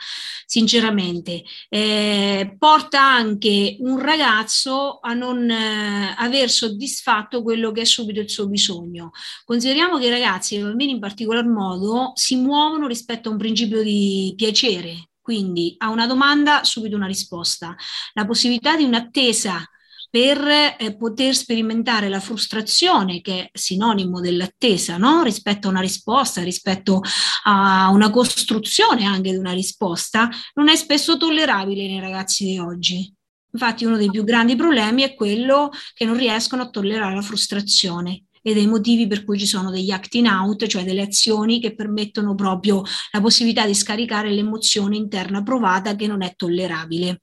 sinceramente, 0.45 1.43
eh, 1.69 2.55
porta 2.59 3.01
anche 3.01 3.77
un 3.79 3.99
ragazzo 3.99 4.99
a 5.01 5.13
non 5.13 5.49
eh, 5.49 6.13
aver 6.17 6.51
soddisfatto 6.51 7.41
quello 7.41 7.71
che 7.71 7.81
è 7.81 7.85
subito 7.85 8.19
il 8.19 8.29
suo 8.29 8.47
bisogno. 8.47 9.09
Consideriamo 9.43 9.97
che 9.97 10.05
i 10.05 10.11
ragazzi, 10.11 10.55
i 10.55 10.61
bambini 10.61 10.91
in 10.91 10.99
particolar 10.99 11.45
modo, 11.45 12.11
si 12.13 12.35
muovono 12.35 12.87
rispetto 12.87 13.29
a 13.29 13.31
un 13.31 13.39
principio 13.39 13.81
di 13.81 14.33
piacere, 14.35 15.09
quindi 15.19 15.73
a 15.79 15.89
una 15.89 16.05
domanda 16.05 16.63
subito 16.63 16.95
una 16.95 17.07
risposta. 17.07 17.75
La 18.13 18.25
possibilità 18.25 18.75
di 18.75 18.83
un'attesa 18.83 19.67
per 20.13 20.37
eh, 20.77 20.95
poter 20.95 21.33
sperimentare 21.33 22.07
la 22.07 22.19
frustrazione 22.19 23.19
che 23.21 23.45
è 23.45 23.49
sinonimo 23.51 24.19
dell'attesa, 24.19 24.97
no? 24.97 25.23
rispetto 25.23 25.65
a 25.65 25.71
una 25.71 25.79
risposta, 25.79 26.43
rispetto 26.43 27.01
a 27.45 27.89
una 27.89 28.11
costruzione 28.11 29.05
anche 29.05 29.31
di 29.31 29.37
una 29.37 29.53
risposta, 29.53 30.29
non 30.53 30.69
è 30.69 30.75
spesso 30.75 31.17
tollerabile 31.17 31.87
nei 31.87 31.99
ragazzi 31.99 32.45
di 32.45 32.59
oggi. 32.59 33.11
Infatti 33.53 33.85
uno 33.85 33.97
dei 33.97 34.11
più 34.11 34.23
grandi 34.23 34.55
problemi 34.55 35.01
è 35.01 35.15
quello 35.15 35.71
che 35.95 36.05
non 36.05 36.15
riescono 36.15 36.61
a 36.61 36.69
tollerare 36.69 37.15
la 37.15 37.21
frustrazione 37.23 38.25
e 38.43 38.53
dei 38.53 38.67
motivi 38.67 39.07
per 39.07 39.23
cui 39.23 39.39
ci 39.39 39.47
sono 39.47 39.71
degli 39.71 39.89
acting 39.89 40.27
out, 40.27 40.67
cioè 40.67 40.83
delle 40.83 41.01
azioni 41.01 41.59
che 41.59 41.73
permettono 41.73 42.35
proprio 42.35 42.83
la 43.09 43.19
possibilità 43.19 43.65
di 43.65 43.73
scaricare 43.73 44.29
l'emozione 44.29 44.95
interna 44.95 45.41
provata 45.41 45.95
che 45.95 46.05
non 46.05 46.21
è 46.21 46.35
tollerabile. 46.35 47.21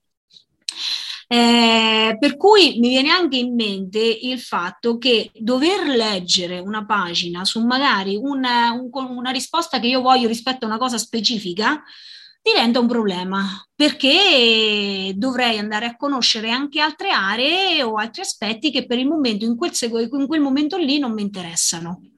Eh, 1.33 2.17
per 2.19 2.37
cui 2.37 2.81
mi 2.81 2.89
viene 2.89 3.09
anche 3.11 3.37
in 3.37 3.55
mente 3.55 4.01
il 4.01 4.41
fatto 4.41 4.99
che 4.99 5.31
dover 5.33 5.87
leggere 5.87 6.59
una 6.59 6.85
pagina 6.85 7.45
su 7.45 7.65
magari 7.65 8.17
una, 8.17 8.73
un, 8.73 8.91
una 8.93 9.31
risposta 9.31 9.79
che 9.79 9.87
io 9.87 10.01
voglio 10.01 10.27
rispetto 10.27 10.65
a 10.65 10.69
una 10.69 10.79
cosa 10.79 10.99
specifica 10.99 11.81
diventa 12.43 12.81
un 12.81 12.89
problema 12.89 13.65
perché 13.73 15.13
dovrei 15.15 15.59
andare 15.59 15.87
a 15.87 15.97
conoscere 15.97 16.51
anche 16.51 16.81
altre 16.81 17.11
aree 17.11 17.81
o 17.85 17.95
altri 17.95 18.23
aspetti 18.23 18.73
che 18.73 18.85
per 18.85 18.99
il 18.99 19.07
momento 19.07 19.45
in 19.45 19.57
quel, 19.57 19.71
in 20.11 20.27
quel 20.27 20.41
momento 20.41 20.77
lì 20.79 20.99
non 20.99 21.13
mi 21.13 21.23
interessano. 21.23 22.10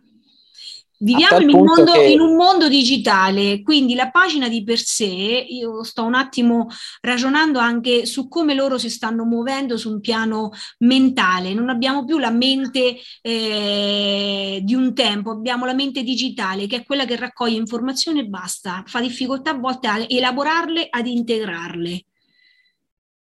Viviamo 1.05 1.41
in 1.41 1.53
un, 1.53 1.65
mondo, 1.65 1.93
che... 1.93 2.05
in 2.05 2.21
un, 2.21 2.37
mondo, 2.37 2.69
digitale, 2.69 3.63
quindi 3.63 3.97
la 3.97 4.11
pagina 4.11 4.49
di 4.49 4.63
per 4.63 4.79
sé, 4.79 5.05
io 5.05 5.83
sto 5.83 6.05
un 6.05 6.15
attimo 6.15 6.69
ragionando 7.01 7.59
anche 7.59 8.07
su 8.07 8.29
come 8.29 8.55
loro 8.55 8.79
si 8.79 8.89
stanno 8.89 9.25
muovendo 9.25 9.77
su 9.77 9.91
un 9.91 10.01
piano 10.01 10.51
mentale, 10.79 11.55
non 11.55 11.71
abbiamo 11.71 12.05
più 12.05 12.19
la 12.19 12.31
mente 12.31 12.99
eh, 13.21 14.61
di 14.63 14.75
un 14.75 14.95
tempo, 14.95 15.33
abbiamo 15.33 15.67
la 15.67 15.75
mente 15.75 16.05
digitale 16.05 16.69
che 16.69 16.77
è 16.77 16.85
quella 16.85 17.05
che 17.05 17.17
raccoglie 17.17 17.57
informazioni 17.57 18.21
e 18.21 18.27
basta, 18.27 18.85
fa 18.87 19.01
difficoltà 19.01 19.51
a 19.51 19.59
volte 19.59 19.89
a 19.89 20.05
elaborarle, 20.07 20.87
ad 20.89 21.07
integrarle. 21.09 22.05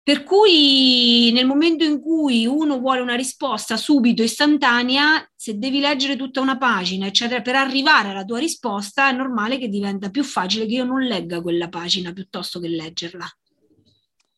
Per 0.03 0.23
cui 0.23 1.31
nel 1.31 1.45
momento 1.45 1.83
in 1.83 2.01
cui 2.01 2.47
uno 2.47 2.79
vuole 2.79 3.01
una 3.01 3.13
risposta 3.13 3.77
subito, 3.77 4.23
istantanea, 4.23 5.29
se 5.35 5.59
devi 5.59 5.79
leggere 5.79 6.15
tutta 6.15 6.41
una 6.41 6.57
pagina, 6.57 7.05
eccetera, 7.05 7.41
per 7.41 7.53
arrivare 7.53 8.09
alla 8.09 8.25
tua 8.25 8.39
risposta, 8.39 9.09
è 9.09 9.11
normale 9.13 9.59
che 9.59 9.69
diventa 9.69 10.09
più 10.09 10.23
facile 10.23 10.65
che 10.65 10.73
io 10.73 10.85
non 10.85 11.01
legga 11.01 11.39
quella 11.41 11.69
pagina 11.69 12.13
piuttosto 12.13 12.59
che 12.59 12.67
leggerla. 12.67 13.27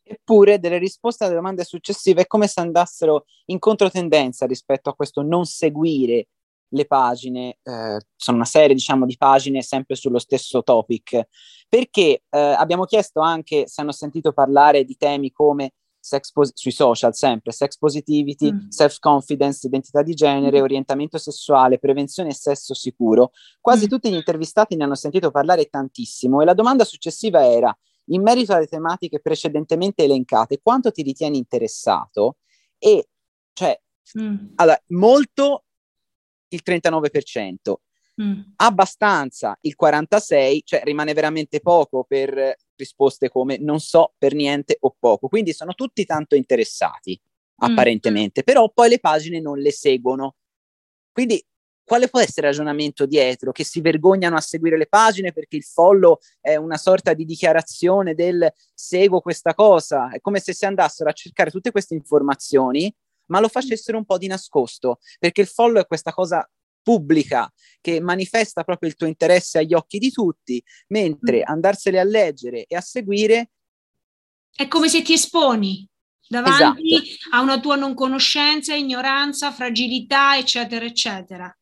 Eppure 0.04 0.60
delle 0.60 0.80
risposte 0.80 1.24
alle 1.24 1.36
domande 1.36 1.64
successive 1.64 2.24
è 2.24 2.28
come 2.28 2.48
se 2.48 2.60
andassero 2.60 3.26
in 3.46 3.58
controtendenza 3.58 4.46
rispetto 4.46 4.90
a 4.90 4.96
questo 4.96 5.22
non 5.22 5.46
seguire 5.46 6.28
le 6.74 6.86
pagine, 6.86 7.58
eh, 7.64 8.00
sono 8.16 8.38
una 8.38 8.46
serie 8.46 8.76
diciamo 8.76 9.06
di 9.06 9.16
pagine 9.18 9.62
sempre 9.62 9.96
sullo 9.96 10.20
stesso 10.20 10.64
topic, 10.64 11.28
perché 11.70 12.24
eh, 12.30 12.40
abbiamo 12.40 12.86
chiesto 12.86 13.22
anche 13.22 13.68
se 13.68 13.82
hanno 13.82 13.92
sentito 13.92 14.34
parlare 14.34 14.84
di 14.84 14.98
temi 14.98 15.32
come 15.32 15.74
sex 16.00 16.32
pos- 16.32 16.52
sui 16.54 16.72
social 16.72 17.16
sempre, 17.16 17.54
sex 17.54 17.78
positivity, 17.78 18.52
mm. 18.52 18.68
self-confidence, 18.70 19.68
identità 19.68 20.02
di 20.02 20.14
genere, 20.14 20.60
mm. 20.60 20.64
orientamento 20.64 21.18
sessuale, 21.18 21.80
prevenzione 21.80 22.30
e 22.30 22.34
sesso 22.34 22.74
sicuro. 22.74 23.32
Quasi 23.62 23.86
mm. 23.86 23.88
tutti 23.88 24.10
gli 24.10 24.16
intervistati 24.16 24.76
ne 24.76 24.84
hanno 24.84 24.96
sentito 24.96 25.32
parlare 25.32 25.66
tantissimo 25.66 26.42
e 26.42 26.46
la 26.46 26.54
domanda 26.54 26.84
successiva 26.84 27.46
era, 27.46 27.76
in 28.08 28.22
merito 28.22 28.54
alle 28.54 28.68
tematiche 28.68 29.22
precedentemente 29.22 30.04
elencate, 30.04 30.60
quanto 30.62 30.92
ti 30.92 31.04
ritieni 31.04 31.38
interessato? 31.38 32.38
E 32.78 33.08
cioè, 33.54 33.80
mm. 34.20 34.54
allora, 34.56 34.82
molto 34.88 35.64
il 36.56 36.62
39%, 36.66 37.74
mm. 38.22 38.42
abbastanza 38.58 39.58
il 39.62 39.76
46%, 39.80 40.60
cioè 40.64 40.82
rimane 40.84 41.14
veramente 41.14 41.60
poco 41.60 42.04
per 42.04 42.56
risposte 42.76 43.30
come 43.30 43.58
non 43.58 43.80
so 43.80 44.14
per 44.18 44.34
niente 44.34 44.78
o 44.80 44.96
poco. 44.98 45.28
Quindi 45.28 45.54
sono 45.54 45.74
tutti 45.74 46.06
tanto 46.06 46.36
interessati, 46.36 47.20
mm. 47.22 47.72
apparentemente, 47.72 48.44
però 48.44 48.70
poi 48.72 48.90
le 48.90 49.00
pagine 49.00 49.40
non 49.40 49.58
le 49.58 49.72
seguono. 49.72 50.36
Quindi 51.12 51.44
quale 51.86 52.08
può 52.08 52.20
essere 52.20 52.48
il 52.48 52.54
ragionamento 52.54 53.06
dietro? 53.06 53.52
Che 53.52 53.66
si 53.66 53.82
vergognano 53.82 54.38
a 54.38 54.42
seguire 54.42 54.78
le 54.78 54.88
pagine 54.88 55.34
perché 55.34 55.58
il 55.58 55.64
follow 55.64 56.18
è 56.40 56.56
una 56.56 56.78
sorta 56.78 57.14
di 57.14 57.26
dichiarazione 57.26 58.16
del 58.16 58.52
seguo 58.74 59.20
questa 59.20 59.54
cosa. 59.54 60.10
È 60.10 60.22
come 60.22 60.40
se 60.40 60.54
si 60.54 60.66
andassero 60.66 61.10
a 61.10 61.14
cercare 61.14 61.52
tutte 61.52 61.72
queste 61.72 61.94
informazioni 61.94 62.94
ma 63.28 63.40
lo 63.40 63.48
facessero 63.48 63.98
un 63.98 64.06
po' 64.06 64.18
di 64.18 64.28
nascosto, 64.28 65.00
perché 65.20 65.42
il 65.42 65.48
follow 65.48 65.82
è 65.82 65.88
questa 65.88 66.12
cosa 66.12 66.48
pubblica 66.82 67.52
che 67.80 68.02
manifesta 68.02 68.64
proprio 68.64 68.90
il 68.90 68.96
tuo 68.96 69.08
interesse 69.08 69.60
agli 69.60 69.74
occhi 69.74 69.98
di 69.98 70.12
tutti, 70.12 70.62
mentre 70.90 71.40
mm. 71.40 71.44
andarsene 71.46 72.00
a 72.00 72.04
leggere 72.04 72.66
e 72.66 72.76
a 72.76 72.82
seguire 72.82 73.50
è 74.56 74.68
come 74.68 74.88
se 74.88 75.02
ti 75.02 75.14
esponi 75.14 75.88
davanti 76.28 76.94
esatto. 76.94 77.36
a 77.36 77.42
una 77.42 77.60
tua 77.60 77.76
non 77.76 77.96
conoscenza, 77.96 78.76
ignoranza, 78.76 79.52
fragilità, 79.52 80.38
eccetera, 80.38 80.86
eccetera. 80.86 81.58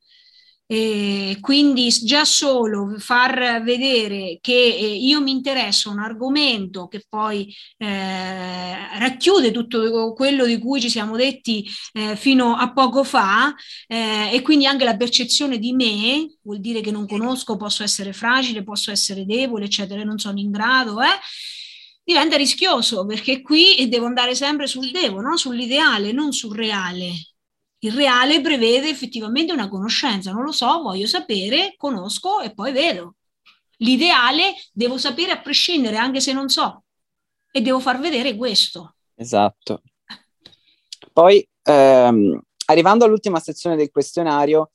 E 0.72 1.38
quindi 1.42 1.90
già 1.90 2.24
solo 2.24 2.96
far 2.98 3.62
vedere 3.62 4.38
che 4.40 4.54
eh, 4.54 4.96
io 4.96 5.20
mi 5.20 5.32
interesso 5.32 5.90
a 5.90 5.92
un 5.92 6.00
argomento 6.00 6.88
che 6.88 7.04
poi 7.10 7.54
eh, 7.78 8.98
racchiude 8.98 9.52
tutto 9.52 10.14
quello 10.14 10.46
di 10.46 10.60
cui 10.60 10.80
ci 10.80 10.90
siamo 10.90 11.18
detti 11.18 11.68
eh, 11.92 12.16
fino 12.16 12.56
a 12.56 12.72
poco 12.72 13.04
fa 13.04 13.54
eh, 13.86 14.30
e 14.32 14.42
quindi 14.42 14.66
anche 14.66 14.86
la 14.86 14.96
percezione 14.96 15.58
di 15.58 15.74
me, 15.74 16.38
vuol 16.42 16.62
dire 16.62 16.80
che 16.80 16.92
non 16.92 17.06
conosco, 17.06 17.58
posso 17.58 17.84
essere 17.84 18.14
fragile, 18.14 18.64
posso 18.64 18.92
essere 18.92 19.26
debole, 19.26 19.66
eccetera, 19.66 20.04
non 20.06 20.20
sono 20.20 20.40
in 20.40 20.52
grado, 20.52 21.02
eh, 21.02 21.20
diventa 22.02 22.38
rischioso 22.38 23.06
perché 23.06 23.42
qui 23.42 23.88
devo 23.90 24.06
andare 24.06 24.36
sempre 24.36 24.68
sul 24.68 24.90
devo, 24.92 25.20
no? 25.20 25.36
sull'ideale, 25.36 26.14
non 26.14 26.32
sul 26.32 26.56
reale. 26.56 27.12
Il 27.84 27.94
reale 27.94 28.42
prevede 28.42 28.90
effettivamente 28.90 29.54
una 29.54 29.68
conoscenza, 29.68 30.32
non 30.32 30.44
lo 30.44 30.52
so, 30.52 30.82
voglio 30.82 31.08
sapere, 31.08 31.74
conosco 31.78 32.40
e 32.40 32.54
poi 32.54 32.72
vedo. 32.72 33.16
L'ideale 33.78 34.54
devo 34.72 35.00
sapere 35.00 35.32
a 35.32 35.42
prescindere, 35.42 35.98
anche 35.98 36.20
se 36.20 36.32
non 36.32 36.48
so, 36.48 36.84
e 37.52 37.62
devo 37.62 37.80
far 37.80 38.00
vedere 38.00 38.36
questo. 38.36 38.98
Esatto. 39.16 39.82
Poi, 41.12 41.48
ehm, 41.64 42.40
arrivando 42.66 43.06
all'ultima 43.06 43.40
sezione 43.40 43.76
del 43.76 43.90
questionario, 43.90 44.70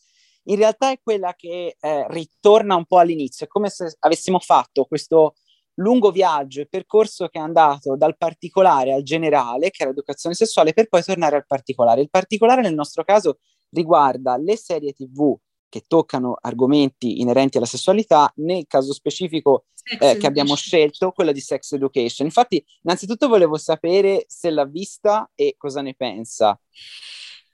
in 0.48 0.56
realtà 0.56 0.90
è 0.90 0.98
quella 1.00 1.32
che 1.34 1.76
eh, 1.78 2.06
ritorna 2.08 2.74
un 2.74 2.86
po' 2.86 2.98
all'inizio, 2.98 3.46
è 3.46 3.48
come 3.48 3.70
se 3.70 3.94
avessimo 4.00 4.40
fatto 4.40 4.84
questo 4.84 5.34
lungo 5.76 6.10
viaggio 6.10 6.60
e 6.60 6.66
percorso 6.66 7.28
che 7.28 7.38
è 7.38 7.42
andato 7.42 7.96
dal 7.96 8.16
particolare 8.16 8.92
al 8.92 9.02
generale, 9.02 9.70
che 9.70 9.84
è 9.84 9.86
l'educazione 9.86 10.34
sessuale, 10.34 10.72
per 10.72 10.88
poi 10.88 11.02
tornare 11.02 11.36
al 11.36 11.46
particolare. 11.46 12.00
Il 12.00 12.10
particolare 12.10 12.62
nel 12.62 12.74
nostro 12.74 13.04
caso 13.04 13.38
riguarda 13.70 14.36
le 14.36 14.56
serie 14.56 14.92
TV 14.92 15.36
che 15.68 15.84
toccano 15.86 16.36
argomenti 16.40 17.20
inerenti 17.20 17.56
alla 17.56 17.66
sessualità, 17.66 18.32
nel 18.36 18.64
caso 18.66 18.92
specifico 18.92 19.66
eh, 20.00 20.16
che 20.16 20.26
abbiamo 20.26 20.54
scelto, 20.54 21.12
quello 21.12 21.32
di 21.32 21.40
sex 21.40 21.72
education. 21.72 22.26
Infatti, 22.26 22.64
innanzitutto 22.82 23.28
volevo 23.28 23.56
sapere 23.56 24.24
se 24.28 24.50
l'ha 24.50 24.64
vista 24.64 25.30
e 25.34 25.54
cosa 25.56 25.82
ne 25.82 25.94
pensa. 25.94 26.58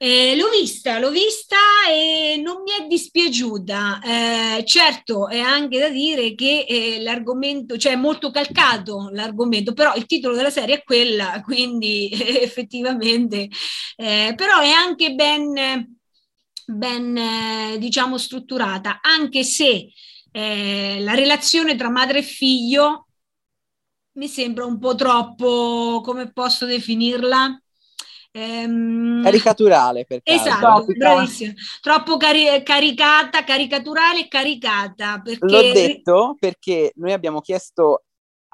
Eh, 0.05 0.35
l'ho 0.35 0.49
vista, 0.49 0.99
l'ho 0.99 1.11
vista 1.11 1.57
e 1.89 2.37
non 2.43 2.63
mi 2.63 2.73
è 2.73 2.87
dispiaciuta. 2.89 4.01
Eh, 4.59 4.65
certo, 4.65 5.29
è 5.29 5.39
anche 5.39 5.79
da 5.79 5.91
dire 5.91 6.35
che 6.35 6.65
eh, 6.69 7.01
l'argomento, 7.03 7.77
cioè 7.77 7.93
è 7.93 7.97
molto 7.97 8.33
calcato 8.33 9.11
l'argomento, 9.13 9.73
però 9.75 9.95
il 9.95 10.07
titolo 10.07 10.35
della 10.35 10.51
serie 10.51 10.79
è 10.79 10.83
quella, 10.83 11.41
quindi 11.47 12.11
effettivamente, 12.11 13.49
eh, 13.97 14.33
però 14.37 14.59
è 14.59 14.71
anche 14.71 15.15
ben, 15.15 15.97
ben 16.67 17.17
eh, 17.17 17.79
diciamo, 17.79 18.19
strutturata, 18.19 18.99
anche 19.03 19.45
se 19.45 19.93
eh, 20.33 20.97
la 21.01 21.15
relazione 21.15 21.77
tra 21.77 21.91
madre 21.91 22.19
e 22.21 22.23
figlio 22.23 23.07
mi 24.15 24.27
sembra 24.29 24.65
un 24.67 24.79
po' 24.81 24.95
troppo, 24.97 26.01
come 26.03 26.33
posso 26.33 26.67
definirla? 26.67 27.62
Ehm... 28.33 29.23
Caricaturale, 29.23 30.05
per 30.05 30.21
Esatto, 30.25 30.87
bravissimo. 30.87 31.53
Troppo 31.81 32.17
cari- 32.17 32.63
caricata, 32.63 33.45
caricaturale 33.45 34.21
e 34.21 34.29
caricata. 34.29 35.21
Perché... 35.21 35.47
L'ho 35.47 35.73
detto 35.73 36.37
perché 36.39 36.93
noi 36.97 37.13
abbiamo 37.13 37.41
chiesto 37.41 38.05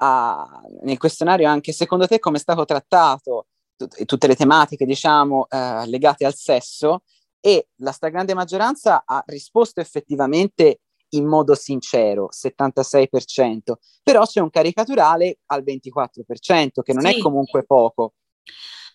a, 0.01 0.61
nel 0.83 0.97
questionario 0.97 1.47
anche 1.47 1.71
secondo 1.71 2.07
te 2.07 2.19
come 2.19 2.37
è 2.37 2.39
stato 2.39 2.63
trattato 2.65 3.47
tut- 3.75 4.05
tutte 4.05 4.27
le 4.27 4.35
tematiche, 4.35 4.85
diciamo, 4.85 5.47
eh, 5.49 5.87
legate 5.87 6.25
al 6.25 6.35
sesso 6.35 7.03
e 7.39 7.69
la 7.77 7.91
stragrande 7.91 8.33
maggioranza 8.33 9.03
ha 9.05 9.23
risposto 9.27 9.79
effettivamente 9.79 10.81
in 11.13 11.25
modo 11.25 11.55
sincero, 11.55 12.29
76%, 12.31 13.73
però 14.03 14.25
c'è 14.25 14.41
un 14.41 14.49
caricaturale 14.49 15.39
al 15.47 15.63
24%, 15.63 16.81
che 16.83 16.93
non 16.93 17.05
sì. 17.05 17.17
è 17.17 17.17
comunque 17.19 17.63
poco. 17.63 18.13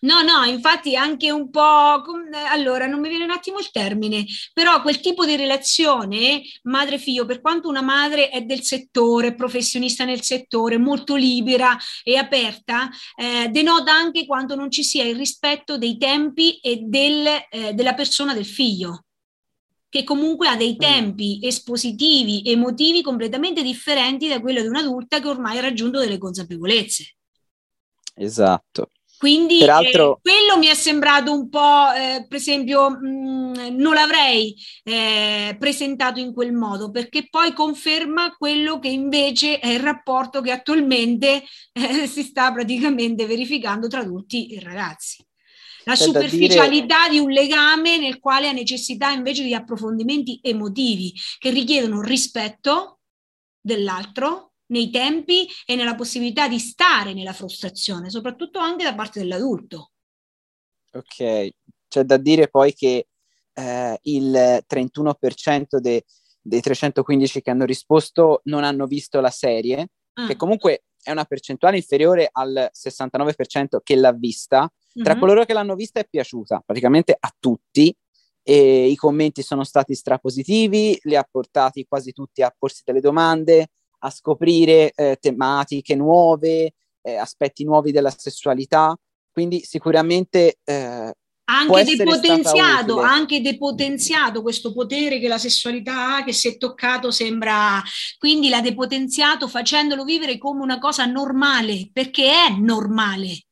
No, 0.01 0.21
no, 0.21 0.43
infatti 0.43 0.95
anche 0.95 1.31
un 1.31 1.49
po', 1.49 2.01
allora 2.49 2.87
non 2.87 2.99
mi 2.99 3.09
viene 3.09 3.23
un 3.23 3.31
attimo 3.31 3.59
il 3.59 3.71
termine, 3.71 4.25
però 4.53 4.81
quel 4.81 4.99
tipo 4.99 5.25
di 5.25 5.35
relazione 5.35 6.41
madre-figlio, 6.63 7.25
per 7.25 7.41
quanto 7.41 7.69
una 7.69 7.81
madre 7.81 8.29
è 8.29 8.41
del 8.41 8.61
settore, 8.61 9.35
professionista 9.35 10.05
nel 10.05 10.21
settore, 10.21 10.77
molto 10.77 11.15
libera 11.15 11.77
e 12.03 12.17
aperta, 12.17 12.89
eh, 13.15 13.49
denota 13.49 13.93
anche 13.93 14.25
quando 14.25 14.55
non 14.55 14.69
ci 14.69 14.83
sia 14.83 15.03
il 15.03 15.15
rispetto 15.15 15.77
dei 15.77 15.97
tempi 15.97 16.57
e 16.57 16.81
del, 16.83 17.25
eh, 17.49 17.73
della 17.73 17.93
persona 17.93 18.33
del 18.33 18.45
figlio 18.45 19.05
che 19.95 20.03
comunque 20.03 20.49
ha 20.49 20.57
dei 20.57 20.73
mm. 20.73 20.77
tempi 20.77 21.39
espositivi, 21.41 22.41
emotivi 22.43 23.01
completamente 23.01 23.63
differenti 23.63 24.27
da 24.27 24.41
quello 24.41 24.59
di 24.59 24.67
un'adulta 24.67 25.21
che 25.21 25.27
ormai 25.29 25.57
ha 25.57 25.61
raggiunto 25.61 25.99
delle 25.99 26.17
consapevolezze. 26.17 27.15
Esatto. 28.15 28.89
Quindi 29.25 29.57
Peraltro... 29.57 30.17
eh, 30.17 30.19
quello 30.21 30.59
mi 30.59 30.67
è 30.67 30.75
sembrato 30.75 31.33
un 31.33 31.49
po', 31.49 31.91
eh, 31.97 32.27
per 32.29 32.37
esempio, 32.37 32.91
mh, 32.91 33.07
mm, 33.07 33.53
non 33.75 33.95
l'avrei 33.95 34.55
eh, 34.83 35.55
presentato 35.57 36.19
in 36.19 36.31
quel 36.31 36.53
modo, 36.53 36.91
perché 36.91 37.27
poi 37.27 37.51
conferma 37.51 38.35
quello 38.37 38.77
che 38.77 38.89
invece 38.89 39.57
è 39.57 39.69
il 39.69 39.79
rapporto 39.79 40.41
che 40.41 40.51
attualmente 40.51 41.41
eh, 41.73 42.05
si 42.05 42.21
sta 42.21 42.51
praticamente 42.53 43.25
verificando 43.25 43.87
tra 43.87 44.01
adulti 44.01 44.53
e 44.53 44.59
ragazzi. 44.59 45.25
La 45.85 45.95
superficialità 45.95 47.07
dire... 47.07 47.19
di 47.19 47.25
un 47.25 47.31
legame 47.31 47.97
nel 47.97 48.19
quale 48.19 48.47
ha 48.47 48.51
necessità 48.51 49.09
invece 49.09 49.41
di 49.41 49.55
approfondimenti 49.55 50.39
emotivi 50.43 51.11
che 51.39 51.49
richiedono 51.49 52.01
rispetto 52.01 52.99
dell'altro, 53.59 54.51
nei 54.67 54.89
tempi 54.89 55.47
e 55.65 55.75
nella 55.75 55.95
possibilità 55.95 56.47
di 56.47 56.59
stare 56.59 57.13
nella 57.13 57.33
frustrazione, 57.33 58.09
soprattutto 58.09 58.59
anche 58.59 58.83
da 58.83 58.95
parte 58.95 59.19
dell'adulto. 59.19 59.91
Ok, 60.93 61.49
c'è 61.87 62.03
da 62.03 62.17
dire 62.17 62.47
poi 62.47 62.73
che 62.73 63.07
eh, 63.53 63.99
il 64.03 64.63
31% 64.67 65.77
de, 65.77 66.05
dei 66.41 66.61
315 66.61 67.41
che 67.41 67.51
hanno 67.51 67.65
risposto 67.65 68.41
non 68.45 68.63
hanno 68.63 68.85
visto 68.85 69.19
la 69.19 69.29
serie, 69.29 69.89
ah. 70.13 70.27
che 70.27 70.35
comunque 70.35 70.83
è 71.01 71.11
una 71.11 71.25
percentuale 71.25 71.77
inferiore 71.77 72.29
al 72.31 72.69
69% 72.73 73.79
che 73.83 73.95
l'ha 73.95 74.11
vista. 74.11 74.71
Tra 74.91 75.11
mm-hmm. 75.11 75.19
coloro 75.19 75.45
che 75.45 75.53
l'hanno 75.53 75.75
vista 75.75 75.99
è 75.99 76.07
piaciuta 76.09 76.63
praticamente 76.65 77.15
a 77.19 77.35
tutti 77.37 77.95
e 78.41 78.87
i 78.87 78.95
commenti 78.95 79.41
sono 79.41 79.63
stati 79.63 79.93
strapositivi, 79.93 80.99
li 81.03 81.15
ha 81.15 81.27
portati 81.29 81.85
quasi 81.87 82.11
tutti 82.11 82.41
a 82.41 82.53
porsi 82.57 82.81
delle 82.85 83.01
domande, 83.01 83.69
a 84.05 84.09
scoprire 84.11 84.91
eh, 84.91 85.17
tematiche 85.19 85.95
nuove, 85.95 86.73
eh, 87.01 87.15
aspetti 87.15 87.63
nuovi 87.63 87.91
della 87.91 88.13
sessualità, 88.15 88.95
quindi 89.31 89.61
sicuramente 89.63 90.59
eh, 90.63 91.13
anche 91.47 91.95
depotenziato, 91.95 92.99
anche 93.01 93.41
depotenziato 93.41 94.41
questo 94.41 94.73
potere 94.73 95.19
che 95.19 95.27
la 95.27 95.37
sessualità 95.37 96.17
ha, 96.17 96.23
che 96.23 96.33
se 96.33 96.57
toccato 96.57 97.11
sembra, 97.11 97.81
quindi 98.17 98.49
l'ha 98.49 98.61
depotenziato 98.61 99.47
facendolo 99.47 100.03
vivere 100.03 100.37
come 100.37 100.61
una 100.61 100.79
cosa 100.79 101.05
normale, 101.05 101.89
perché 101.93 102.31
è 102.31 102.55
normale. 102.57 103.45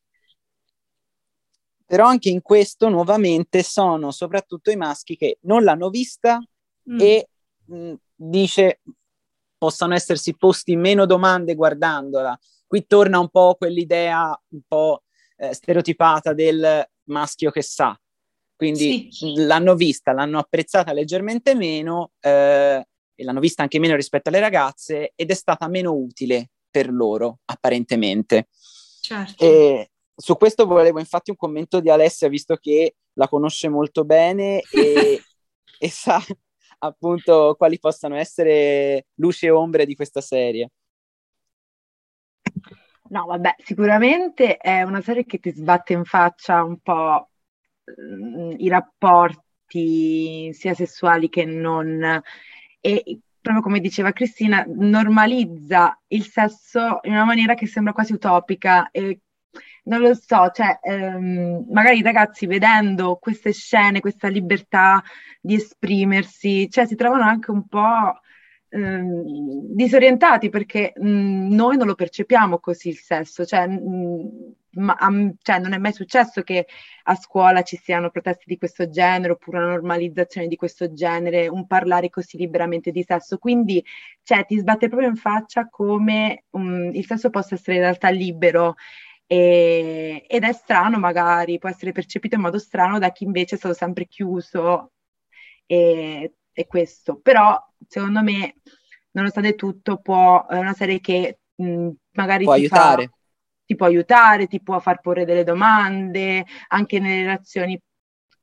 Però 1.86 2.08
anche 2.08 2.30
in 2.30 2.42
questo 2.42 2.90
nuovamente 2.90 3.62
sono 3.62 4.10
soprattutto 4.10 4.72
i 4.72 4.76
maschi 4.76 5.16
che 5.16 5.38
non 5.42 5.64
l'hanno 5.64 5.90
vista 5.90 6.44
mm. 6.90 7.00
e 7.00 7.28
mh, 7.66 7.94
dice 8.16 8.80
possano 9.64 9.94
essersi 9.94 10.36
posti 10.36 10.76
meno 10.76 11.06
domande 11.06 11.56
guardandola. 11.56 12.38
Qui 12.68 12.86
torna 12.86 13.18
un 13.20 13.30
po' 13.30 13.56
quell'idea 13.58 14.38
un 14.50 14.60
po' 14.68 15.04
eh, 15.38 15.54
stereotipata 15.54 16.34
del 16.34 16.86
maschio 17.04 17.50
che 17.50 17.62
sa. 17.62 17.98
Quindi 18.58 19.08
sì. 19.10 19.36
l'hanno 19.38 19.76
vista, 19.76 20.12
l'hanno 20.12 20.38
apprezzata 20.38 20.92
leggermente 20.92 21.56
meno 21.56 22.12
eh, 22.20 22.86
e 23.16 23.24
l'hanno 23.24 23.40
vista 23.40 23.62
anche 23.62 23.80
meno 23.80 23.96
rispetto 23.96 24.28
alle 24.28 24.42
ragazze 24.42 25.14
ed 25.16 25.32
è 25.32 25.34
stata 25.34 25.70
meno 25.70 25.94
utile 25.94 26.50
per 26.70 26.92
loro, 26.92 27.40
apparentemente. 27.46 28.50
Certo. 29.00 29.46
E 29.46 29.92
su 30.14 30.36
questo 30.36 30.66
volevo 30.66 31.00
infatti 31.00 31.30
un 31.30 31.38
commento 31.38 31.80
di 31.80 31.90
Alessia, 31.90 32.28
visto 32.28 32.58
che 32.58 32.96
la 33.14 33.30
conosce 33.30 33.70
molto 33.70 34.04
bene 34.04 34.62
e, 34.70 35.24
e 35.80 35.90
sa 35.90 36.22
appunto 36.84 37.56
quali 37.58 37.80
possano 37.80 38.16
essere 38.16 39.08
luci 39.16 39.46
e 39.46 39.50
ombre 39.50 39.86
di 39.86 39.96
questa 39.96 40.22
serie. 40.22 40.70
No, 43.10 43.26
vabbè, 43.26 43.56
sicuramente 43.60 44.58
è 44.58 44.82
una 44.84 45.02
serie 45.02 45.26
che 45.26 45.40
ti 45.40 45.52
sbatte 45.52 45.94
in 45.94 46.04
faccia 46.04 46.64
un 46.64 46.80
po' 46.80 47.30
mm, 48.00 48.54
i 48.58 48.68
rapporti 48.70 50.52
sia 50.54 50.74
sessuali 50.74 51.30
che 51.30 51.46
non 51.46 52.22
e 52.80 53.20
proprio 53.44 53.62
come 53.62 53.80
diceva 53.82 54.14
Cristina, 54.14 54.64
normalizza 54.68 56.00
il 56.08 56.26
sesso 56.26 57.00
in 57.04 57.12
una 57.12 57.26
maniera 57.26 57.56
che 57.56 57.68
sembra 57.68 57.92
quasi 57.94 58.14
utopica 58.14 58.90
e 58.90 59.20
non 59.86 60.02
lo 60.02 60.14
so, 60.14 60.50
cioè, 60.54 60.80
ehm, 60.82 61.66
magari 61.70 61.98
i 61.98 62.02
ragazzi 62.02 62.46
vedendo 62.46 63.18
queste 63.18 63.52
scene, 63.52 64.00
questa 64.00 64.28
libertà 64.28 65.04
di 65.42 65.56
esprimersi, 65.56 66.70
cioè 66.70 66.86
si 66.86 66.96
trovano 66.96 67.24
anche 67.24 67.52
un 67.52 67.68
po' 67.68 68.20
ehm, 68.70 69.74
disorientati 69.76 70.50
perché 70.50 70.94
mh, 70.96 71.54
noi 71.54 71.78
non 71.78 71.88
lo 71.88 71.96
percepiamo 71.96 72.60
così 72.60 72.90
il 72.90 72.98
sesso, 72.98 73.46
cioè, 73.46 73.68
mh, 73.68 74.54
ma, 74.76 74.98
um, 75.02 75.36
cioè, 75.42 75.60
non 75.60 75.74
è 75.74 75.78
mai 75.78 75.94
successo 75.94 76.42
che 76.42 76.66
a 77.04 77.16
scuola 77.16 77.62
ci 77.62 77.78
siano 77.78 78.10
proteste 78.10 78.46
di 78.48 78.58
questo 78.58 78.90
genere 78.90 79.34
oppure 79.34 79.58
una 79.58 79.68
normalizzazione 79.68 80.48
di 80.48 80.56
questo 80.56 80.94
genere, 80.94 81.48
un 81.48 81.68
parlare 81.68 82.10
così 82.10 82.38
liberamente 82.38 82.92
di 82.92 83.04
sesso, 83.04 83.38
quindi 83.38 83.84
cioè, 84.24 84.46
ti 84.46 84.58
sbatte 84.58 84.88
proprio 84.88 85.10
in 85.10 85.16
faccia 85.16 85.68
come 85.70 86.46
um, 86.52 86.90
il 86.94 87.06
sesso 87.06 87.30
possa 87.30 87.56
essere 87.56 87.76
in 87.76 87.84
realtà 87.84 88.10
libero 88.10 88.76
e, 89.26 90.26
ed 90.28 90.44
è 90.44 90.54
strano 90.54 91.00
magari, 91.00 91.58
può 91.58 91.70
essere 91.70 91.92
percepito 91.92 92.36
in 92.36 92.42
modo 92.42 92.60
strano 92.60 93.00
da 93.00 93.12
chi 93.12 93.24
invece 93.24 93.56
è 93.56 93.58
stato 93.58 93.74
sempre 93.74 94.08
chiuso 94.08 94.94
e, 95.66 96.34
e 96.52 96.68
questo, 96.68 97.20
però 97.20 97.58
secondo 97.88 98.22
me 98.22 98.56
nonostante 99.12 99.56
tutto 99.56 99.98
può, 99.98 100.48
è 100.48 100.58
una 100.58 100.74
serie 100.74 101.00
che 101.00 101.40
mh, 101.56 101.90
magari 102.12 102.44
può 102.46 102.54
ti 102.54 102.62
aiutare. 102.62 103.06
Fa, 103.08 103.14
ti 103.66 103.76
può 103.76 103.86
aiutare, 103.86 104.48
ti 104.48 104.62
può 104.62 104.80
far 104.80 105.00
porre 105.00 105.26
delle 105.26 105.44
domande, 105.44 106.46
anche 106.68 107.00
nelle 107.00 107.22
relazioni 107.22 107.80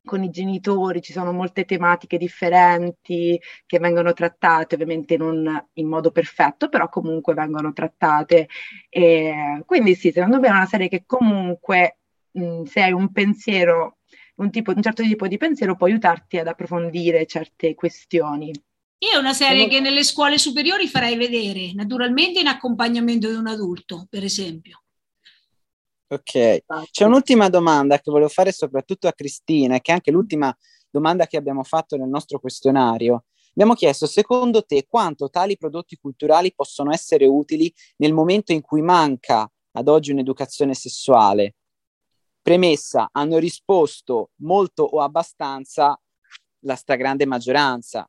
con 0.05 0.23
i 0.23 0.31
genitori 0.31 1.03
ci 1.03 1.13
sono 1.13 1.33
molte 1.33 1.65
tematiche 1.65 2.19
differenti 2.19 3.41
che 3.67 3.79
vengono 3.79 4.13
trattate, 4.13 4.75
ovviamente 4.75 5.17
non 5.17 5.69
in 5.75 5.87
modo 5.89 6.11
perfetto, 6.11 6.69
però 6.69 6.89
comunque 6.89 7.35
vengono 7.35 7.73
trattate. 7.73 8.49
E 8.89 9.63
quindi 9.67 9.95
sì, 9.95 10.11
secondo 10.11 10.41
me 10.41 10.49
è 10.49 10.51
una 10.51 10.67
serie 10.67 10.89
che 10.89 11.05
comunque 11.07 11.99
mh, 12.33 12.63
se 12.65 12.83
hai 12.83 12.93
un 12.93 13.13
pensiero, 13.13 13.99
un, 14.37 14.51
tipo, 14.51 14.73
un 14.75 14.83
certo 14.83 15.03
tipo 15.03 15.27
di 15.29 15.37
pensiero 15.37 15.77
può 15.77 15.87
aiutarti 15.87 16.39
ad 16.39 16.47
approfondire 16.47 17.27
certe 17.27 17.75
questioni. 17.75 18.53
Io 19.03 19.13
è 19.13 19.17
una 19.19 19.33
serie 19.33 19.67
che 19.67 19.81
nelle 19.81 20.05
scuole 20.05 20.37
superiori 20.37 20.87
farei 20.87 21.17
vedere, 21.17 21.73
naturalmente 21.73 22.41
in 22.41 22.47
accompagnamento 22.47 23.31
di 23.31 23.35
un 23.35 23.47
adulto, 23.47 24.07
per 24.11 24.25
esempio. 24.25 24.83
Ok, 26.13 26.65
c'è 26.91 27.05
un'ultima 27.05 27.49
domanda 27.49 28.01
che 28.01 28.11
volevo 28.11 28.29
fare 28.29 28.51
soprattutto 28.51 29.07
a 29.07 29.13
Cristina, 29.13 29.79
che 29.79 29.93
è 29.93 29.95
anche 29.95 30.11
l'ultima 30.11 30.53
domanda 30.91 31.29
che 31.29 31.37
abbiamo 31.37 31.63
fatto 31.63 31.97
nel 31.97 32.09
nostro 32.09 32.41
questionario. 32.41 33.27
Abbiamo 33.51 33.75
chiesto, 33.75 34.07
secondo 34.07 34.65
te, 34.65 34.87
quanto 34.89 35.31
tali 35.31 35.57
prodotti 35.57 35.97
culturali 36.01 36.53
possono 36.53 36.91
essere 36.91 37.27
utili 37.27 37.73
nel 37.99 38.13
momento 38.13 38.51
in 38.51 38.61
cui 38.61 38.83
manca 38.83 39.49
ad 39.71 39.87
oggi 39.87 40.11
un'educazione 40.11 40.75
sessuale? 40.75 41.55
Premessa, 42.43 43.11
hanno 43.13 43.39
risposto 43.39 44.31
molto 44.41 44.83
o 44.83 45.03
abbastanza 45.03 45.97
la 46.65 46.75
stragrande 46.75 47.25
maggioranza. 47.25 48.05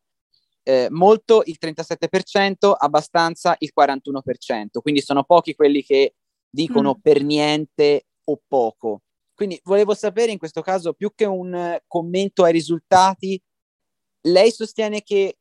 Eh, 0.64 0.88
molto 0.90 1.44
il 1.46 1.58
37%, 1.62 2.74
abbastanza 2.76 3.56
il 3.60 3.72
41%, 3.80 4.80
quindi 4.82 5.02
sono 5.02 5.24
pochi 5.24 5.54
quelli 5.54 5.84
che 5.84 6.16
dicono 6.52 6.96
mm. 6.98 7.02
per 7.02 7.24
niente 7.24 8.06
o 8.26 8.40
poco. 8.48 9.02
Quindi 9.34 9.60
volevo 9.64 9.96
sapere 9.96 10.32
in 10.32 10.38
questo 10.38 10.62
caso, 10.62 10.94
più 10.94 11.14
che 11.16 11.26
un 11.26 11.80
commento 11.88 12.44
ai 12.44 12.52
risultati, 12.52 13.42
lei 14.26 14.52
sostiene 14.52 15.02
che 15.02 15.38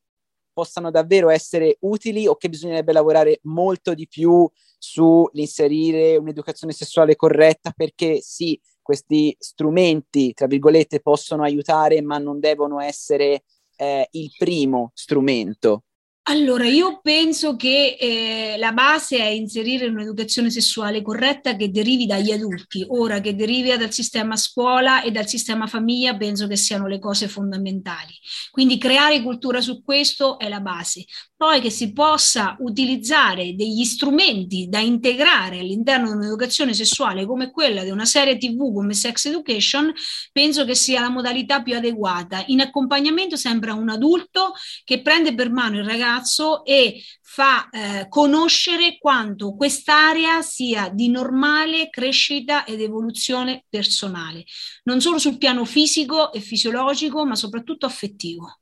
possano 0.52 0.90
davvero 0.90 1.28
essere 1.28 1.76
utili 1.80 2.26
o 2.26 2.36
che 2.36 2.48
bisognerebbe 2.48 2.92
lavorare 2.92 3.40
molto 3.42 3.94
di 3.94 4.08
più 4.08 4.48
sull'inserire 4.78 6.16
un'educazione 6.16 6.72
sessuale 6.72 7.16
corretta 7.16 7.72
perché 7.72 8.20
sì, 8.20 8.58
questi 8.80 9.34
strumenti, 9.38 10.32
tra 10.32 10.46
virgolette, 10.46 11.00
possono 11.00 11.42
aiutare, 11.42 12.00
ma 12.00 12.18
non 12.18 12.40
devono 12.40 12.80
essere 12.80 13.44
eh, 13.76 14.08
il 14.12 14.32
primo 14.36 14.90
strumento. 14.94 15.84
Allora, 16.24 16.64
io 16.66 17.00
penso 17.02 17.56
che 17.56 17.96
eh, 17.98 18.54
la 18.56 18.70
base 18.72 19.18
è 19.18 19.26
inserire 19.26 19.86
un'educazione 19.86 20.48
sessuale 20.48 21.02
corretta 21.02 21.56
che 21.56 21.70
derivi 21.72 22.06
dagli 22.06 22.30
adulti. 22.30 22.84
Ora, 22.88 23.20
che 23.20 23.34
derivi 23.34 23.76
dal 23.76 23.92
sistema 23.92 24.36
scuola 24.36 25.02
e 25.02 25.10
dal 25.10 25.26
sistema 25.26 25.66
famiglia, 25.66 26.16
penso 26.16 26.46
che 26.46 26.54
siano 26.54 26.86
le 26.86 27.00
cose 27.00 27.26
fondamentali. 27.26 28.14
Quindi 28.52 28.78
creare 28.78 29.22
cultura 29.22 29.60
su 29.60 29.82
questo 29.82 30.38
è 30.38 30.48
la 30.48 30.60
base. 30.60 31.04
Poi 31.36 31.60
che 31.60 31.70
si 31.70 31.92
possa 31.92 32.54
utilizzare 32.60 33.56
degli 33.56 33.82
strumenti 33.84 34.68
da 34.68 34.78
integrare 34.78 35.58
all'interno 35.58 36.08
di 36.08 36.16
un'educazione 36.16 36.74
sessuale 36.74 37.26
come 37.26 37.50
quella 37.50 37.82
di 37.82 37.90
una 37.90 38.04
serie 38.04 38.36
TV 38.36 38.72
come 38.72 38.94
Sex 38.94 39.24
Education, 39.24 39.92
penso 40.32 40.64
che 40.64 40.74
sia 40.74 41.00
la 41.00 41.08
modalità 41.08 41.62
più 41.62 41.74
adeguata. 41.74 42.44
In 42.48 42.60
accompagnamento 42.60 43.36
sempre 43.36 43.70
a 43.70 43.74
un 43.74 43.88
adulto 43.88 44.52
che 44.84 45.00
prende 45.00 45.34
per 45.34 45.50
mano 45.50 45.78
il 45.78 45.84
ragazzo 45.84 46.18
ragazzo 46.20 46.64
e 46.64 47.02
fa 47.22 47.68
eh, 47.70 48.06
conoscere 48.08 48.98
quanto 48.98 49.54
quest'area 49.54 50.42
sia 50.42 50.90
di 50.90 51.08
normale 51.08 51.88
crescita 51.88 52.64
ed 52.64 52.80
evoluzione 52.80 53.64
personale, 53.68 54.44
non 54.84 55.00
solo 55.00 55.18
sul 55.18 55.38
piano 55.38 55.64
fisico 55.64 56.32
e 56.32 56.40
fisiologico, 56.40 57.24
ma 57.24 57.34
soprattutto 57.34 57.86
affettivo. 57.86 58.58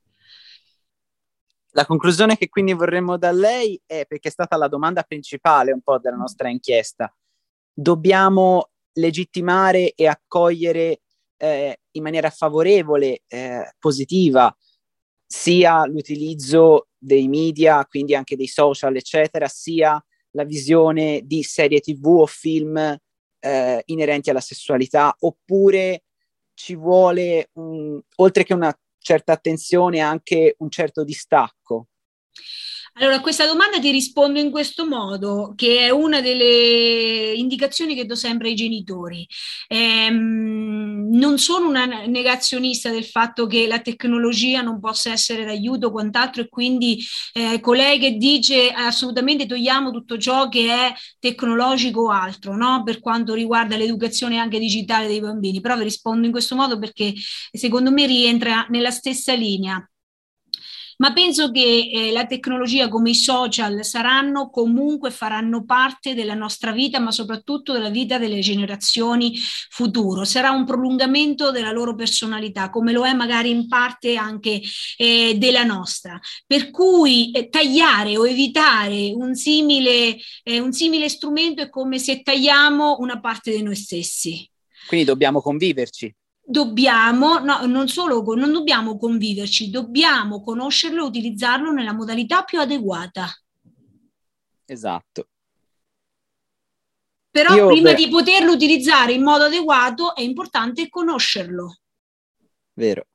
La 1.71 1.85
conclusione 1.85 2.35
che 2.35 2.49
quindi 2.49 2.73
vorremmo 2.73 3.17
da 3.17 3.31
lei 3.31 3.79
è, 3.85 4.05
perché 4.07 4.29
è 4.29 4.31
stata 4.31 4.57
la 4.57 4.67
domanda 4.67 5.03
principale 5.03 5.71
un 5.71 5.81
po' 5.81 5.99
della 5.99 6.15
nostra 6.15 6.49
inchiesta, 6.49 7.13
dobbiamo 7.71 8.71
legittimare 8.93 9.93
e 9.93 10.07
accogliere 10.07 11.01
eh, 11.37 11.79
in 11.91 12.03
maniera 12.03 12.29
favorevole, 12.29 13.21
eh, 13.27 13.75
positiva, 13.77 14.53
sia 15.31 15.85
l'utilizzo 15.85 16.87
dei 16.97 17.27
media, 17.27 17.85
quindi 17.85 18.15
anche 18.15 18.35
dei 18.35 18.47
social, 18.47 18.95
eccetera, 18.95 19.47
sia 19.47 20.03
la 20.31 20.43
visione 20.43 21.21
di 21.23 21.43
serie 21.43 21.81
tv 21.81 22.07
o 22.07 22.25
film 22.25 22.77
eh, 22.77 23.81
inerenti 23.85 24.31
alla 24.31 24.39
sessualità, 24.39 25.15
oppure 25.19 26.05
ci 26.55 26.75
vuole, 26.75 27.51
un, 27.53 28.01
oltre 28.15 28.43
che 28.43 28.55
una 28.55 28.75
certa 28.97 29.33
attenzione, 29.33 29.99
anche 29.99 30.55
un 30.57 30.69
certo 30.71 31.03
distacco? 31.03 31.89
Allora, 32.93 33.17
a 33.17 33.21
questa 33.21 33.45
domanda 33.45 33.79
ti 33.79 33.91
rispondo 33.91 34.39
in 34.39 34.49
questo 34.49 34.85
modo, 34.85 35.53
che 35.55 35.85
è 35.85 35.89
una 35.89 36.21
delle 36.21 37.33
indicazioni 37.33 37.95
che 37.95 38.05
do 38.05 38.15
sempre 38.15 38.49
ai 38.49 38.55
genitori. 38.55 39.27
Ehm, 39.67 40.78
non 41.09 41.37
sono 41.37 41.67
una 41.67 41.85
negazionista 42.05 42.89
del 42.89 43.05
fatto 43.05 43.47
che 43.47 43.67
la 43.67 43.79
tecnologia 43.79 44.61
non 44.61 44.79
possa 44.79 45.11
essere 45.11 45.45
d'aiuto 45.45 45.87
o 45.87 45.91
quant'altro 45.91 46.41
e 46.41 46.49
quindi 46.49 47.01
eh, 47.33 47.59
colei 47.59 47.99
che 47.99 48.17
dice 48.17 48.69
assolutamente 48.69 49.45
togliamo 49.45 49.91
tutto 49.91 50.17
ciò 50.17 50.49
che 50.49 50.67
è 50.69 50.93
tecnologico 51.19 52.01
o 52.01 52.09
altro, 52.09 52.55
no? 52.55 52.83
per 52.83 52.99
quanto 52.99 53.33
riguarda 53.33 53.77
l'educazione 53.77 54.37
anche 54.37 54.59
digitale 54.59 55.07
dei 55.07 55.21
bambini, 55.21 55.61
però 55.61 55.77
vi 55.77 55.83
rispondo 55.83 56.25
in 56.25 56.31
questo 56.31 56.55
modo 56.55 56.77
perché 56.77 57.13
secondo 57.51 57.91
me 57.91 58.05
rientra 58.05 58.65
nella 58.69 58.91
stessa 58.91 59.33
linea 59.33 59.88
ma 60.99 61.13
penso 61.13 61.51
che 61.51 61.89
eh, 61.91 62.11
la 62.11 62.25
tecnologia 62.25 62.89
come 62.89 63.11
i 63.11 63.15
social 63.15 63.85
saranno 63.85 64.49
comunque, 64.49 65.11
faranno 65.11 65.63
parte 65.63 66.13
della 66.13 66.33
nostra 66.33 66.71
vita, 66.71 66.99
ma 66.99 67.11
soprattutto 67.11 67.71
della 67.71 67.89
vita 67.89 68.17
delle 68.17 68.39
generazioni 68.39 69.37
futuro. 69.37 70.25
Sarà 70.25 70.51
un 70.51 70.65
prolungamento 70.65 71.51
della 71.51 71.71
loro 71.71 71.95
personalità, 71.95 72.69
come 72.69 72.91
lo 72.91 73.05
è 73.05 73.13
magari 73.13 73.49
in 73.49 73.67
parte 73.67 74.17
anche 74.17 74.61
eh, 74.97 75.35
della 75.37 75.63
nostra. 75.63 76.19
Per 76.45 76.69
cui 76.69 77.31
eh, 77.31 77.47
tagliare 77.47 78.17
o 78.17 78.27
evitare 78.27 79.13
un 79.13 79.35
simile, 79.35 80.17
eh, 80.43 80.59
un 80.59 80.73
simile 80.73 81.07
strumento 81.07 81.61
è 81.61 81.69
come 81.69 81.97
se 81.97 82.21
tagliamo 82.21 82.97
una 82.99 83.21
parte 83.21 83.55
di 83.55 83.63
noi 83.63 83.75
stessi. 83.75 84.49
Quindi 84.85 85.05
dobbiamo 85.05 85.41
conviverci 85.41 86.13
dobbiamo, 86.49 87.37
no, 87.37 87.63
non 87.67 87.87
solo 87.87 88.23
non 88.35 88.51
dobbiamo 88.51 88.97
conviverci, 88.97 89.69
dobbiamo 89.69 90.41
conoscerlo 90.41 91.03
e 91.03 91.07
utilizzarlo 91.07 91.71
nella 91.71 91.93
modalità 91.93 92.43
più 92.43 92.59
adeguata. 92.59 93.29
Esatto. 94.65 95.27
Però 97.29 97.55
Io 97.55 97.67
prima 97.67 97.91
per... 97.91 97.99
di 97.99 98.09
poterlo 98.09 98.51
utilizzare 98.51 99.13
in 99.13 99.21
modo 99.21 99.43
adeguato 99.43 100.15
è 100.15 100.21
importante 100.21 100.89
conoscerlo. 100.89 101.77
Vero. 102.73 103.05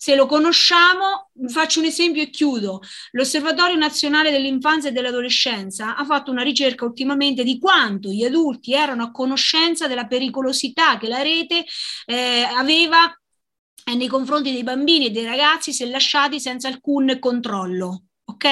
Se 0.00 0.14
lo 0.14 0.26
conosciamo, 0.26 1.32
faccio 1.48 1.80
un 1.80 1.86
esempio 1.86 2.22
e 2.22 2.30
chiudo. 2.30 2.80
L'Osservatorio 3.10 3.76
Nazionale 3.76 4.30
dell'Infanzia 4.30 4.90
e 4.90 4.92
dell'Adolescenza 4.92 5.96
ha 5.96 6.04
fatto 6.04 6.30
una 6.30 6.44
ricerca 6.44 6.84
ultimamente 6.84 7.42
di 7.42 7.58
quanto 7.58 8.08
gli 8.08 8.22
adulti 8.22 8.74
erano 8.74 9.02
a 9.02 9.10
conoscenza 9.10 9.88
della 9.88 10.06
pericolosità 10.06 10.98
che 10.98 11.08
la 11.08 11.20
rete 11.20 11.64
eh, 12.06 12.42
aveva 12.42 13.12
eh, 13.86 13.94
nei 13.96 14.06
confronti 14.06 14.52
dei 14.52 14.62
bambini 14.62 15.06
e 15.06 15.10
dei 15.10 15.24
ragazzi 15.24 15.72
se 15.72 15.84
lasciati 15.86 16.38
senza 16.38 16.68
alcun 16.68 17.18
controllo. 17.18 18.04
Ok? 18.26 18.46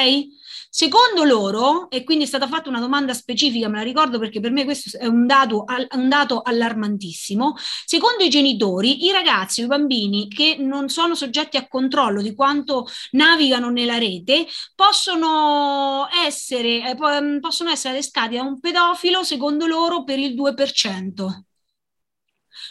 Secondo 0.78 1.24
loro, 1.24 1.88
e 1.88 2.04
quindi 2.04 2.24
è 2.24 2.26
stata 2.26 2.46
fatta 2.46 2.68
una 2.68 2.80
domanda 2.80 3.14
specifica, 3.14 3.66
me 3.66 3.78
la 3.78 3.82
ricordo 3.82 4.18
perché 4.18 4.40
per 4.40 4.50
me 4.50 4.64
questo 4.64 4.98
è 4.98 5.06
un 5.06 5.26
dato, 5.26 5.64
un 5.92 6.08
dato 6.10 6.42
allarmantissimo, 6.42 7.54
secondo 7.86 8.22
i 8.22 8.28
genitori, 8.28 9.06
i 9.06 9.10
ragazzi, 9.10 9.62
i 9.62 9.66
bambini 9.66 10.28
che 10.28 10.56
non 10.58 10.90
sono 10.90 11.14
soggetti 11.14 11.56
a 11.56 11.66
controllo 11.66 12.20
di 12.20 12.34
quanto 12.34 12.86
navigano 13.12 13.70
nella 13.70 13.96
rete 13.96 14.46
possono 14.74 16.08
essere, 16.26 16.90
eh, 16.90 16.96
possono 17.40 17.70
essere 17.70 17.94
adescati 17.94 18.34
da 18.34 18.42
un 18.42 18.60
pedofilo, 18.60 19.22
secondo 19.22 19.66
loro, 19.66 20.04
per 20.04 20.18
il 20.18 20.34
2% 20.34 21.46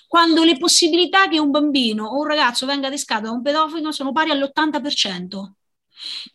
quando 0.07 0.43
le 0.43 0.57
possibilità 0.57 1.27
che 1.27 1.39
un 1.39 1.49
bambino 1.49 2.05
o 2.05 2.19
un 2.19 2.27
ragazzo 2.27 2.67
venga 2.67 2.87
adescato 2.87 3.23
da 3.23 3.31
un 3.31 3.41
pedofilo 3.41 3.91
sono 3.91 4.11
pari 4.11 4.29
all'80%. 4.29 5.55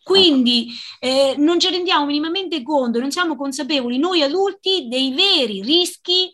Quindi 0.03 0.69
eh, 0.99 1.35
non 1.37 1.59
ci 1.59 1.69
rendiamo 1.69 2.05
minimamente 2.05 2.61
conto, 2.63 2.99
non 2.99 3.11
siamo 3.11 3.35
consapevoli 3.35 3.97
noi 3.97 4.21
adulti 4.21 4.87
dei 4.87 5.13
veri 5.13 5.61
rischi 5.61 6.33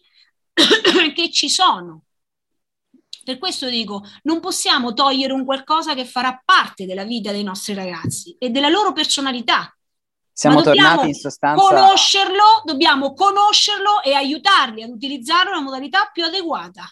che 1.14 1.32
ci 1.32 1.50
sono. 1.50 2.04
Per 3.24 3.38
questo 3.40 3.68
dico, 3.68 4.04
non 4.24 4.40
possiamo 4.40 4.94
togliere 4.94 5.34
un 5.34 5.44
qualcosa 5.44 5.94
che 5.94 6.06
farà 6.06 6.42
parte 6.46 6.86
della 6.86 7.04
vita 7.04 7.32
dei 7.32 7.44
nostri 7.44 7.74
ragazzi 7.74 8.36
e 8.40 8.50
della 8.50 8.70
loro 8.70 8.94
personalità. 8.94 9.78
Siamo 10.32 10.62
tornati 10.62 11.08
in 11.08 11.14
sostanza. 11.14 11.62
Conoscerlo, 11.62 12.62
dobbiamo 12.64 13.14
conoscerlo 13.14 14.02
e 14.02 14.14
aiutarli 14.14 14.84
ad 14.84 14.92
utilizzarlo 14.92 15.50
nella 15.50 15.64
modalità 15.64 16.10
più 16.14 16.24
adeguata 16.24 16.90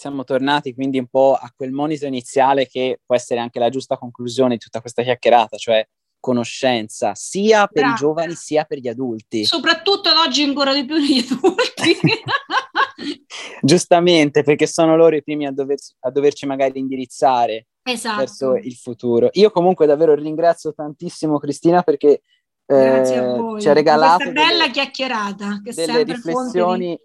siamo 0.00 0.24
tornati 0.24 0.72
quindi 0.72 0.98
un 0.98 1.08
po' 1.08 1.34
a 1.34 1.52
quel 1.54 1.72
monito 1.72 2.06
iniziale 2.06 2.66
che 2.66 3.00
può 3.04 3.14
essere 3.14 3.38
anche 3.38 3.58
la 3.58 3.68
giusta 3.68 3.98
conclusione 3.98 4.54
di 4.54 4.58
tutta 4.58 4.80
questa 4.80 5.02
chiacchierata, 5.02 5.58
cioè 5.58 5.86
conoscenza 6.18 7.14
sia 7.14 7.66
per 7.66 7.82
Brava. 7.82 7.92
i 7.92 7.98
giovani 7.98 8.34
sia 8.34 8.64
per 8.64 8.78
gli 8.78 8.88
adulti. 8.88 9.44
Soprattutto 9.44 10.08
ad 10.08 10.16
oggi 10.16 10.42
ancora 10.42 10.72
di 10.72 10.86
più 10.86 10.94
negli 10.94 11.18
adulti. 11.18 11.98
Giustamente, 13.60 14.42
perché 14.42 14.66
sono 14.66 14.96
loro 14.96 15.16
i 15.16 15.22
primi 15.22 15.44
a, 15.46 15.52
doverci, 15.52 15.92
a 16.00 16.10
doverci 16.10 16.46
magari 16.46 16.78
indirizzare 16.78 17.66
esatto. 17.82 18.16
verso 18.16 18.56
il 18.56 18.74
futuro. 18.76 19.28
Io 19.32 19.50
comunque 19.50 19.84
davvero 19.84 20.14
ringrazio 20.14 20.72
tantissimo 20.72 21.38
Cristina 21.38 21.82
perché 21.82 22.22
eh, 22.64 23.58
ci 23.60 23.68
ha 23.68 23.72
regalato 23.74 24.30
questa 24.30 24.32
bella 24.32 24.60
delle, 24.62 24.70
chiacchierata 24.70 25.60
che 25.62 25.74
delle 25.74 26.04
riflessioni 26.04 26.98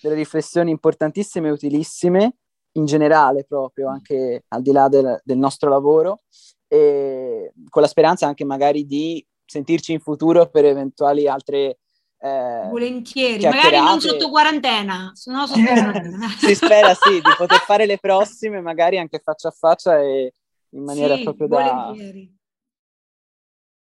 delle 0.00 0.14
riflessioni 0.14 0.70
importantissime 0.70 1.48
e 1.48 1.52
utilissime 1.52 2.34
in 2.72 2.84
generale 2.84 3.44
proprio, 3.44 3.88
anche 3.88 4.44
al 4.48 4.62
di 4.62 4.72
là 4.72 4.88
del, 4.88 5.20
del 5.24 5.38
nostro 5.38 5.68
lavoro, 5.68 6.20
e 6.68 7.52
con 7.68 7.82
la 7.82 7.88
speranza 7.88 8.26
anche 8.26 8.44
magari 8.44 8.86
di 8.86 9.24
sentirci 9.44 9.92
in 9.92 10.00
futuro 10.00 10.48
per 10.48 10.64
eventuali 10.64 11.26
altre 11.26 11.78
eh, 12.22 12.68
volentieri, 12.68 13.42
magari 13.44 13.78
non 13.78 14.00
sotto 14.00 14.30
quarantena, 14.30 15.12
no 15.24 15.46
sotto 15.46 15.60
quarantena. 15.64 16.28
si 16.28 16.54
spera 16.54 16.94
sì 16.94 17.14
di 17.14 17.32
poter 17.36 17.58
fare 17.60 17.86
le 17.86 17.98
prossime, 17.98 18.60
magari 18.60 18.98
anche 18.98 19.18
faccia 19.18 19.48
a 19.48 19.52
faccia 19.52 19.98
e 20.00 20.34
in 20.70 20.84
maniera 20.84 21.16
sì, 21.16 21.22
proprio 21.24 21.48
da, 21.48 21.92